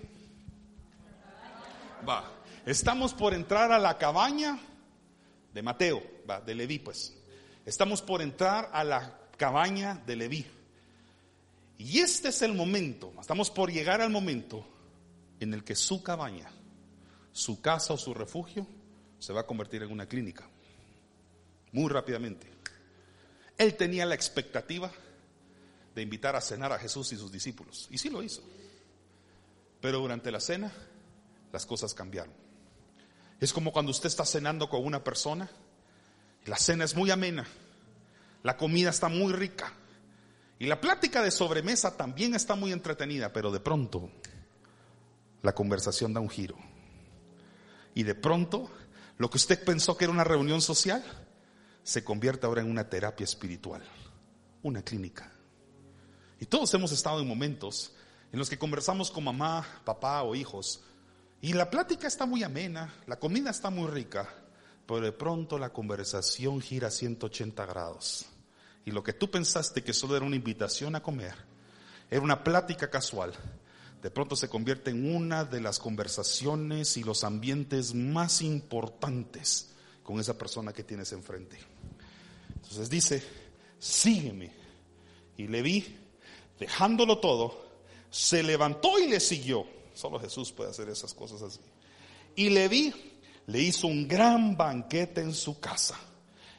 Va, 2.07 2.31
estamos 2.65 3.13
por 3.13 3.33
entrar 3.33 3.71
a 3.71 3.77
la 3.77 3.97
cabaña 3.97 4.59
de 5.53 5.61
Mateo, 5.61 6.01
va, 6.27 6.41
de 6.41 6.55
Leví 6.55 6.79
pues. 6.79 7.15
Estamos 7.63 8.01
por 8.01 8.23
entrar 8.23 8.71
a 8.73 8.83
la 8.83 9.19
cabaña 9.37 10.01
de 10.05 10.15
Leví. 10.15 10.45
Y 11.77 11.99
este 11.99 12.29
es 12.29 12.41
el 12.41 12.53
momento, 12.53 13.13
estamos 13.19 13.51
por 13.51 13.71
llegar 13.71 14.01
al 14.01 14.09
momento 14.09 14.65
en 15.39 15.53
el 15.53 15.63
que 15.63 15.75
su 15.75 16.01
cabaña 16.01 16.51
su 17.31 17.61
casa 17.61 17.93
o 17.93 17.97
su 17.97 18.13
refugio 18.13 18.65
se 19.19 19.33
va 19.33 19.41
a 19.41 19.47
convertir 19.47 19.83
en 19.83 19.91
una 19.91 20.05
clínica. 20.05 20.47
Muy 21.71 21.89
rápidamente. 21.89 22.47
Él 23.57 23.75
tenía 23.75 24.05
la 24.05 24.15
expectativa 24.15 24.91
de 25.93 26.01
invitar 26.01 26.35
a 26.35 26.41
cenar 26.41 26.71
a 26.71 26.79
Jesús 26.79 27.11
y 27.13 27.17
sus 27.17 27.31
discípulos. 27.31 27.87
Y 27.91 27.97
sí 27.97 28.09
lo 28.09 28.23
hizo. 28.23 28.41
Pero 29.79 29.99
durante 29.99 30.31
la 30.31 30.39
cena 30.39 30.71
las 31.51 31.65
cosas 31.65 31.93
cambiaron. 31.93 32.33
Es 33.39 33.53
como 33.53 33.71
cuando 33.71 33.91
usted 33.91 34.07
está 34.07 34.25
cenando 34.25 34.69
con 34.69 34.85
una 34.85 35.03
persona, 35.03 35.49
la 36.45 36.57
cena 36.57 36.85
es 36.85 36.95
muy 36.95 37.11
amena, 37.11 37.45
la 38.43 38.57
comida 38.57 38.89
está 38.89 39.09
muy 39.09 39.33
rica 39.33 39.73
y 40.59 40.67
la 40.67 40.79
plática 40.79 41.21
de 41.23 41.31
sobremesa 41.31 41.97
también 41.97 42.35
está 42.35 42.55
muy 42.55 42.71
entretenida, 42.71 43.33
pero 43.33 43.51
de 43.51 43.59
pronto 43.59 44.11
la 45.41 45.53
conversación 45.53 46.13
da 46.13 46.19
un 46.19 46.29
giro. 46.29 46.55
Y 47.93 48.03
de 48.03 48.15
pronto, 48.15 48.69
lo 49.17 49.29
que 49.29 49.37
usted 49.37 49.63
pensó 49.63 49.97
que 49.97 50.05
era 50.05 50.13
una 50.13 50.23
reunión 50.23 50.61
social, 50.61 51.03
se 51.83 52.03
convierte 52.03 52.45
ahora 52.45 52.61
en 52.61 52.69
una 52.69 52.89
terapia 52.89 53.23
espiritual, 53.23 53.81
una 54.63 54.81
clínica. 54.81 55.31
Y 56.39 56.45
todos 56.45 56.73
hemos 56.73 56.91
estado 56.91 57.19
en 57.19 57.27
momentos 57.27 57.93
en 58.31 58.39
los 58.39 58.49
que 58.49 58.57
conversamos 58.57 59.11
con 59.11 59.23
mamá, 59.23 59.65
papá 59.83 60.23
o 60.23 60.35
hijos, 60.35 60.83
y 61.41 61.53
la 61.53 61.69
plática 61.69 62.07
está 62.07 62.25
muy 62.25 62.43
amena, 62.43 62.93
la 63.07 63.17
comida 63.17 63.49
está 63.49 63.69
muy 63.69 63.89
rica, 63.89 64.29
pero 64.85 65.01
de 65.01 65.11
pronto 65.11 65.57
la 65.57 65.73
conversación 65.73 66.61
gira 66.61 66.91
180 66.91 67.65
grados. 67.65 68.25
Y 68.85 68.91
lo 68.91 69.03
que 69.03 69.13
tú 69.13 69.29
pensaste 69.29 69.83
que 69.83 69.93
solo 69.93 70.15
era 70.15 70.25
una 70.25 70.35
invitación 70.35 70.95
a 70.95 71.03
comer, 71.03 71.35
era 72.09 72.21
una 72.21 72.43
plática 72.43 72.89
casual, 72.89 73.33
de 74.01 74.09
pronto 74.09 74.35
se 74.35 74.49
convierte 74.49 74.89
en 74.89 75.15
una 75.15 75.45
de 75.45 75.61
las 75.61 75.77
conversaciones 75.77 76.97
y 76.97 77.03
los 77.03 77.23
ambientes 77.23 77.93
más 77.93 78.41
importantes 78.41 79.69
con 80.03 80.19
esa 80.19 80.37
persona 80.37 80.73
que 80.73 80.83
tienes 80.83 81.11
enfrente. 81.11 81.57
Entonces 82.55 82.89
dice, 82.89 83.23
sígueme. 83.77 84.51
Y 85.37 85.47
le 85.47 85.61
vi, 85.61 85.97
dejándolo 86.59 87.19
todo, 87.19 87.63
se 88.09 88.41
levantó 88.41 88.97
y 88.99 89.07
le 89.07 89.19
siguió. 89.19 89.65
Solo 89.93 90.19
Jesús 90.19 90.51
puede 90.51 90.71
hacer 90.71 90.89
esas 90.89 91.13
cosas 91.13 91.41
así. 91.43 91.59
Y 92.35 92.49
le 92.49 92.67
vi, 92.67 92.93
le 93.45 93.59
hizo 93.59 93.87
un 93.87 94.07
gran 94.07 94.57
banquete 94.57 95.21
en 95.21 95.33
su 95.33 95.59
casa. 95.59 95.99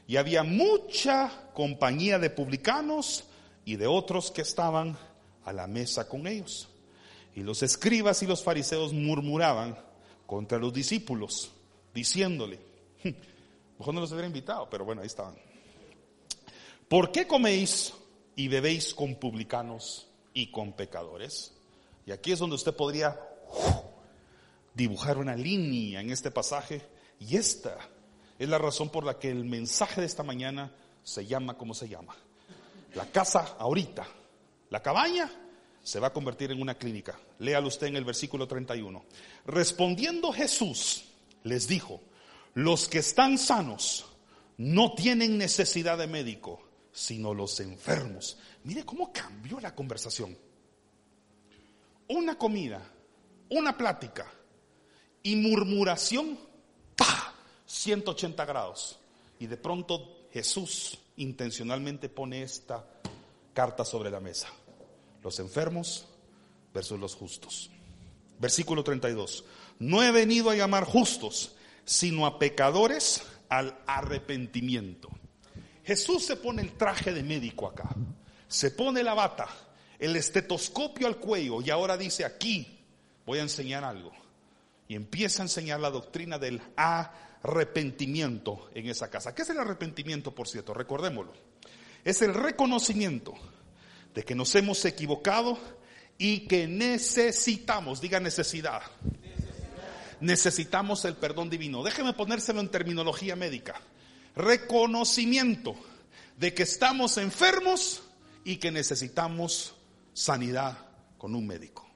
Y 0.07 0.17
había 0.17 0.45
mucha 0.45 1.51
compañía 1.55 2.19
de 2.19 2.31
publicanos 2.31 3.25
y 3.65 3.77
de 3.77 3.87
otros 3.87 4.31
que 4.31 4.43
estaban 4.43 4.97
a 5.45 5.53
la 5.53 5.67
mesa 5.67 6.09
con 6.09 6.27
ellos. 6.27 6.69
Y 7.35 7.43
los 7.43 7.63
escribas 7.63 8.23
y 8.23 8.27
los 8.27 8.43
fariseos 8.43 8.93
murmuraban 8.93 9.79
contra 10.27 10.59
los 10.59 10.73
discípulos, 10.73 11.53
diciéndole, 11.95 12.59
hm, 13.03 13.11
mejor 13.79 13.95
no 13.95 14.01
los 14.01 14.13
hubiera 14.13 14.27
invitado, 14.27 14.69
pero 14.71 14.85
bueno, 14.85 15.01
ahí 15.01 15.07
estaban. 15.07 15.35
¿Por 16.89 17.11
qué 17.11 17.27
coméis 17.27 17.95
y 18.37 18.49
bebéis 18.49 18.95
con 18.95 19.15
publicanos 19.15 20.09
y 20.35 20.51
con 20.51 20.75
pecadores? 20.75 21.53
Y 22.07 22.13
aquí 22.13 22.33
es 22.33 22.39
donde 22.39 22.57
usted 22.57 22.75
podría 22.75 23.19
dibujar 24.75 25.19
una 25.19 25.37
línea 25.37 26.01
en 26.01 26.11
este 26.11 26.31
pasaje. 26.31 26.83
Y 27.19 27.37
esta 27.37 27.79
es 28.39 28.49
la 28.49 28.59
razón 28.59 28.91
por 28.91 29.05
la 29.05 29.19
que 29.19 29.31
el 29.31 29.45
mensaje 29.45 30.01
de 30.01 30.07
esta 30.07 30.23
mañana 30.23 30.73
se 31.03 31.27
llama 31.27 31.55
como 31.55 31.75
se 31.75 31.89
llama. 31.89 32.17
La 32.95 33.07
casa 33.07 33.57
ahorita, 33.59 34.07
la 34.71 34.83
cabaña 34.83 35.31
se 35.83 35.99
va 35.99 36.09
a 36.09 36.13
convertir 36.13 36.51
en 36.53 36.61
una 36.61 36.77
clínica. 36.77 37.19
Léalo 37.39 37.69
usted 37.69 37.89
en 37.89 37.97
el 37.97 38.05
versículo 38.05 38.47
31. 38.47 39.05
Respondiendo 39.47 40.33
Jesús, 40.33 41.05
les 41.43 41.67
dijo, 41.67 42.01
los 42.55 42.89
que 42.89 42.99
están 42.99 43.37
sanos 43.39 44.07
no 44.59 44.95
tienen 44.95 45.39
necesidad 45.39 45.99
de 45.99 46.07
médico, 46.07 46.63
sino 46.93 47.35
los 47.35 47.59
enfermos. 47.61 48.39
Mire 48.65 48.85
cómo 48.85 49.13
cambió 49.13 49.59
la 49.59 49.75
conversación. 49.75 50.39
Una 52.09 52.39
comida, 52.39 52.83
una 53.51 53.77
plática 53.77 54.31
y 55.23 55.35
murmuración, 55.37 56.39
¡pa! 56.95 57.35
180 57.67 58.45
grados. 58.45 58.99
Y 59.41 59.47
de 59.47 59.57
pronto 59.57 60.29
Jesús 60.33 60.99
intencionalmente 61.17 62.09
pone 62.09 62.43
esta 62.43 62.87
carta 63.53 63.85
sobre 63.85 64.11
la 64.11 64.21
mesa 64.21 64.49
los 65.23 65.39
enfermos 65.39 66.07
versus 66.75 66.99
los 66.99 67.15
justos. 67.15 67.71
Versículo 68.39 68.83
32. 68.83 69.45
No 69.79 70.03
he 70.03 70.11
venido 70.11 70.51
a 70.51 70.57
llamar 70.57 70.85
justos, 70.85 71.55
sino 71.85 72.27
a 72.27 72.39
pecadores 72.39 73.23
al 73.49 73.79
arrepentimiento. 73.87 75.09
Jesús 75.85 76.25
se 76.25 76.37
pone 76.37 76.63
el 76.63 76.73
traje 76.73 77.13
de 77.13 77.23
médico 77.23 77.67
acá, 77.67 77.89
se 78.49 78.71
pone 78.71 79.03
la 79.03 79.15
bata, 79.15 79.49
el 79.99 80.17
estetoscopio 80.17 81.07
al 81.07 81.17
cuello 81.17 81.61
y 81.61 81.71
ahora 81.71 81.97
dice 81.97 82.25
aquí 82.25 82.79
voy 83.27 83.39
a 83.39 83.43
enseñar 83.43 83.85
algo. 83.85 84.13
Y 84.89 84.95
empieza 84.95 85.43
a 85.43 85.47
enseñar 85.47 85.81
la 85.81 85.91
doctrina 85.91 86.39
del 86.39 86.61
arrepentimiento 86.77 88.69
en 88.75 88.89
esa 88.89 89.11
casa. 89.11 89.35
¿Qué 89.35 89.43
es 89.43 89.51
el 89.51 89.59
arrepentimiento, 89.59 90.35
por 90.35 90.49
cierto? 90.49 90.75
Recordémoslo. 90.75 91.33
Es 92.05 92.21
el 92.21 92.35
reconocimiento 92.35 93.35
de 94.15 94.25
que 94.25 94.35
nos 94.35 94.55
hemos 94.55 94.85
equivocado 94.85 95.59
y 96.19 96.47
que 96.47 96.67
necesitamos, 96.67 98.01
diga 98.01 98.21
necesidad, 98.21 98.83
necesitamos 100.21 101.05
el 101.05 101.17
perdón 101.17 101.51
divino. 101.51 101.83
Déjeme 101.83 102.13
ponérselo 102.13 102.61
en 102.61 102.71
terminología 102.71 103.37
médica. 103.37 103.81
Reconocimiento 104.37 105.75
de 106.37 106.55
que 106.55 106.63
estamos 106.63 107.19
enfermos 107.19 108.03
y 108.45 108.57
que 108.57 108.71
necesitamos 108.71 109.75
sanidad 110.13 110.79
con 111.19 111.35
un 111.35 111.47
médico. 111.47 111.89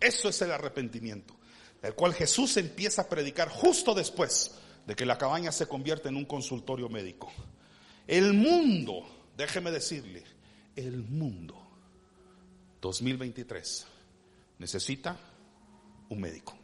Eso 0.00 0.28
es 0.28 0.40
el 0.42 0.52
arrepentimiento, 0.52 1.34
el 1.82 1.94
cual 1.94 2.14
Jesús 2.14 2.56
empieza 2.56 3.02
a 3.02 3.08
predicar 3.08 3.48
justo 3.48 3.94
después 3.94 4.52
de 4.86 4.94
que 4.94 5.06
la 5.06 5.18
cabaña 5.18 5.50
se 5.50 5.66
convierte 5.66 6.08
en 6.08 6.16
un 6.16 6.24
consultorio 6.24 6.88
médico. 6.88 7.32
El 8.06 8.32
mundo, 8.32 9.17
déjeme 9.38 9.70
decirle, 9.70 10.24
el 10.74 10.96
mundo 10.96 11.54
2023 12.80 13.86
necesita 14.58 15.16
un 16.08 16.20
médico. 16.20 16.56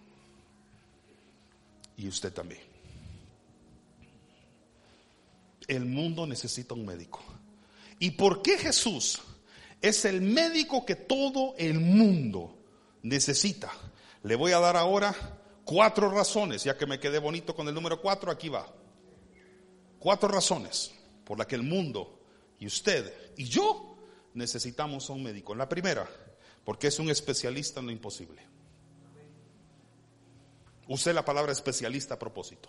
Y 1.96 2.08
usted 2.08 2.32
también. 2.32 2.60
El 5.68 5.84
mundo 5.84 6.26
necesita 6.26 6.74
un 6.74 6.84
médico. 6.84 7.22
¿Y 8.00 8.10
por 8.10 8.42
qué 8.42 8.58
Jesús 8.58 9.22
es 9.80 10.04
el 10.04 10.20
médico 10.20 10.84
que 10.84 10.96
todo 10.96 11.54
el 11.56 11.78
mundo 11.78 12.58
necesita? 13.02 13.70
Le 14.24 14.34
voy 14.34 14.50
a 14.50 14.58
dar 14.58 14.76
ahora 14.76 15.14
cuatro 15.64 16.10
razones, 16.10 16.64
ya 16.64 16.76
que 16.76 16.86
me 16.86 16.98
quedé 16.98 17.20
bonito 17.20 17.54
con 17.54 17.68
el 17.68 17.74
número 17.74 18.00
cuatro, 18.02 18.32
aquí 18.32 18.48
va. 18.48 18.66
Cuatro 20.00 20.28
razones 20.28 20.92
por 21.24 21.38
las 21.38 21.46
que 21.46 21.54
el 21.54 21.62
mundo 21.62 22.23
y 22.58 22.66
usted 22.66 23.12
y 23.36 23.44
yo 23.44 23.96
necesitamos 24.34 25.08
a 25.08 25.12
un 25.12 25.22
médico. 25.22 25.54
La 25.54 25.68
primera, 25.68 26.08
porque 26.64 26.88
es 26.88 26.98
un 26.98 27.10
especialista 27.10 27.80
en 27.80 27.86
lo 27.86 27.92
imposible. 27.92 28.42
Usé 30.88 31.12
la 31.12 31.24
palabra 31.24 31.52
especialista 31.52 32.14
a 32.14 32.18
propósito. 32.18 32.68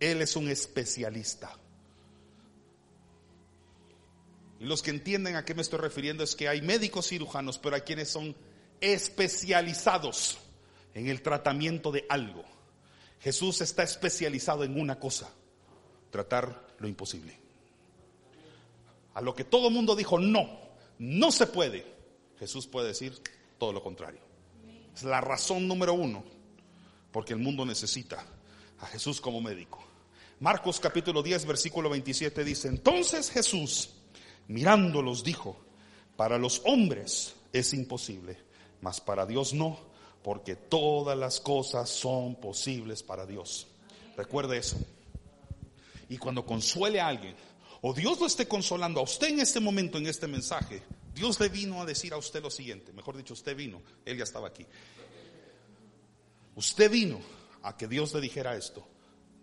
Él 0.00 0.22
es 0.22 0.34
un 0.36 0.48
especialista. 0.48 1.56
Y 4.60 4.64
los 4.64 4.82
que 4.82 4.90
entienden 4.90 5.36
a 5.36 5.44
qué 5.44 5.54
me 5.54 5.62
estoy 5.62 5.78
refiriendo 5.78 6.24
es 6.24 6.34
que 6.34 6.48
hay 6.48 6.62
médicos 6.62 7.08
cirujanos, 7.08 7.58
pero 7.58 7.76
hay 7.76 7.82
quienes 7.82 8.08
son 8.08 8.34
especializados 8.80 10.38
en 10.94 11.08
el 11.08 11.22
tratamiento 11.22 11.92
de 11.92 12.06
algo. 12.08 12.44
Jesús 13.20 13.60
está 13.60 13.82
especializado 13.84 14.64
en 14.64 14.80
una 14.80 14.98
cosa, 14.98 15.32
tratar 16.10 16.66
lo 16.78 16.88
imposible. 16.88 17.47
A 19.18 19.20
lo 19.20 19.34
que 19.34 19.42
todo 19.42 19.68
mundo 19.68 19.96
dijo, 19.96 20.16
no, 20.20 20.48
no 21.00 21.32
se 21.32 21.48
puede. 21.48 21.84
Jesús 22.38 22.68
puede 22.68 22.86
decir 22.86 23.20
todo 23.58 23.72
lo 23.72 23.82
contrario. 23.82 24.20
Es 24.94 25.02
la 25.02 25.20
razón 25.20 25.66
número 25.66 25.92
uno 25.92 26.22
porque 27.10 27.32
el 27.32 27.40
mundo 27.40 27.66
necesita 27.66 28.24
a 28.78 28.86
Jesús 28.86 29.20
como 29.20 29.40
médico. 29.40 29.82
Marcos 30.38 30.78
capítulo 30.78 31.20
10, 31.20 31.46
versículo 31.46 31.90
27 31.90 32.44
dice, 32.44 32.68
entonces 32.68 33.28
Jesús, 33.28 33.90
mirándolos, 34.46 35.24
dijo, 35.24 35.56
para 36.14 36.38
los 36.38 36.62
hombres 36.64 37.34
es 37.52 37.74
imposible, 37.74 38.38
mas 38.82 39.00
para 39.00 39.26
Dios 39.26 39.52
no, 39.52 39.80
porque 40.22 40.54
todas 40.54 41.18
las 41.18 41.40
cosas 41.40 41.90
son 41.90 42.36
posibles 42.36 43.02
para 43.02 43.26
Dios. 43.26 43.66
Recuerde 44.16 44.58
eso. 44.58 44.76
Y 46.08 46.18
cuando 46.18 46.46
consuele 46.46 47.00
a 47.00 47.08
alguien, 47.08 47.34
o 47.80 47.92
Dios 47.92 48.18
lo 48.18 48.26
esté 48.26 48.48
consolando 48.48 49.00
a 49.00 49.04
usted 49.04 49.28
en 49.28 49.40
este 49.40 49.60
momento, 49.60 49.98
en 49.98 50.06
este 50.06 50.26
mensaje, 50.26 50.82
Dios 51.14 51.38
le 51.40 51.48
vino 51.48 51.80
a 51.80 51.86
decir 51.86 52.12
a 52.12 52.16
usted 52.16 52.42
lo 52.42 52.50
siguiente, 52.50 52.92
mejor 52.92 53.16
dicho, 53.16 53.34
usted 53.34 53.56
vino, 53.56 53.82
él 54.04 54.16
ya 54.16 54.24
estaba 54.24 54.48
aquí. 54.48 54.66
Usted 56.54 56.90
vino 56.90 57.20
a 57.62 57.76
que 57.76 57.86
Dios 57.86 58.12
le 58.14 58.20
dijera 58.20 58.56
esto, 58.56 58.86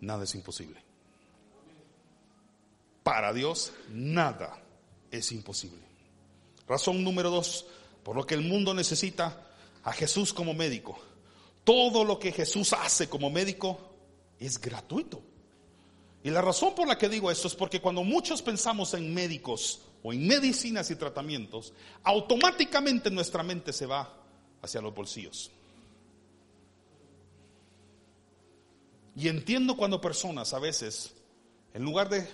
nada 0.00 0.24
es 0.24 0.34
imposible. 0.34 0.82
Para 3.02 3.32
Dios 3.32 3.72
nada 3.90 4.60
es 5.10 5.32
imposible. 5.32 5.86
Razón 6.66 7.04
número 7.04 7.30
dos, 7.30 7.66
por 8.02 8.16
lo 8.16 8.26
que 8.26 8.34
el 8.34 8.42
mundo 8.42 8.74
necesita 8.74 9.46
a 9.84 9.92
Jesús 9.92 10.32
como 10.32 10.52
médico. 10.54 10.98
Todo 11.64 12.04
lo 12.04 12.18
que 12.18 12.32
Jesús 12.32 12.72
hace 12.72 13.08
como 13.08 13.30
médico 13.30 13.78
es 14.38 14.60
gratuito. 14.60 15.22
Y 16.26 16.30
la 16.30 16.42
razón 16.42 16.74
por 16.74 16.88
la 16.88 16.98
que 16.98 17.08
digo 17.08 17.30
esto 17.30 17.46
es 17.46 17.54
porque 17.54 17.80
cuando 17.80 18.02
muchos 18.02 18.42
pensamos 18.42 18.94
en 18.94 19.14
médicos 19.14 19.82
o 20.02 20.12
en 20.12 20.26
medicinas 20.26 20.90
y 20.90 20.96
tratamientos, 20.96 21.72
automáticamente 22.02 23.12
nuestra 23.12 23.44
mente 23.44 23.72
se 23.72 23.86
va 23.86 24.12
hacia 24.60 24.80
los 24.80 24.92
bolsillos. 24.92 25.52
Y 29.14 29.28
entiendo 29.28 29.76
cuando 29.76 30.00
personas 30.00 30.52
a 30.52 30.58
veces, 30.58 31.14
en 31.72 31.84
lugar 31.84 32.08
de 32.08 32.28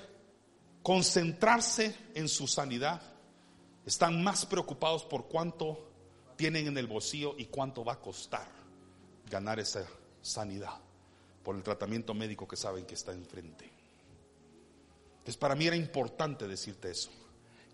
concentrarse 0.83 1.95
en 2.15 2.31
su 2.31 2.47
sanidad, 2.47 3.03
están 3.85 4.25
más 4.25 4.47
preocupados 4.47 5.05
por 5.05 5.29
cuánto 5.29 5.87
tienen 6.37 6.67
en 6.67 6.79
el 6.79 6.87
bolsillo 6.87 7.35
y 7.37 7.45
cuánto 7.45 7.85
va 7.85 7.93
a 7.93 8.01
costar 8.01 8.49
ganar 9.29 9.61
esa 9.61 9.87
sanidad 10.23 10.81
por 11.43 11.57
el 11.57 11.63
tratamiento 11.63 12.15
médico 12.15 12.49
que 12.49 12.57
saben 12.57 12.87
que 12.87 12.95
está 12.95 13.13
enfrente. 13.13 13.72
Entonces 15.23 15.37
para 15.37 15.55
mí 15.55 15.69
era 15.69 15.77
importante 15.77 16.49
decirte 16.49 16.91
eso, 16.91 17.09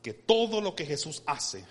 que 0.02 0.12
todo 0.12 0.60
lo 0.60 0.74
que 0.74 0.84
Jesús 0.84 1.22
hace 1.24 1.64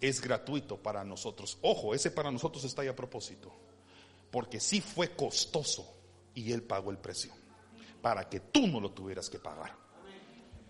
es 0.00 0.20
gratuito 0.20 0.76
para 0.76 1.04
nosotros. 1.04 1.58
Ojo, 1.62 1.94
ese 1.94 2.10
para 2.10 2.32
nosotros 2.32 2.64
está 2.64 2.82
ahí 2.82 2.88
a 2.88 2.96
propósito, 2.96 3.52
porque 4.32 4.58
sí 4.58 4.80
fue 4.80 5.14
costoso 5.14 5.94
y 6.34 6.50
Él 6.50 6.64
pagó 6.64 6.90
el 6.90 6.98
precio 6.98 7.32
para 8.00 8.28
que 8.28 8.40
tú 8.40 8.66
no 8.66 8.80
lo 8.80 8.90
tuvieras 8.90 9.30
que 9.30 9.38
pagar. 9.38 9.76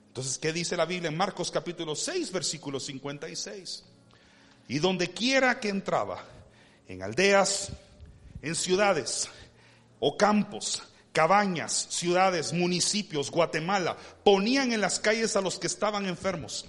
Entonces, 0.09 0.37
¿qué 0.37 0.53
dice 0.53 0.77
la 0.77 0.85
Biblia 0.85 1.09
en 1.09 1.17
Marcos 1.17 1.51
capítulo 1.51 1.97
6, 1.97 2.31
versículo 2.31 2.79
56? 2.79 3.85
Y 4.69 4.79
donde 4.81 5.13
quiera 5.13 5.59
que 5.59 5.71
entraba, 5.71 6.23
en 6.87 7.03
aldeas, 7.03 7.73
en 8.43 8.55
ciudades 8.55 9.31
o 9.99 10.15
campos, 10.19 10.83
cabañas, 11.13 11.87
ciudades, 11.91 12.53
municipios, 12.53 13.31
Guatemala, 13.31 13.97
ponían 14.25 14.73
en 14.73 14.81
las 14.81 14.99
calles 14.99 15.37
a 15.37 15.41
los 15.41 15.59
que 15.59 15.67
estaban 15.67 16.07
enfermos 16.07 16.65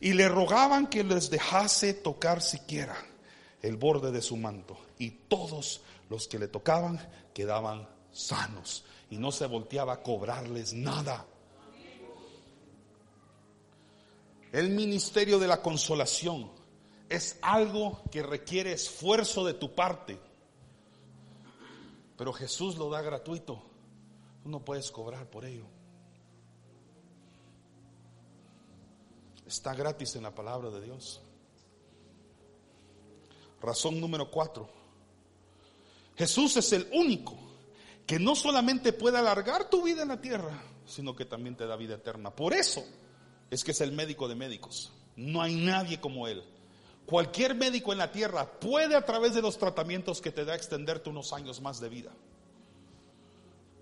y 0.00 0.12
le 0.12 0.28
rogaban 0.28 0.86
que 0.86 1.04
les 1.04 1.30
dejase 1.30 1.94
tocar 1.94 2.42
siquiera 2.42 2.96
el 3.62 3.76
borde 3.76 4.12
de 4.12 4.22
su 4.22 4.36
manto. 4.36 4.78
Y 4.98 5.10
todos 5.10 5.82
los 6.10 6.28
que 6.28 6.38
le 6.38 6.48
tocaban 6.48 7.00
quedaban 7.32 7.88
sanos 8.12 8.84
y 9.10 9.16
no 9.16 9.32
se 9.32 9.46
volteaba 9.46 9.94
a 9.94 10.02
cobrarles 10.02 10.72
nada. 10.72 11.26
El 14.52 14.70
ministerio 14.70 15.38
de 15.38 15.48
la 15.48 15.62
consolación 15.62 16.50
es 17.08 17.38
algo 17.42 18.02
que 18.10 18.22
requiere 18.22 18.72
esfuerzo 18.72 19.44
de 19.44 19.54
tu 19.54 19.74
parte, 19.74 20.18
pero 22.16 22.32
Jesús 22.32 22.76
lo 22.76 22.90
da 22.90 23.02
gratuito. 23.02 23.73
No 24.44 24.64
puedes 24.64 24.90
cobrar 24.90 25.28
por 25.28 25.44
ello. 25.44 25.64
Está 29.46 29.74
gratis 29.74 30.16
en 30.16 30.22
la 30.22 30.34
palabra 30.34 30.70
de 30.70 30.80
Dios. 30.80 31.20
Razón 33.60 34.00
número 34.00 34.30
cuatro. 34.30 34.68
Jesús 36.16 36.56
es 36.56 36.72
el 36.72 36.88
único 36.92 37.36
que 38.06 38.18
no 38.18 38.36
solamente 38.36 38.92
puede 38.92 39.18
alargar 39.18 39.70
tu 39.70 39.82
vida 39.82 40.02
en 40.02 40.08
la 40.08 40.20
tierra, 40.20 40.62
sino 40.86 41.16
que 41.16 41.24
también 41.24 41.56
te 41.56 41.66
da 41.66 41.76
vida 41.76 41.94
eterna. 41.94 42.34
Por 42.34 42.52
eso 42.52 42.84
es 43.50 43.64
que 43.64 43.70
es 43.72 43.80
el 43.80 43.92
médico 43.92 44.28
de 44.28 44.34
médicos. 44.34 44.92
No 45.16 45.40
hay 45.40 45.54
nadie 45.54 46.00
como 46.00 46.28
Él. 46.28 46.44
Cualquier 47.06 47.54
médico 47.54 47.92
en 47.92 47.98
la 47.98 48.12
tierra 48.12 48.50
puede 48.58 48.96
a 48.96 49.04
través 49.04 49.34
de 49.34 49.42
los 49.42 49.58
tratamientos 49.58 50.20
que 50.20 50.30
te 50.30 50.44
da 50.44 50.54
extenderte 50.54 51.10
unos 51.10 51.32
años 51.32 51.60
más 51.60 51.80
de 51.80 51.88
vida. 51.88 52.10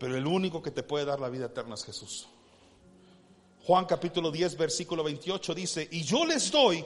Pero 0.02 0.16
el 0.16 0.26
único 0.26 0.60
que 0.60 0.72
te 0.72 0.82
puede 0.82 1.04
dar 1.04 1.20
la 1.20 1.28
vida 1.28 1.46
eterna 1.46 1.76
es 1.76 1.84
Jesús. 1.84 2.26
Juan 3.62 3.84
capítulo 3.84 4.32
10, 4.32 4.56
versículo 4.56 5.04
28 5.04 5.54
dice, 5.54 5.88
y 5.92 6.02
yo 6.02 6.26
les 6.26 6.50
doy 6.50 6.84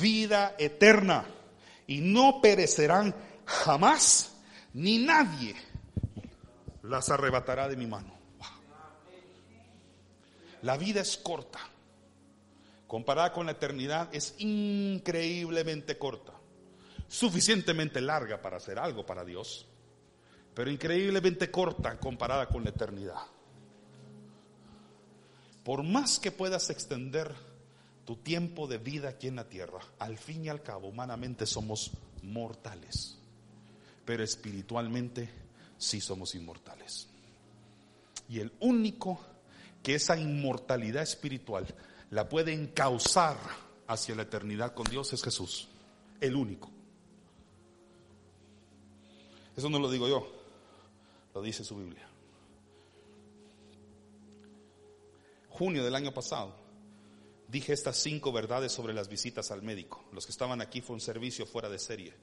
vida 0.00 0.56
eterna 0.58 1.24
y 1.86 2.00
no 2.00 2.40
perecerán 2.42 3.14
jamás, 3.44 4.34
ni 4.74 4.98
nadie 4.98 5.54
las 6.82 7.08
arrebatará 7.08 7.68
de 7.68 7.76
mi 7.76 7.86
mano. 7.86 8.12
La 10.62 10.76
vida 10.76 11.02
es 11.02 11.18
corta. 11.18 11.60
Comparada 12.88 13.32
con 13.32 13.46
la 13.46 13.52
eternidad 13.52 14.12
es 14.12 14.34
increíblemente 14.38 15.98
corta. 15.98 16.32
Suficientemente 17.06 18.00
larga 18.00 18.42
para 18.42 18.56
hacer 18.56 18.80
algo 18.80 19.06
para 19.06 19.24
Dios, 19.24 19.68
pero 20.56 20.70
increíblemente 20.70 21.50
corta 21.50 22.00
comparada 22.00 22.48
con 22.48 22.64
la 22.64 22.70
eternidad. 22.70 23.20
Por 25.62 25.82
más 25.82 26.18
que 26.18 26.32
puedas 26.32 26.70
extender 26.70 27.30
tu 28.06 28.16
tiempo 28.16 28.66
de 28.66 28.78
vida 28.78 29.10
aquí 29.10 29.28
en 29.28 29.36
la 29.36 29.50
tierra, 29.50 29.80
al 29.98 30.16
fin 30.16 30.46
y 30.46 30.48
al 30.48 30.62
cabo, 30.62 30.88
humanamente 30.88 31.44
somos 31.44 31.90
mortales, 32.22 33.18
pero 34.06 34.24
espiritualmente 34.24 35.28
sí 35.76 36.00
somos 36.00 36.34
inmortales. 36.34 37.06
Y 38.26 38.40
el 38.40 38.50
único 38.60 39.20
que 39.82 39.96
esa 39.96 40.18
inmortalidad 40.18 41.02
espiritual 41.02 41.66
la 42.08 42.30
puede 42.30 42.54
encauzar 42.54 43.36
hacia 43.88 44.14
la 44.14 44.22
eternidad 44.22 44.72
con 44.72 44.86
Dios 44.86 45.12
es 45.12 45.22
Jesús, 45.22 45.68
el 46.18 46.34
único. 46.34 46.70
Eso 49.54 49.68
no 49.68 49.78
lo 49.78 49.90
digo 49.90 50.08
yo, 50.08 50.35
lo 51.36 51.42
dice 51.42 51.62
su 51.64 51.76
Biblia. 51.76 52.08
Junio 55.50 55.84
del 55.84 55.94
año 55.94 56.14
pasado 56.14 56.56
dije 57.46 57.74
estas 57.74 57.98
cinco 57.98 58.32
verdades 58.32 58.72
sobre 58.72 58.94
las 58.94 59.06
visitas 59.10 59.50
al 59.50 59.60
médico. 59.60 60.02
Los 60.12 60.24
que 60.24 60.32
estaban 60.32 60.62
aquí 60.62 60.80
fue 60.80 60.94
un 60.94 61.00
servicio 61.02 61.44
fuera 61.44 61.68
de 61.68 61.78
serie. 61.78 62.14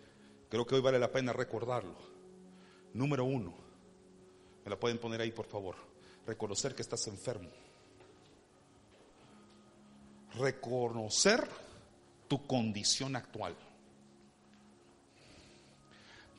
Creo 0.49 0.65
que 0.65 0.73
hoy 0.73 0.81
vale 0.81 0.97
la 0.97 1.11
pena 1.11 1.31
recordarlo. 1.31 1.95
Número 2.95 3.23
uno, 3.23 3.53
me 4.65 4.71
la 4.71 4.79
pueden 4.79 4.97
poner 4.97 5.21
ahí 5.21 5.31
por 5.31 5.45
favor, 5.45 5.75
reconocer 6.25 6.73
que 6.73 6.81
estás 6.81 7.05
enfermo. 7.05 7.51
Reconocer 10.39 11.47
tu 12.27 12.47
condición 12.47 13.15
actual. 13.15 13.55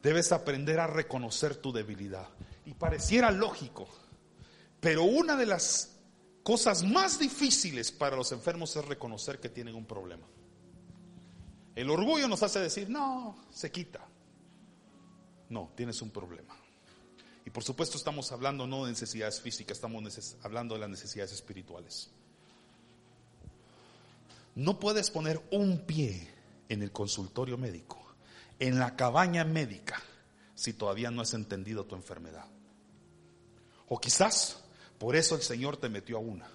Debes 0.03 0.33
aprender 0.33 0.81
a 0.81 0.89
reconocer 0.89 1.55
tu 1.55 1.73
debilidad. 1.73 2.29
Y 2.67 2.75
pareciera 2.75 3.31
lógico, 3.31 3.89
pero 4.81 5.05
una 5.05 5.37
de 5.37 5.47
las 5.47 5.97
cosas 6.43 6.85
más 6.85 7.19
difíciles 7.19 7.91
para 7.91 8.17
los 8.17 8.31
enfermos 8.33 8.77
es 8.77 8.85
reconocer 8.85 9.41
que 9.41 9.49
tienen 9.49 9.75
un 9.75 9.87
problema. 9.87 10.27
El 11.75 11.91
orgullo 11.91 12.29
nos 12.29 12.43
hace 12.43 12.61
decir, 12.61 12.89
no, 12.89 13.37
se 13.51 13.73
quita. 13.73 14.07
No, 15.49 15.73
tienes 15.75 16.01
un 16.03 16.11
problema. 16.11 16.55
Y 17.45 17.51
por 17.51 17.65
supuesto 17.65 17.99
estamos 17.99 18.33
hablando 18.33 18.67
no 18.67 18.85
de 18.85 18.93
necesidades 18.93 19.41
físicas, 19.41 19.77
estamos 19.77 20.37
hablando 20.43 20.75
de 20.75 20.81
las 20.81 20.91
necesidades 20.91 21.33
espirituales. 21.33 22.11
No 24.55 24.79
puedes 24.79 25.11
poner 25.11 25.43
un 25.51 25.81
pie 25.81 26.31
en 26.69 26.83
el 26.83 26.93
consultorio 26.93 27.59
médico, 27.59 28.01
en 28.59 28.79
la 28.79 28.97
cabaña 28.97 29.45
médica, 29.45 30.01
si 30.55 30.73
todavía 30.73 31.11
no 31.11 31.23
has 31.23 31.35
entendido 31.35 31.85
tu 31.85 31.97
enfermedad. 31.97 32.47
O 33.89 34.01
quizás 34.01 34.65
por 34.99 35.17
eso 35.17 35.35
el 35.35 35.43
Señor 35.43 35.77
te 35.77 35.89
metió 35.89 36.17
a 36.17 36.21
una, 36.21 36.49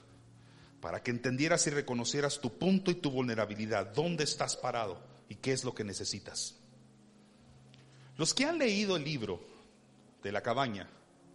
para 0.81 1.03
que 1.03 1.11
entendieras 1.11 1.67
y 1.67 1.69
reconocieras 1.69 2.39
tu 2.39 2.57
punto 2.57 2.91
y 2.91 2.95
tu 2.95 3.11
vulnerabilidad, 3.11 3.93
dónde 3.93 4.23
estás 4.23 4.55
parado 4.55 4.99
y 5.27 5.35
qué 5.35 5.51
es 5.51 5.63
lo 5.63 5.75
que 5.75 5.83
necesitas. 5.83 6.55
Los 8.17 8.33
que 8.33 8.45
han 8.45 8.57
leído 8.57 8.95
el 8.95 9.03
libro 9.03 9.41
de 10.23 10.31
la 10.31 10.41
cabaña, 10.41 10.89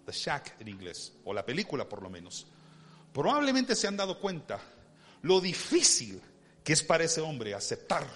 The 0.07 0.13
Shack 0.13 0.61
en 0.61 0.69
inglés, 0.69 1.13
o 1.25 1.33
la 1.33 1.47
película 1.47 1.89
por 1.89 2.03
lo 2.03 2.11
menos, 2.11 2.47
probablemente 3.13 3.75
se 3.77 3.87
han 3.87 3.97
dado 3.97 4.21
cuenta 4.21 4.61
lo 5.23 5.41
difícil 5.41 6.21
que 6.63 6.73
es 6.73 6.83
para 6.83 7.05
ese 7.05 7.21
hombre 7.21 7.55
aceptar 7.55 8.07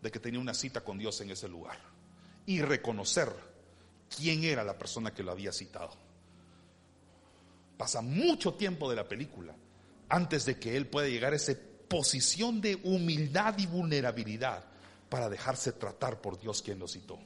de 0.00 0.10
que 0.10 0.20
tenía 0.20 0.40
una 0.40 0.54
cita 0.54 0.82
con 0.82 0.98
Dios 0.98 1.20
en 1.22 1.30
ese 1.30 1.48
lugar 1.48 1.78
y 2.46 2.60
reconocer 2.60 3.34
quién 4.14 4.44
era 4.44 4.62
la 4.62 4.78
persona 4.78 5.12
que 5.12 5.22
lo 5.22 5.32
había 5.32 5.52
citado. 5.52 6.03
Pasa 7.76 8.00
mucho 8.00 8.54
tiempo 8.54 8.88
de 8.88 8.96
la 8.96 9.08
película 9.08 9.54
antes 10.08 10.44
de 10.44 10.58
que 10.58 10.76
él 10.76 10.86
pueda 10.86 11.08
llegar 11.08 11.32
a 11.32 11.36
esa 11.36 11.54
posición 11.88 12.60
de 12.60 12.76
humildad 12.84 13.58
y 13.58 13.66
vulnerabilidad 13.66 14.64
para 15.08 15.28
dejarse 15.28 15.72
tratar 15.72 16.20
por 16.20 16.38
Dios 16.38 16.62
quien 16.62 16.78
lo 16.78 16.88
citó. 16.88 17.18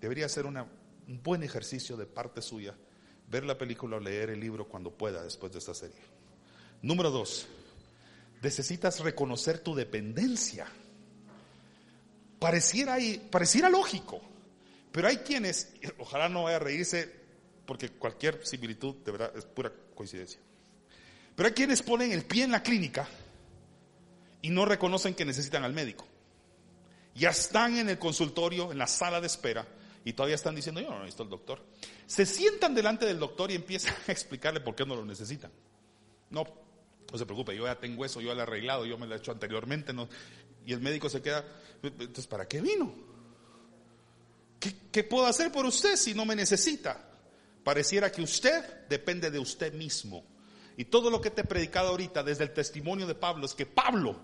Debería 0.00 0.28
ser 0.28 0.46
un 0.46 0.66
buen 1.22 1.42
ejercicio 1.42 1.96
de 1.96 2.06
parte 2.06 2.42
suya 2.42 2.74
ver 3.28 3.44
la 3.44 3.56
película 3.56 3.96
o 3.96 4.00
leer 4.00 4.30
el 4.30 4.40
libro 4.40 4.68
cuando 4.68 4.90
pueda 4.90 5.22
después 5.22 5.52
de 5.52 5.58
esta 5.58 5.74
serie. 5.74 5.96
Número 6.82 7.10
dos, 7.10 7.46
necesitas 8.42 9.00
reconocer 9.00 9.60
tu 9.60 9.74
dependencia. 9.74 10.66
Pareciera, 12.38 12.98
pareciera 13.30 13.70
lógico, 13.70 14.20
pero 14.90 15.08
hay 15.08 15.18
quienes, 15.18 15.72
ojalá 15.98 16.28
no 16.28 16.42
vaya 16.42 16.56
a 16.56 16.60
reírse 16.60 17.21
porque 17.72 17.88
cualquier 17.88 18.46
similitud 18.46 18.96
de 18.96 19.12
verdad 19.12 19.32
es 19.34 19.46
pura 19.46 19.72
coincidencia. 19.94 20.38
Pero 21.34 21.46
hay 21.46 21.54
quienes 21.54 21.80
ponen 21.80 22.12
el 22.12 22.26
pie 22.26 22.44
en 22.44 22.50
la 22.50 22.62
clínica 22.62 23.08
y 24.42 24.50
no 24.50 24.66
reconocen 24.66 25.14
que 25.14 25.24
necesitan 25.24 25.64
al 25.64 25.72
médico. 25.72 26.06
Ya 27.14 27.30
están 27.30 27.78
en 27.78 27.88
el 27.88 27.98
consultorio, 27.98 28.72
en 28.72 28.76
la 28.76 28.86
sala 28.86 29.22
de 29.22 29.26
espera, 29.26 29.66
y 30.04 30.12
todavía 30.12 30.34
están 30.34 30.54
diciendo, 30.54 30.82
yo 30.82 30.90
no 30.90 30.98
necesito 30.98 31.22
al 31.22 31.30
doctor. 31.30 31.64
Se 32.06 32.26
sientan 32.26 32.74
delante 32.74 33.06
del 33.06 33.18
doctor 33.18 33.50
y 33.50 33.54
empiezan 33.54 33.94
a 34.06 34.12
explicarle 34.12 34.60
por 34.60 34.74
qué 34.74 34.84
no 34.84 34.94
lo 34.94 35.06
necesitan. 35.06 35.50
No, 36.28 36.44
no 37.10 37.16
se 37.16 37.24
preocupe, 37.24 37.56
yo 37.56 37.64
ya 37.64 37.80
tengo 37.80 38.04
eso, 38.04 38.20
yo 38.20 38.28
ya 38.28 38.34
lo 38.34 38.40
he 38.40 38.42
arreglado, 38.42 38.84
yo 38.84 38.98
me 38.98 39.06
lo 39.06 39.14
he 39.14 39.16
hecho 39.16 39.32
anteriormente. 39.32 39.94
Y 40.66 40.74
el 40.74 40.80
médico 40.82 41.08
se 41.08 41.22
queda, 41.22 41.42
entonces, 41.82 42.26
¿para 42.26 42.46
qué 42.46 42.60
vino? 42.60 42.94
¿Qué, 44.60 44.74
¿Qué 44.92 45.04
puedo 45.04 45.24
hacer 45.24 45.50
por 45.50 45.64
usted 45.64 45.96
si 45.96 46.12
no 46.12 46.26
me 46.26 46.36
necesita? 46.36 47.08
Pareciera 47.64 48.10
que 48.10 48.22
usted 48.22 48.86
depende 48.88 49.30
de 49.30 49.38
usted 49.38 49.72
mismo. 49.72 50.24
Y 50.76 50.86
todo 50.86 51.10
lo 51.10 51.20
que 51.20 51.30
te 51.30 51.42
he 51.42 51.44
predicado 51.44 51.88
ahorita 51.88 52.22
desde 52.22 52.44
el 52.44 52.52
testimonio 52.52 53.06
de 53.06 53.14
Pablo 53.14 53.46
es 53.46 53.54
que 53.54 53.66
Pablo 53.66 54.16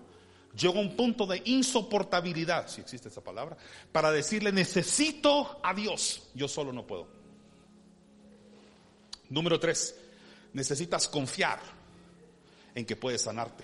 llegó 0.57 0.79
a 0.79 0.81
un 0.81 0.95
punto 0.95 1.25
de 1.25 1.41
insoportabilidad, 1.45 2.67
si 2.67 2.81
existe 2.81 3.07
esa 3.07 3.23
palabra, 3.23 3.55
para 3.91 4.11
decirle 4.11 4.51
necesito 4.51 5.59
a 5.63 5.73
Dios, 5.73 6.29
yo 6.33 6.47
solo 6.47 6.73
no 6.73 6.85
puedo. 6.85 7.07
Número 9.29 9.59
tres, 9.59 9.95
necesitas 10.53 11.07
confiar 11.07 11.59
en 12.73 12.85
que 12.85 12.95
puedes 12.95 13.21
sanarte. 13.21 13.63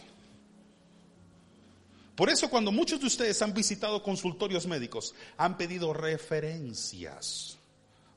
Por 2.16 2.30
eso 2.30 2.50
cuando 2.50 2.72
muchos 2.72 3.02
de 3.02 3.08
ustedes 3.08 3.42
han 3.42 3.54
visitado 3.54 4.02
consultorios 4.02 4.68
médicos, 4.68 5.16
han 5.38 5.58
pedido 5.58 5.92
referencias 5.92 7.55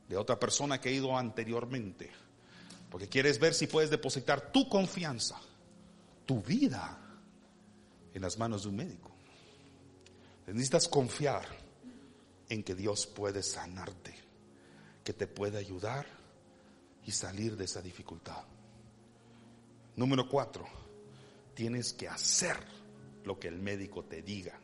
de 0.09 0.17
otra 0.17 0.39
persona 0.39 0.81
que 0.81 0.89
ha 0.89 0.91
ido 0.91 1.15
anteriormente. 1.15 2.09
Porque 2.89 3.07
quieres 3.07 3.39
ver 3.39 3.53
si 3.53 3.67
puedes 3.67 3.91
depositar 3.91 4.51
tu 4.51 4.67
confianza, 4.67 5.39
tu 6.25 6.41
vida, 6.41 6.97
en 8.13 8.21
las 8.21 8.37
manos 8.37 8.63
de 8.63 8.69
un 8.69 8.75
médico. 8.75 9.11
Necesitas 10.47 10.87
confiar 10.87 11.45
en 12.49 12.63
que 12.63 12.73
Dios 12.73 13.05
puede 13.05 13.43
sanarte, 13.43 14.15
que 15.03 15.13
te 15.13 15.27
puede 15.27 15.59
ayudar 15.59 16.07
y 17.05 17.11
salir 17.11 17.55
de 17.55 17.65
esa 17.65 17.81
dificultad. 17.81 18.43
Número 19.95 20.27
cuatro, 20.27 20.67
tienes 21.53 21.93
que 21.93 22.07
hacer 22.07 22.57
lo 23.25 23.39
que 23.39 23.47
el 23.47 23.59
médico 23.59 24.03
te 24.05 24.23
diga. 24.23 24.59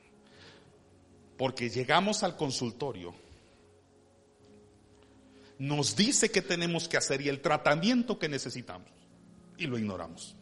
Porque 1.38 1.70
llegamos 1.70 2.24
al 2.24 2.36
consultorio 2.36 3.14
nos 5.58 5.95
dice 5.95 6.32
que 6.32 6.41
tenemos 6.41 6.88
que 6.88 6.97
hacer 6.97 7.22
y 7.22 7.30
el 7.30 7.41
tratamiento 7.41 8.20
que 8.20 8.30
necesitamos. 8.30 8.89
Y 9.58 9.68
lo 9.68 9.78
ignoramos. 9.78 10.36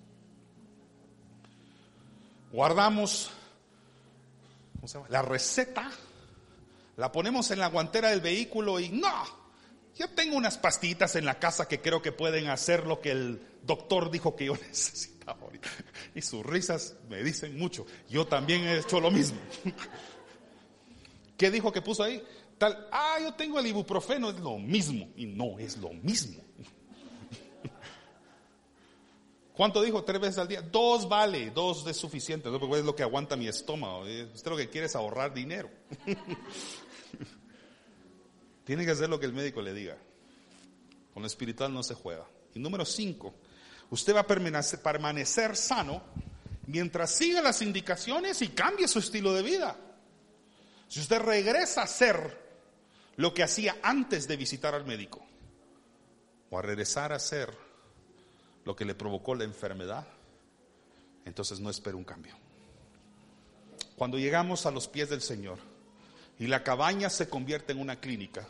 Guardamos 2.51 3.31
la 5.09 5.21
receta, 5.21 5.89
la 6.97 7.11
ponemos 7.11 7.49
en 7.51 7.59
la 7.59 7.67
guantera 7.67 8.09
del 8.09 8.21
vehículo 8.21 8.79
y 8.79 8.89
no, 8.89 9.09
yo 9.97 10.09
tengo 10.09 10.35
unas 10.35 10.57
pastillitas 10.57 11.15
en 11.15 11.25
la 11.25 11.39
casa 11.39 11.67
que 11.67 11.79
creo 11.81 12.01
que 12.01 12.11
pueden 12.11 12.47
hacer 12.47 12.85
lo 12.85 12.99
que 12.99 13.11
el 13.11 13.41
doctor 13.63 14.09
dijo 14.09 14.35
que 14.35 14.45
yo 14.45 14.55
necesitaba. 14.67 15.13
Y 16.15 16.21
sus 16.21 16.45
risas 16.45 16.95
me 17.09 17.23
dicen 17.23 17.57
mucho. 17.57 17.85
Yo 18.09 18.27
también 18.27 18.63
he 18.63 18.79
hecho 18.79 18.99
lo 18.99 19.09
mismo. 19.09 19.37
¿Qué 21.37 21.49
dijo 21.49 21.71
que 21.71 21.81
puso 21.81 22.03
ahí? 22.03 22.21
Ah, 22.91 23.17
yo 23.21 23.33
tengo 23.33 23.59
el 23.59 23.67
ibuprofeno, 23.67 24.29
es 24.29 24.39
lo 24.39 24.57
mismo. 24.57 25.09
Y 25.15 25.25
no 25.25 25.59
es 25.59 25.77
lo 25.77 25.93
mismo. 25.93 26.41
¿Cuánto 29.53 29.81
dijo? 29.81 30.03
Tres 30.03 30.19
veces 30.19 30.37
al 30.37 30.47
día. 30.47 30.61
Dos 30.61 31.07
vale, 31.07 31.51
dos 31.51 31.85
es 31.87 31.97
suficiente. 31.97 32.49
¿no? 32.49 32.75
Es 32.75 32.85
lo 32.85 32.95
que 32.95 33.03
aguanta 33.03 33.35
mi 33.35 33.47
estómago. 33.47 34.01
Usted 34.01 34.51
lo 34.51 34.57
que 34.57 34.69
quiere 34.69 34.87
es 34.87 34.95
ahorrar 34.95 35.33
dinero. 35.33 35.69
Tiene 38.65 38.85
que 38.85 38.91
hacer 38.91 39.09
lo 39.09 39.19
que 39.19 39.25
el 39.25 39.33
médico 39.33 39.61
le 39.61 39.73
diga. 39.73 39.97
Con 41.13 41.23
lo 41.23 41.27
espiritual 41.27 41.73
no 41.73 41.83
se 41.83 41.93
juega. 41.93 42.25
Y 42.55 42.59
número 42.59 42.85
cinco, 42.85 43.33
usted 43.89 44.15
va 44.15 44.21
a 44.21 44.27
permanecer 44.27 45.55
sano 45.55 46.01
mientras 46.67 47.11
siga 47.11 47.41
las 47.41 47.61
indicaciones 47.61 48.41
y 48.41 48.49
cambie 48.49 48.87
su 48.87 48.99
estilo 48.99 49.33
de 49.33 49.41
vida. 49.41 49.77
Si 50.87 50.99
usted 50.99 51.19
regresa 51.19 51.83
a 51.83 51.87
ser 51.87 52.42
lo 53.15 53.33
que 53.33 53.43
hacía 53.43 53.77
antes 53.83 54.27
de 54.27 54.37
visitar 54.37 54.73
al 54.73 54.85
médico 54.85 55.23
o 56.49 56.59
a 56.59 56.61
regresar 56.61 57.11
a 57.11 57.17
hacer 57.17 57.53
lo 58.65 58.75
que 58.75 58.85
le 58.85 58.95
provocó 58.95 59.35
la 59.35 59.43
enfermedad, 59.43 60.07
entonces 61.25 61.59
no 61.59 61.69
espero 61.69 61.97
un 61.97 62.03
cambio. 62.03 62.35
Cuando 63.95 64.17
llegamos 64.17 64.65
a 64.65 64.71
los 64.71 64.87
pies 64.87 65.09
del 65.09 65.21
Señor 65.21 65.59
y 66.39 66.47
la 66.47 66.63
cabaña 66.63 67.09
se 67.09 67.29
convierte 67.29 67.73
en 67.73 67.79
una 67.79 67.99
clínica, 67.99 68.47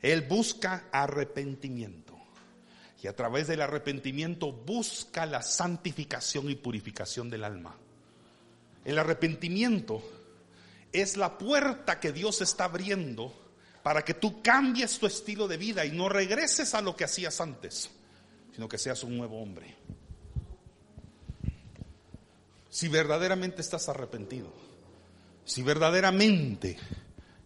Él 0.00 0.22
busca 0.22 0.88
arrepentimiento. 0.92 2.18
Y 3.02 3.08
a 3.08 3.16
través 3.16 3.48
del 3.48 3.60
arrepentimiento 3.60 4.52
busca 4.52 5.26
la 5.26 5.42
santificación 5.42 6.48
y 6.50 6.54
purificación 6.54 7.30
del 7.30 7.42
alma. 7.42 7.76
El 8.84 8.98
arrepentimiento 8.98 10.02
es 10.92 11.16
la 11.16 11.36
puerta 11.36 11.98
que 11.98 12.12
Dios 12.12 12.40
está 12.42 12.64
abriendo 12.64 13.41
para 13.82 14.04
que 14.04 14.14
tú 14.14 14.40
cambies 14.42 14.98
tu 14.98 15.06
estilo 15.06 15.48
de 15.48 15.56
vida 15.56 15.84
y 15.84 15.92
no 15.92 16.08
regreses 16.08 16.74
a 16.74 16.80
lo 16.80 16.94
que 16.94 17.04
hacías 17.04 17.40
antes, 17.40 17.90
sino 18.54 18.68
que 18.68 18.78
seas 18.78 19.02
un 19.02 19.16
nuevo 19.16 19.40
hombre. 19.40 19.76
Si 22.70 22.88
verdaderamente 22.88 23.60
estás 23.60 23.88
arrepentido, 23.88 24.52
si 25.44 25.62
verdaderamente 25.62 26.78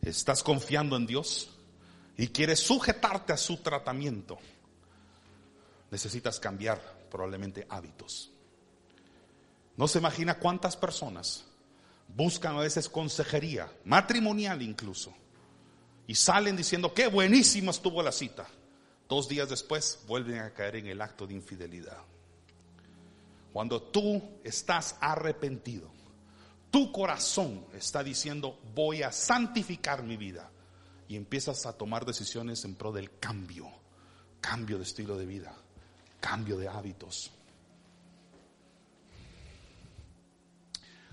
estás 0.03 0.43
confiando 0.43 0.97
en 0.97 1.07
Dios 1.07 1.51
y 2.17 2.29
quieres 2.29 2.61
sujetarte 2.61 3.33
a 3.33 3.37
su 3.37 3.57
tratamiento, 3.57 4.39
necesitas 5.91 6.39
cambiar 6.39 6.81
probablemente 7.11 7.67
hábitos. 7.69 8.31
No 9.77 9.89
se 9.89 9.99
imagina 9.99 10.39
cuántas 10.39 10.77
personas 10.77 11.45
buscan 12.09 12.57
a 12.57 12.61
veces 12.61 12.89
consejería, 12.89 13.71
matrimonial 13.85 14.63
incluso, 14.63 15.15
y 16.07 16.15
salen 16.15 16.57
diciendo, 16.57 16.95
qué 16.95 17.09
buenísima 17.09 17.71
estuvo 17.71 18.03
la 18.03 18.13
cita. 18.13 18.47
Dos 19.09 19.29
días 19.29 19.49
después 19.49 20.01
vuelven 20.07 20.39
a 20.39 20.53
caer 20.53 20.77
en 20.77 20.87
el 20.87 21.01
acto 21.01 21.27
de 21.27 21.35
infidelidad. 21.35 21.99
Cuando 23.53 23.83
tú 23.83 24.23
estás 24.45 24.97
arrepentido, 25.01 25.91
tu 26.71 26.93
corazón 26.93 27.67
está 27.73 28.05
diciendo, 28.05 28.61
voy 28.75 29.03
a 29.03 29.13
santificar 29.13 30.03
mi 30.03 30.17
vida. 30.17 30.51
Y 31.09 31.17
empiezas 31.17 31.67
a 31.67 31.73
tomar 31.73 32.05
decisiones 32.05 32.65
en 32.65 32.75
pro 32.75 32.93
del 32.93 33.19
cambio, 33.19 33.71
cambio 34.41 34.77
de 34.77 34.83
estilo 34.83 35.17
de 35.17 35.25
vida, 35.25 35.55
cambio 36.21 36.59
de 36.59 36.69
hábitos. 36.69 37.31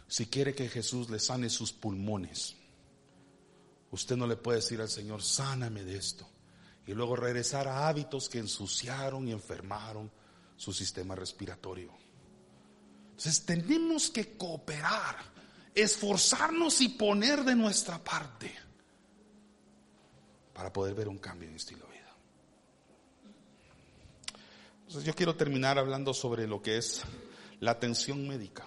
Si 0.07 0.25
quiere 0.25 0.53
que 0.53 0.67
Jesús 0.67 1.09
le 1.09 1.19
sane 1.19 1.49
sus 1.49 1.71
pulmones, 1.71 2.55
usted 3.93 4.17
no 4.17 4.25
le 4.25 4.35
puede 4.35 4.57
decir 4.57 4.81
al 4.81 4.89
Señor, 4.89 5.21
sáname 5.21 5.83
de 5.83 5.95
esto. 5.95 6.27
Y 6.87 6.93
luego 6.93 7.15
regresar 7.15 7.67
a 7.67 7.87
hábitos 7.87 8.27
que 8.27 8.39
ensuciaron 8.39 9.27
y 9.27 9.31
enfermaron 9.31 10.11
su 10.57 10.73
sistema 10.73 11.15
respiratorio. 11.15 11.93
Entonces 13.11 13.45
tenemos 13.45 14.09
que 14.09 14.35
cooperar, 14.35 15.17
esforzarnos 15.75 16.81
y 16.81 16.89
poner 16.89 17.43
de 17.43 17.55
nuestra 17.55 18.03
parte 18.03 18.53
para 20.53 20.73
poder 20.73 20.95
ver 20.95 21.07
un 21.07 21.19
cambio 21.19 21.47
en 21.47 21.55
estilo 21.55 21.85
de 21.85 21.93
vida. 21.93 22.15
Entonces 24.79 25.03
yo 25.03 25.13
quiero 25.13 25.35
terminar 25.35 25.77
hablando 25.77 26.15
sobre 26.15 26.47
lo 26.47 26.61
que 26.63 26.77
es 26.77 27.03
la 27.59 27.71
atención 27.71 28.27
médica, 28.27 28.65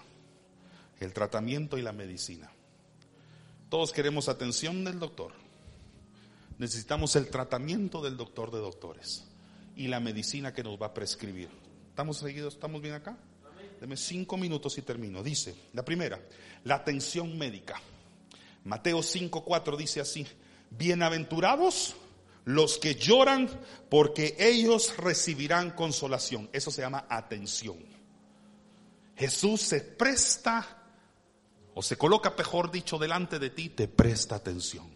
el 1.01 1.13
tratamiento 1.13 1.77
y 1.77 1.83
la 1.83 1.93
medicina. 1.93 2.51
Todos 3.69 3.93
queremos 3.93 4.29
atención 4.29 4.85
del 4.85 4.99
doctor. 4.99 5.33
Necesitamos 6.59 7.17
el 7.17 7.29
tratamiento 7.29 8.01
del 8.01 8.17
doctor 8.17 8.51
de 8.51 8.59
doctores 8.59 9.25
y 9.75 9.89
la 9.89 10.01
medicina 10.01 10.53
que 10.53 10.63
nos 10.63 10.81
va 10.81 10.87
a 10.87 10.95
prescribir. 10.95 11.49
¿Estamos 11.91 12.19
seguidos? 12.19 12.55
¿Estamos 12.55 12.81
bien 12.81 12.95
acá? 12.95 13.19
Deme 13.81 13.97
cinco 13.97 14.37
minutos 14.37 14.79
y 14.79 14.83
termino. 14.83 15.23
Dice, 15.23 15.55
la 15.73 15.85
primera, 15.85 16.21
la 16.65 16.77
atención 16.77 17.37
médica. 17.37 17.81
Mateo 18.65 18.99
5.4 18.99 19.77
dice 19.77 20.01
así, 20.01 20.27
bienaventurados 20.71 21.95
los 22.45 22.79
que 22.79 22.95
lloran 22.95 23.49
porque 23.91 24.37
ellos 24.39 24.97
recibirán 24.97 25.73
consolación. 25.73 26.49
Eso 26.53 26.71
se 26.71 26.83
llama 26.83 27.07
atención. 27.09 27.79
Jesús 29.17 29.61
se 29.63 29.81
presta 29.81 30.76
o 31.79 31.83
se 31.83 31.99
coloca, 31.99 32.33
mejor 32.39 32.71
dicho, 32.71 32.97
delante 32.97 33.39
de 33.39 33.51
ti, 33.51 33.69
te 33.69 33.87
presta 33.87 34.37
atención. 34.37 34.91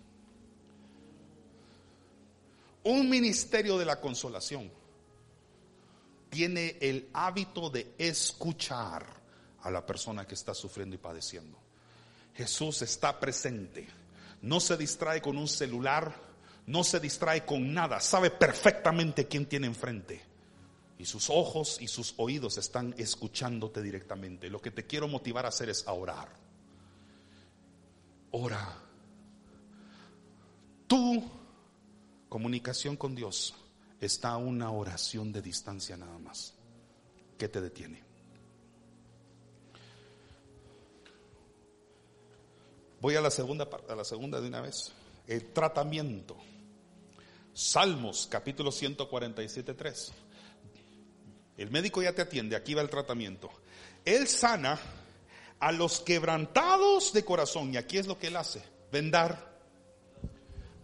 Un 2.85 3.11
ministerio 3.11 3.77
de 3.77 3.85
la 3.85 4.01
consolación 4.01 4.73
tiene 6.31 6.79
el 6.81 7.11
hábito 7.13 7.69
de 7.69 7.93
escuchar 7.99 9.05
a 9.61 9.71
la 9.71 9.85
persona 9.85 10.27
que 10.27 10.33
está 10.33 10.55
sufriendo 10.55 10.95
y 10.95 10.99
padeciendo. 10.99 11.59
Jesús 12.35 12.81
está 12.81 13.21
presente, 13.21 13.87
no 14.41 14.59
se 14.59 14.79
distrae 14.79 15.21
con 15.21 15.37
un 15.37 15.49
celular, 15.49 16.15
no 16.65 16.83
se 16.83 16.99
distrae 16.99 17.45
con 17.45 17.75
nada, 17.75 18.01
sabe 18.01 18.31
perfectamente 18.31 19.29
quién 19.29 19.45
tiene 19.45 19.67
enfrente. 19.67 20.23
Y 20.97 21.05
sus 21.05 21.29
ojos 21.29 21.77
y 21.79 21.89
sus 21.89 22.15
oídos 22.17 22.57
están 22.57 22.95
escuchándote 22.97 23.83
directamente. 23.83 24.49
Lo 24.49 24.63
que 24.63 24.71
te 24.71 24.87
quiero 24.87 25.09
motivar 25.09 25.45
a 25.45 25.51
hacer 25.51 25.69
es 25.69 25.87
a 25.87 25.93
orar. 25.93 26.41
Ora. 28.33 28.77
Tu 30.87 31.23
comunicación 32.29 32.97
con 32.97 33.15
Dios 33.15 33.55
está 34.01 34.31
a 34.31 34.37
una 34.37 34.71
oración 34.71 35.33
de 35.33 35.43
distancia 35.43 35.97
nada 35.97 36.19
más. 36.19 36.55
¿Qué 37.39 37.49
te 37.49 37.61
detiene? 37.61 38.03
Voy 43.01 43.15
a 43.17 43.21
la 43.21 43.31
segunda 43.31 43.69
parte, 43.69 43.93
a 43.93 43.97
la 43.97 44.05
segunda 44.05 44.41
de 44.41 44.49
una 44.49 44.61
vez. 44.61 44.93
El 45.27 45.53
tratamiento. 45.53 46.37
Salmos, 47.53 48.27
capítulo 48.31 48.71
147, 48.71 49.75
3. 49.75 50.13
El 51.57 51.71
médico 51.71 52.03
ya 52.03 52.15
te 52.15 52.23
atiende, 52.23 52.57
aquí 52.57 52.75
va 52.75 52.83
el 52.83 52.91
tratamiento. 52.91 53.51
Él 54.05 54.27
sana 54.29 54.79
a 55.61 55.73
los 55.73 56.01
quebrantados 56.01 57.13
de 57.13 57.25
corazón, 57.25 57.73
y 57.73 57.77
aquí 57.77 57.99
es 57.99 58.07
lo 58.07 58.19
que 58.19 58.29
él 58.29 58.37
hace, 58.37 58.63
vendar, 58.91 59.61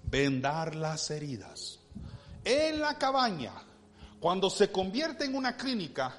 vendar 0.04 0.76
las 0.76 1.10
heridas 1.10 1.80
en 2.46 2.78
la 2.78 2.96
cabaña, 2.96 3.52
cuando 4.20 4.48
se 4.50 4.70
convierte 4.70 5.24
en 5.24 5.34
una 5.34 5.56
clínica, 5.56 6.16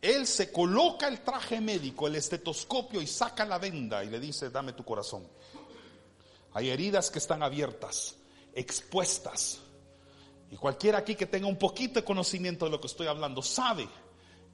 él 0.00 0.26
se 0.26 0.50
coloca 0.50 1.06
el 1.06 1.20
traje 1.20 1.60
médico, 1.60 2.06
el 2.06 2.16
estetoscopio 2.16 3.02
y 3.02 3.06
saca 3.06 3.44
la 3.44 3.58
venda 3.58 4.02
y 4.02 4.08
le 4.08 4.18
dice, 4.18 4.48
dame 4.48 4.72
tu 4.72 4.82
corazón. 4.82 5.28
Hay 6.54 6.70
heridas 6.70 7.10
que 7.10 7.18
están 7.18 7.42
abiertas, 7.42 8.16
expuestas. 8.54 9.58
Y 10.50 10.56
cualquiera 10.56 11.00
aquí 11.00 11.14
que 11.14 11.26
tenga 11.26 11.48
un 11.48 11.58
poquito 11.58 12.00
de 12.00 12.04
conocimiento 12.04 12.64
de 12.64 12.70
lo 12.70 12.80
que 12.80 12.86
estoy 12.86 13.06
hablando 13.06 13.42
sabe 13.42 13.86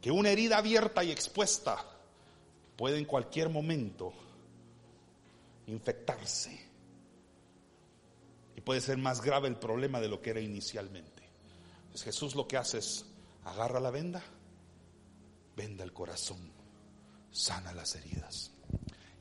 que 0.00 0.10
una 0.10 0.30
herida 0.30 0.58
abierta 0.58 1.04
y 1.04 1.12
expuesta 1.12 1.76
puede 2.78 2.96
en 2.96 3.04
cualquier 3.04 3.50
momento 3.50 4.14
infectarse 5.66 6.68
puede 8.68 8.82
ser 8.82 8.98
más 8.98 9.22
grave 9.22 9.48
el 9.48 9.56
problema 9.56 9.98
de 9.98 10.08
lo 10.08 10.20
que 10.20 10.28
era 10.28 10.40
inicialmente. 10.40 11.22
Pues 11.90 12.02
Jesús 12.02 12.34
lo 12.34 12.46
que 12.46 12.58
hace 12.58 12.76
es 12.76 13.06
agarra 13.46 13.80
la 13.80 13.90
venda, 13.90 14.22
venda 15.56 15.84
el 15.84 15.94
corazón, 15.94 16.52
sana 17.32 17.72
las 17.72 17.94
heridas. 17.94 18.50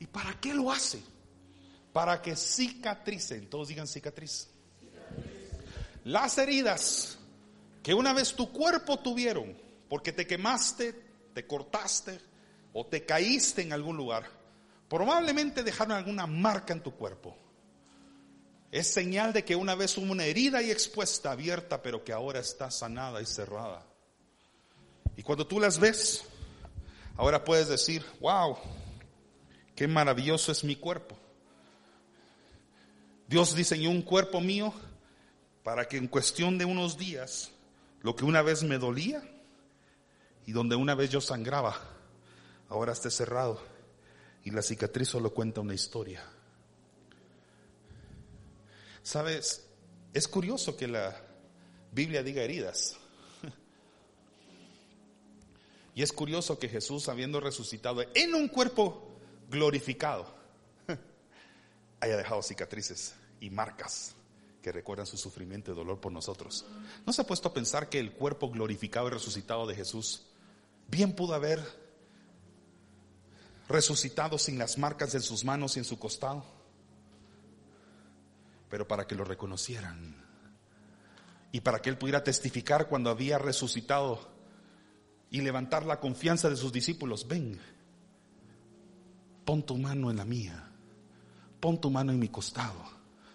¿Y 0.01 0.05
para 0.05 0.38
qué 0.41 0.53
lo 0.53 0.70
hace? 0.70 1.01
Para 1.93 2.22
que 2.22 2.36
cicatricen, 2.36 3.49
todos 3.49 3.70
digan 3.70 3.88
cicatriz. 3.88 4.49
Las 6.03 6.38
heridas 6.39 7.18
que 7.82 7.93
una 7.93 8.12
vez 8.12 8.36
tu 8.36 8.51
cuerpo 8.51 8.99
tuvieron, 8.99 9.58
porque 9.88 10.12
te 10.12 10.28
quemaste, 10.28 10.91
te 11.34 11.47
cortaste 11.47 12.20
o 12.80 12.86
te 12.86 13.05
caíste 13.05 13.61
en 13.61 13.73
algún 13.73 13.97
lugar, 13.97 14.25
probablemente 14.88 15.63
dejaron 15.63 15.93
alguna 15.97 16.28
marca 16.28 16.73
en 16.73 16.82
tu 16.82 16.91
cuerpo 16.91 17.36
es 18.71 18.88
señal 18.93 19.34
de 19.34 19.45
que 19.45 19.55
una 19.55 19.75
vez 19.75 19.97
hubo 19.97 20.11
una 20.11 20.25
herida 20.25 20.61
y 20.61 20.71
expuesta, 20.71 21.32
abierta, 21.32 21.82
pero 21.82 22.03
que 22.03 22.11
ahora 22.11 22.39
está 22.39 22.69
sanada 22.69 23.21
y 23.21 23.25
cerrada. 23.25 23.86
Y 25.15 25.23
cuando 25.23 25.47
tú 25.47 25.59
las 25.59 25.80
ves, 25.80 26.25
ahora 27.15 27.43
puedes 27.43 27.69
decir, 27.69 28.05
wow, 28.19 28.57
qué 29.75 29.88
maravilloso 29.88 30.51
es 30.51 30.63
mi 30.63 30.75
cuerpo. 30.75 31.17
Dios 33.28 33.55
diseñó 33.55 33.89
un 33.89 34.01
cuerpo 34.01 34.41
mío 34.41 34.73
para 35.63 35.88
que 35.88 35.97
en 35.97 36.07
cuestión 36.07 36.57
de 36.57 36.65
unos 36.65 36.97
días, 36.97 37.51
lo 38.01 38.15
que 38.15 38.25
una 38.25 38.41
vez 38.41 38.63
me 38.63 38.78
dolía 38.78 39.21
y 40.45 40.51
donde 40.51 40.75
una 40.75 40.93
vez 40.93 41.09
yo 41.09 41.19
sangraba, 41.19 41.80
ahora 42.70 42.93
esté 42.93 43.09
cerrado. 43.11 43.59
Y 44.43 44.51
la 44.51 44.61
cicatriz 44.61 45.09
solo 45.09 45.34
cuenta 45.34 45.61
una 45.61 45.74
historia. 45.74 46.24
Sabes, 49.03 49.65
es 50.13 50.28
curioso 50.28 50.76
que 50.76 50.88
la 50.88 51.15
Biblia 51.91 52.24
diga 52.24 52.41
heridas. 52.43 52.95
Y 55.95 56.03
es 56.03 56.13
curioso 56.13 56.59
que 56.59 56.70
Jesús, 56.70 57.09
habiendo 57.09 57.39
resucitado 57.39 58.03
en 58.13 58.36
un 58.36 58.47
cuerpo 58.49 59.18
glorificado, 59.49 60.32
haya 61.99 62.18
dejado 62.18 62.43
cicatrices 62.43 63.15
y 63.39 63.49
marcas 63.49 64.13
que 64.61 64.72
recuerdan 64.72 65.07
su 65.07 65.18
sufrimiento 65.18 65.72
y 65.72 65.76
dolor 65.76 65.99
por 65.99 66.11
nosotros. 66.11 66.65
¿No 67.05 67.13
se 67.13 67.22
ha 67.22 67.26
puesto 67.26 67.49
a 67.49 67.53
pensar 67.53 67.89
que 67.89 67.99
el 67.99 68.11
cuerpo 68.11 68.51
glorificado 68.51 69.07
y 69.07 69.11
resucitado 69.11 69.65
de 69.65 69.76
Jesús 69.76 70.26
bien 70.88 71.13
pudo 71.13 71.34
haber 71.34 71.87
resucitado 73.68 74.38
sin 74.38 74.57
las 74.57 74.78
marcas 74.78 75.13
en 75.15 75.22
sus 75.22 75.43
manos 75.43 75.76
y 75.76 75.80
en 75.80 75.86
su 75.86 75.99
costado? 75.99 76.45
Pero 78.70 78.88
para 78.88 79.07
que 79.07 79.15
lo 79.15 79.24
reconocieran 79.24 80.26
y 81.51 81.61
para 81.61 81.82
que 81.82 81.89
él 81.89 81.97
pudiera 81.97 82.24
testificar 82.24 82.88
cuando 82.88 83.09
había 83.09 83.38
resucitado 83.38 84.20
y 85.30 85.41
levantar 85.41 85.86
la 85.86 85.99
confianza 85.99 86.49
de 86.49 86.55
sus 86.55 86.72
discípulos, 86.72 87.28
ven, 87.28 87.59
pon 89.45 89.63
tu 89.63 89.78
mano 89.78 90.11
en 90.11 90.18
la 90.18 90.26
mía, 90.26 90.72
pon 91.59 91.80
tu 91.80 91.89
mano 91.89 92.11
en 92.11 92.20
mi 92.20 92.30
costado 92.30 92.84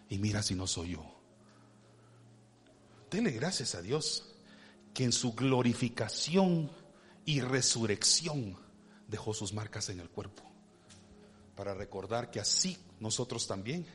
y 0.08 0.18
mira 0.18 0.42
si 0.42 0.54
no 0.54 0.66
soy 0.66 0.90
yo. 0.90 1.04
Dele 3.10 3.30
gracias 3.32 3.74
a 3.74 3.82
Dios 3.82 4.32
que 4.94 5.04
en 5.04 5.12
su 5.12 5.34
glorificación 5.34 6.70
y 7.24 7.40
resurrección 7.40 8.61
dejó 9.12 9.32
sus 9.34 9.52
marcas 9.52 9.90
en 9.90 10.00
el 10.00 10.08
cuerpo. 10.08 10.42
Para 11.54 11.74
recordar 11.74 12.30
que 12.30 12.40
así 12.40 12.76
nosotros 12.98 13.46
también 13.46 13.86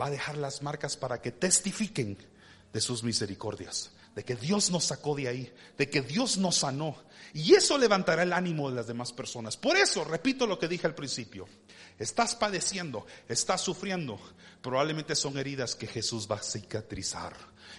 va 0.00 0.06
a 0.06 0.10
dejar 0.10 0.36
las 0.36 0.62
marcas 0.62 0.96
para 0.96 1.20
que 1.20 1.32
testifiquen 1.32 2.18
de 2.72 2.80
sus 2.80 3.02
misericordias, 3.02 3.90
de 4.14 4.24
que 4.24 4.36
Dios 4.36 4.70
nos 4.70 4.84
sacó 4.84 5.16
de 5.16 5.26
ahí, 5.26 5.52
de 5.78 5.88
que 5.88 6.02
Dios 6.02 6.36
nos 6.36 6.56
sanó. 6.56 6.96
Y 7.32 7.54
eso 7.54 7.78
levantará 7.78 8.22
el 8.22 8.32
ánimo 8.32 8.68
de 8.68 8.76
las 8.76 8.86
demás 8.86 9.12
personas. 9.12 9.56
Por 9.56 9.76
eso, 9.76 10.04
repito 10.04 10.46
lo 10.46 10.58
que 10.58 10.68
dije 10.68 10.86
al 10.86 10.94
principio, 10.94 11.48
estás 11.98 12.34
padeciendo, 12.34 13.06
estás 13.26 13.62
sufriendo, 13.62 14.20
probablemente 14.60 15.16
son 15.16 15.38
heridas 15.38 15.74
que 15.74 15.86
Jesús 15.86 16.28
va 16.30 16.36
a 16.36 16.42
cicatrizar. 16.42 17.34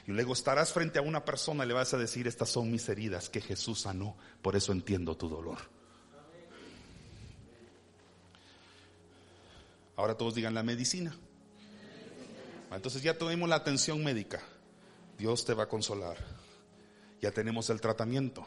Y 0.07 0.11
luego 0.11 0.34
estarás 0.34 0.74
frente 0.74 0.97
a 0.97 1.03
una 1.03 1.24
persona 1.24 1.65
y 1.65 1.67
le 1.67 1.76
vas 1.76 1.93
a 1.93 1.97
decir, 1.97 2.28
estas 2.28 2.49
son 2.49 2.71
mis 2.71 2.89
heridas 2.89 3.30
que 3.30 3.41
Jesús 3.41 3.82
sanó, 3.82 4.17
por 4.41 4.55
eso 4.55 4.71
entiendo 4.71 5.15
tu 5.15 5.30
dolor. 5.30 5.59
Ahora 10.03 10.17
todos 10.17 10.35
digan 10.35 10.53
la 10.53 10.63
medicina. 10.63 11.15
Entonces 12.73 13.01
ya 13.01 13.17
tuvimos 13.17 13.47
la 13.47 13.55
atención 13.55 14.03
médica. 14.03 14.41
Dios 15.17 15.45
te 15.45 15.53
va 15.53 15.63
a 15.63 15.69
consolar. 15.69 16.17
Ya 17.21 17.31
tenemos 17.31 17.69
el 17.69 17.79
tratamiento. 17.79 18.45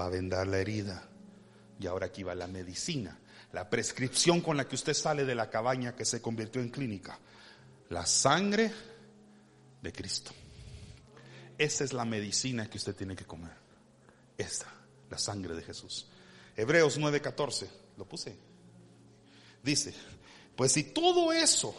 Va 0.00 0.04
a 0.04 0.10
vendar 0.10 0.46
la 0.46 0.58
herida. 0.58 1.08
Y 1.80 1.88
ahora 1.88 2.06
aquí 2.06 2.22
va 2.22 2.36
la 2.36 2.46
medicina. 2.46 3.18
La 3.50 3.68
prescripción 3.68 4.42
con 4.42 4.56
la 4.56 4.68
que 4.68 4.76
usted 4.76 4.94
sale 4.94 5.24
de 5.24 5.34
la 5.34 5.50
cabaña 5.50 5.96
que 5.96 6.04
se 6.04 6.22
convirtió 6.22 6.62
en 6.62 6.68
clínica. 6.68 7.18
La 7.88 8.06
sangre 8.06 8.70
de 9.82 9.92
Cristo. 9.92 10.30
Esa 11.58 11.82
es 11.82 11.92
la 11.92 12.04
medicina 12.04 12.70
que 12.70 12.78
usted 12.78 12.94
tiene 12.94 13.16
que 13.16 13.24
comer. 13.24 13.50
Esta, 14.38 14.72
la 15.10 15.18
sangre 15.18 15.56
de 15.56 15.62
Jesús. 15.62 16.06
Hebreos 16.56 16.96
9:14, 16.96 17.66
lo 17.96 18.04
puse. 18.04 18.36
Dice, 19.64 19.94
pues 20.56 20.72
si 20.72 20.84
todo 20.84 21.32
eso 21.32 21.74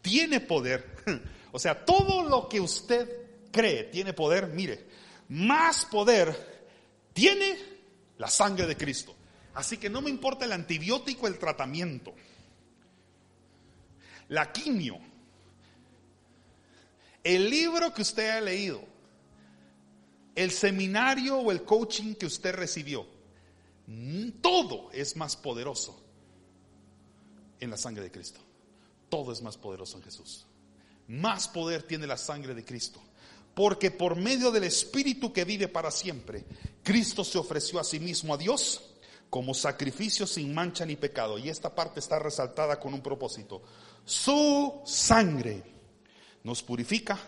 tiene 0.00 0.40
poder, 0.40 0.96
o 1.52 1.58
sea, 1.58 1.84
todo 1.84 2.22
lo 2.22 2.48
que 2.48 2.60
usted 2.60 3.08
cree 3.50 3.84
tiene 3.84 4.12
poder, 4.12 4.48
mire, 4.48 4.86
más 5.28 5.84
poder 5.86 6.66
tiene 7.12 7.56
la 8.18 8.28
sangre 8.28 8.66
de 8.66 8.76
Cristo. 8.76 9.14
Así 9.54 9.76
que 9.76 9.90
no 9.90 10.00
me 10.00 10.10
importa 10.10 10.44
el 10.44 10.52
antibiótico, 10.52 11.26
el 11.26 11.38
tratamiento, 11.38 12.14
la 14.28 14.50
quimio, 14.50 14.98
el 17.22 17.50
libro 17.50 17.92
que 17.92 18.02
usted 18.02 18.30
ha 18.30 18.40
leído, 18.40 18.82
el 20.34 20.50
seminario 20.50 21.36
o 21.36 21.52
el 21.52 21.64
coaching 21.64 22.14
que 22.14 22.24
usted 22.24 22.54
recibió, 22.54 23.06
todo 24.40 24.90
es 24.92 25.16
más 25.16 25.36
poderoso 25.36 26.02
en 27.62 27.70
la 27.70 27.76
sangre 27.76 28.02
de 28.02 28.10
Cristo. 28.10 28.40
Todo 29.08 29.32
es 29.32 29.40
más 29.40 29.56
poderoso 29.56 29.96
en 29.96 30.02
Jesús. 30.02 30.46
Más 31.06 31.48
poder 31.48 31.84
tiene 31.84 32.06
la 32.06 32.16
sangre 32.16 32.54
de 32.54 32.64
Cristo. 32.64 33.00
Porque 33.54 33.90
por 33.90 34.16
medio 34.16 34.50
del 34.50 34.64
Espíritu 34.64 35.32
que 35.32 35.44
vive 35.44 35.68
para 35.68 35.90
siempre, 35.90 36.44
Cristo 36.82 37.22
se 37.22 37.38
ofreció 37.38 37.78
a 37.78 37.84
sí 37.84 38.00
mismo 38.00 38.34
a 38.34 38.38
Dios 38.38 38.82
como 39.30 39.54
sacrificio 39.54 40.26
sin 40.26 40.52
mancha 40.52 40.84
ni 40.84 40.96
pecado. 40.96 41.38
Y 41.38 41.48
esta 41.48 41.74
parte 41.74 42.00
está 42.00 42.18
resaltada 42.18 42.80
con 42.80 42.94
un 42.94 43.00
propósito. 43.00 43.62
Su 44.04 44.80
sangre 44.84 45.62
nos 46.42 46.62
purifica 46.62 47.18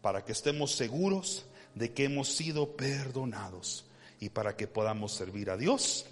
para 0.00 0.24
que 0.24 0.32
estemos 0.32 0.72
seguros 0.72 1.44
de 1.74 1.92
que 1.92 2.04
hemos 2.04 2.28
sido 2.28 2.76
perdonados 2.76 3.84
y 4.20 4.28
para 4.28 4.56
que 4.56 4.68
podamos 4.68 5.12
servir 5.12 5.50
a 5.50 5.56
Dios 5.56 6.06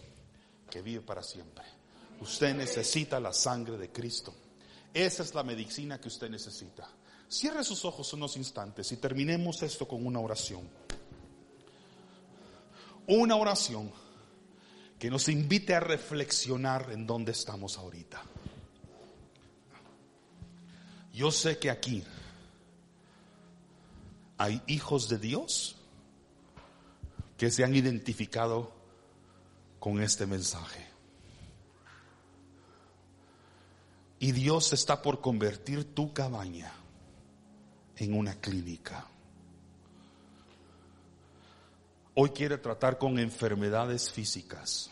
que 0.70 0.82
vive 0.82 1.02
para 1.02 1.22
siempre. 1.22 1.79
Usted 2.20 2.54
necesita 2.54 3.18
la 3.18 3.32
sangre 3.32 3.78
de 3.78 3.90
Cristo. 3.90 4.34
Esa 4.92 5.22
es 5.22 5.34
la 5.34 5.42
medicina 5.42 6.00
que 6.00 6.08
usted 6.08 6.28
necesita. 6.28 6.88
Cierre 7.28 7.64
sus 7.64 7.84
ojos 7.84 8.12
unos 8.12 8.36
instantes 8.36 8.90
y 8.92 8.96
terminemos 8.96 9.62
esto 9.62 9.86
con 9.86 10.04
una 10.04 10.20
oración. 10.20 10.68
Una 13.06 13.36
oración 13.36 13.90
que 14.98 15.10
nos 15.10 15.28
invite 15.28 15.74
a 15.74 15.80
reflexionar 15.80 16.90
en 16.92 17.06
dónde 17.06 17.32
estamos 17.32 17.78
ahorita. 17.78 18.22
Yo 21.12 21.30
sé 21.30 21.58
que 21.58 21.70
aquí 21.70 22.04
hay 24.36 24.60
hijos 24.66 25.08
de 25.08 25.18
Dios 25.18 25.76
que 27.36 27.50
se 27.50 27.64
han 27.64 27.74
identificado 27.74 28.72
con 29.78 30.02
este 30.02 30.26
mensaje. 30.26 30.89
Y 34.20 34.30
Dios 34.30 34.72
está 34.72 35.02
por 35.02 35.20
convertir 35.20 35.94
tu 35.94 36.12
cabaña 36.12 36.72
en 37.96 38.14
una 38.14 38.34
clínica. 38.34 39.06
Hoy 42.14 42.30
quiere 42.30 42.58
tratar 42.58 42.98
con 42.98 43.18
enfermedades 43.18 44.10
físicas, 44.10 44.90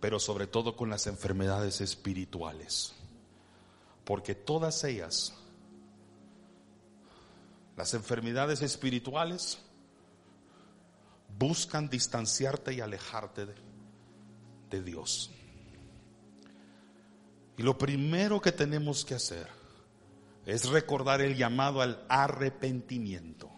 pero 0.00 0.18
sobre 0.18 0.46
todo 0.46 0.74
con 0.74 0.88
las 0.88 1.06
enfermedades 1.06 1.80
espirituales, 1.80 2.94
porque 4.04 4.34
todas 4.34 4.82
ellas 4.84 5.34
las 7.76 7.92
enfermedades 7.92 8.62
espirituales 8.62 9.58
buscan 11.38 11.90
distanciarte 11.90 12.72
y 12.72 12.80
alejarte 12.80 13.46
de, 14.70 14.82
Dios. 14.82 15.30
Y 17.56 17.62
lo 17.62 17.78
primero 17.78 18.40
que 18.40 18.52
tenemos 18.52 19.04
que 19.04 19.14
hacer 19.14 19.48
es 20.44 20.68
recordar 20.68 21.20
el 21.20 21.36
llamado 21.36 21.80
al 21.80 22.04
arrepentimiento. 22.08 23.50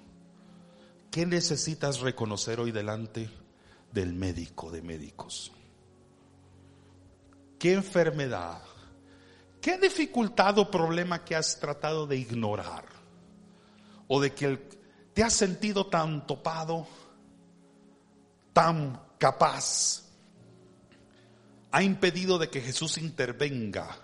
¿Qué 1.11 1.27
necesitas 1.27 2.01
reconocer 2.01 2.61
hoy 2.61 2.71
delante 2.71 3.29
del 3.93 4.13
médico 4.15 4.71
de 4.71 4.83
médicos? 4.83 5.53
¿Qué 7.59 7.73
enfermedad? 7.73 8.63
¿Qué 9.61 9.79
dificultad 9.79 10.59
o 10.59 10.71
problema 10.71 11.25
que 11.25 11.35
has 11.35 11.59
tratado 11.59 12.07
de 12.07 12.17
ignorar? 12.17 12.99
o 14.09 14.21
de 14.21 14.35
que 14.35 14.57
te 15.15 15.23
has 15.23 15.35
sentido 15.35 15.87
tan 15.87 16.27
topado, 16.27 16.87
tan 18.53 19.01
capaz, 19.19 20.03
ha 21.71 21.83
impedido 21.83 22.39
de 22.39 22.51
que 22.51 22.61
Jesús 22.61 22.99
intervenga 22.99 23.99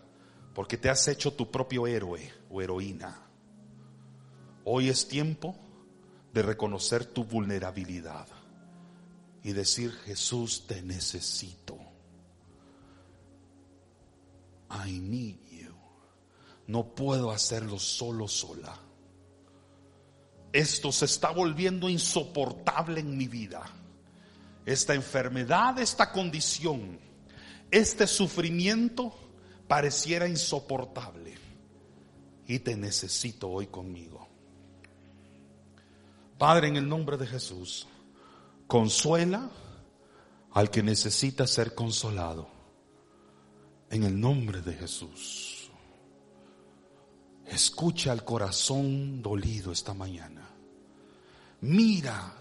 porque 0.55 0.77
te 0.77 0.91
has 0.91 1.09
hecho 1.09 1.33
tu 1.33 1.51
propio 1.51 1.87
héroe 1.87 2.33
o 2.51 2.62
heroína. 2.62 3.21
Hoy 4.65 4.89
es 4.89 5.09
tiempo 5.09 5.57
de 6.33 6.43
reconocer 6.43 7.05
tu 7.05 7.25
vulnerabilidad 7.25 8.27
y 9.43 9.53
decir, 9.53 9.93
Jesús, 10.05 10.67
te 10.67 10.83
necesito. 10.83 11.79
I 14.87 14.99
need 14.99 15.37
you. 15.51 15.75
No 16.67 16.95
puedo 16.95 17.31
hacerlo 17.31 17.79
solo, 17.79 18.27
sola 18.27 18.85
esto 20.55 20.93
se 20.93 21.07
está 21.07 21.31
volviendo 21.31 21.89
insoportable 21.89 23.01
en 23.01 23.19
mi 23.19 23.27
vida. 23.27 23.65
Esta 24.65 24.95
enfermedad, 24.95 25.81
esta 25.81 26.12
condición, 26.12 27.01
este 27.75 28.07
sufrimiento 28.07 29.12
pareciera 29.66 30.29
insoportable. 30.29 31.35
Y 32.47 32.61
te 32.61 32.77
necesito 32.77 33.49
hoy 33.49 33.66
conmigo. 33.66 34.29
Padre, 36.39 36.68
en 36.68 36.77
el 36.77 36.89
nombre 36.89 37.16
de 37.16 37.27
Jesús, 37.27 37.89
consuela 38.68 39.51
al 40.53 40.70
que 40.70 40.85
necesita 40.85 41.49
ser 41.49 41.75
consolado. 41.75 42.49
En 43.91 44.05
el 44.05 44.20
nombre 44.20 44.61
de 44.61 44.75
Jesús. 44.75 45.68
Escucha 47.47 48.12
al 48.12 48.25
corazón 48.25 49.20
dolido 49.20 49.72
esta 49.72 49.95
mañana. 49.95 50.49
Mira, 51.62 52.35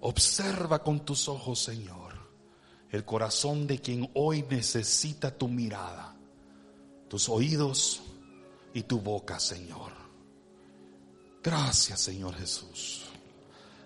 observa 0.00 0.82
con 0.82 1.04
tus 1.04 1.28
ojos, 1.28 1.58
Señor, 1.58 2.09
el 2.90 3.04
corazón 3.04 3.66
de 3.66 3.80
quien 3.80 4.10
hoy 4.14 4.44
necesita 4.48 5.36
tu 5.36 5.48
mirada, 5.48 6.16
tus 7.08 7.28
oídos 7.28 8.02
y 8.74 8.82
tu 8.82 9.00
boca, 9.00 9.38
Señor. 9.38 9.92
Gracias, 11.42 12.00
Señor 12.00 12.34
Jesús. 12.34 13.06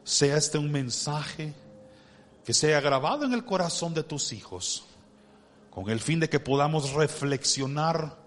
Sea 0.02 0.36
este 0.36 0.58
un 0.58 0.72
mensaje 0.72 1.54
que 2.44 2.52
sea 2.52 2.80
grabado 2.80 3.24
en 3.24 3.32
el 3.32 3.44
corazón 3.44 3.94
de 3.94 4.02
tus 4.02 4.32
hijos, 4.32 4.84
con 5.70 5.88
el 5.88 6.00
fin 6.00 6.20
de 6.20 6.28
que 6.28 6.40
podamos 6.40 6.92
reflexionar 6.92 8.18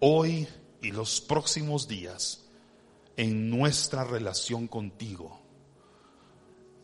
hoy 0.00 0.48
y 0.80 0.90
los 0.90 1.20
próximos 1.20 1.86
días 1.86 2.42
en 3.16 3.50
nuestra 3.50 4.04
relación 4.04 4.66
contigo. 4.66 5.40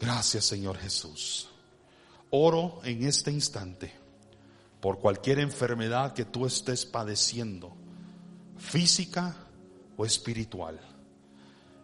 Gracias 0.01 0.45
Señor 0.45 0.78
Jesús. 0.78 1.49
Oro 2.31 2.81
en 2.85 3.05
este 3.05 3.31
instante 3.31 3.93
por 4.81 4.99
cualquier 4.99 5.41
enfermedad 5.41 6.12
que 6.12 6.24
tú 6.24 6.47
estés 6.47 6.85
padeciendo, 6.87 7.74
física 8.57 9.35
o 9.97 10.05
espiritual. 10.05 10.79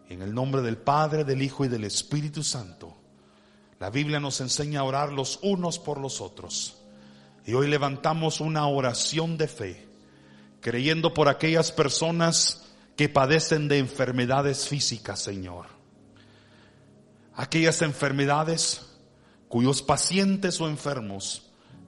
En 0.08 0.22
el 0.22 0.34
nombre 0.34 0.62
del 0.62 0.76
Padre, 0.76 1.24
del 1.24 1.42
Hijo 1.42 1.64
y 1.64 1.68
del 1.68 1.84
Espíritu 1.84 2.42
Santo 2.42 3.04
la 3.84 3.90
Biblia 3.90 4.20
nos 4.20 4.40
enseña 4.40 4.80
a 4.80 4.84
orar 4.84 5.12
los 5.12 5.40
unos 5.42 5.78
por 5.78 5.98
los 5.98 6.20
otros. 6.20 6.78
Y 7.44 7.52
hoy 7.52 7.68
levantamos 7.68 8.40
una 8.40 8.66
oración 8.66 9.36
de 9.36 9.48
fe, 9.48 9.86
creyendo 10.60 11.12
por 11.12 11.28
aquellas 11.28 11.72
personas 11.72 12.64
que 12.96 13.10
padecen 13.10 13.68
de 13.68 13.78
enfermedades 13.78 14.68
físicas, 14.68 15.20
Señor. 15.20 15.66
Aquellas 17.34 17.82
enfermedades 17.82 18.86
cuyos 19.54 19.82
pacientes 19.82 20.60
o 20.60 20.66
enfermos 20.66 21.44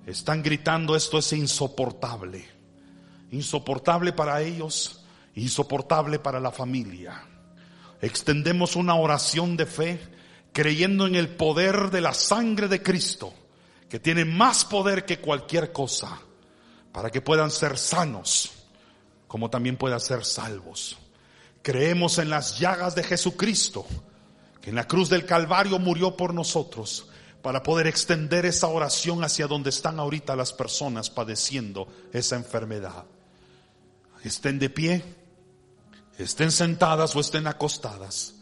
están 0.06 0.40
gritando 0.40 0.94
esto 0.94 1.18
es 1.18 1.32
insoportable. 1.32 2.48
Insoportable 3.32 4.12
para 4.12 4.40
ellos, 4.40 5.04
insoportable 5.34 6.20
para 6.20 6.38
la 6.38 6.52
familia. 6.52 7.24
Extendemos 8.00 8.76
una 8.76 8.94
oración 8.94 9.56
de 9.56 9.66
fe 9.66 10.00
creyendo 10.52 11.08
en 11.08 11.16
el 11.16 11.30
poder 11.30 11.90
de 11.90 12.00
la 12.00 12.14
sangre 12.14 12.68
de 12.68 12.84
Cristo, 12.84 13.34
que 13.88 13.98
tiene 13.98 14.24
más 14.24 14.64
poder 14.64 15.04
que 15.04 15.18
cualquier 15.18 15.72
cosa, 15.72 16.20
para 16.92 17.10
que 17.10 17.20
puedan 17.20 17.50
ser 17.50 17.78
sanos, 17.78 18.52
como 19.26 19.50
también 19.50 19.76
puedan 19.76 19.98
ser 19.98 20.24
salvos. 20.24 20.96
Creemos 21.62 22.18
en 22.18 22.30
las 22.30 22.60
llagas 22.60 22.94
de 22.94 23.02
Jesucristo, 23.02 23.84
que 24.60 24.70
en 24.70 24.76
la 24.76 24.86
cruz 24.86 25.08
del 25.08 25.26
Calvario 25.26 25.80
murió 25.80 26.16
por 26.16 26.32
nosotros, 26.32 27.08
para 27.46 27.62
poder 27.62 27.86
extender 27.86 28.44
esa 28.44 28.66
oración 28.66 29.22
hacia 29.22 29.46
donde 29.46 29.70
están 29.70 30.00
ahorita 30.00 30.34
las 30.34 30.52
personas 30.52 31.10
padeciendo 31.10 31.86
esa 32.12 32.34
enfermedad. 32.34 33.04
Estén 34.24 34.58
de 34.58 34.68
pie, 34.68 35.04
estén 36.18 36.50
sentadas 36.50 37.14
o 37.14 37.20
estén 37.20 37.46
acostadas 37.46 38.34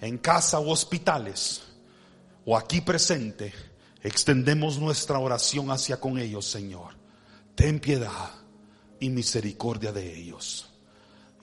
en 0.00 0.18
casa 0.18 0.58
o 0.58 0.72
hospitales 0.72 1.62
o 2.44 2.56
aquí 2.56 2.80
presente, 2.80 3.54
extendemos 4.02 4.80
nuestra 4.80 5.20
oración 5.20 5.70
hacia 5.70 6.00
con 6.00 6.18
ellos, 6.18 6.44
Señor. 6.44 6.96
Ten 7.54 7.78
piedad 7.78 8.30
y 8.98 9.08
misericordia 9.08 9.92
de 9.92 10.16
ellos. 10.16 10.68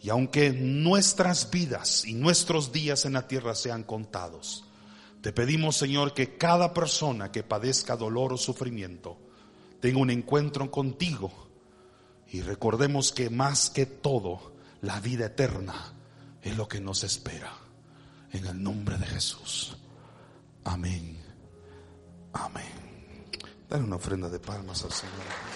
Y 0.02 0.10
aunque 0.10 0.52
nuestras 0.52 1.50
vidas 1.50 2.04
y 2.04 2.14
nuestros 2.14 2.74
días 2.74 3.06
en 3.06 3.14
la 3.14 3.26
tierra 3.26 3.56
sean 3.56 3.84
contados, 3.84 4.66
te 5.26 5.34
pedimos, 5.34 5.76
Señor, 5.76 6.14
que 6.14 6.38
cada 6.38 6.72
persona 6.72 7.32
que 7.32 7.42
padezca 7.42 7.98
dolor 7.98 8.34
o 8.34 8.38
sufrimiento 8.38 9.18
tenga 9.80 9.98
un 9.98 10.12
encuentro 10.12 10.70
contigo. 10.70 11.32
Y 12.32 12.42
recordemos 12.42 13.12
que 13.12 13.32
más 13.32 13.72
que 13.72 13.88
todo, 13.88 14.54
la 14.82 15.00
vida 15.00 15.26
eterna 15.26 15.96
es 16.44 16.56
lo 16.56 16.68
que 16.68 16.80
nos 16.80 17.04
espera. 17.04 17.52
En 18.34 18.46
el 18.46 18.62
nombre 18.62 19.00
de 19.00 19.08
Jesús. 19.08 19.76
Amén. 20.64 21.18
Amén. 22.34 23.26
Dale 23.68 23.84
una 23.84 23.96
ofrenda 23.96 24.30
de 24.30 24.40
palmas 24.40 24.84
al 24.84 24.92
Señor. 24.92 25.55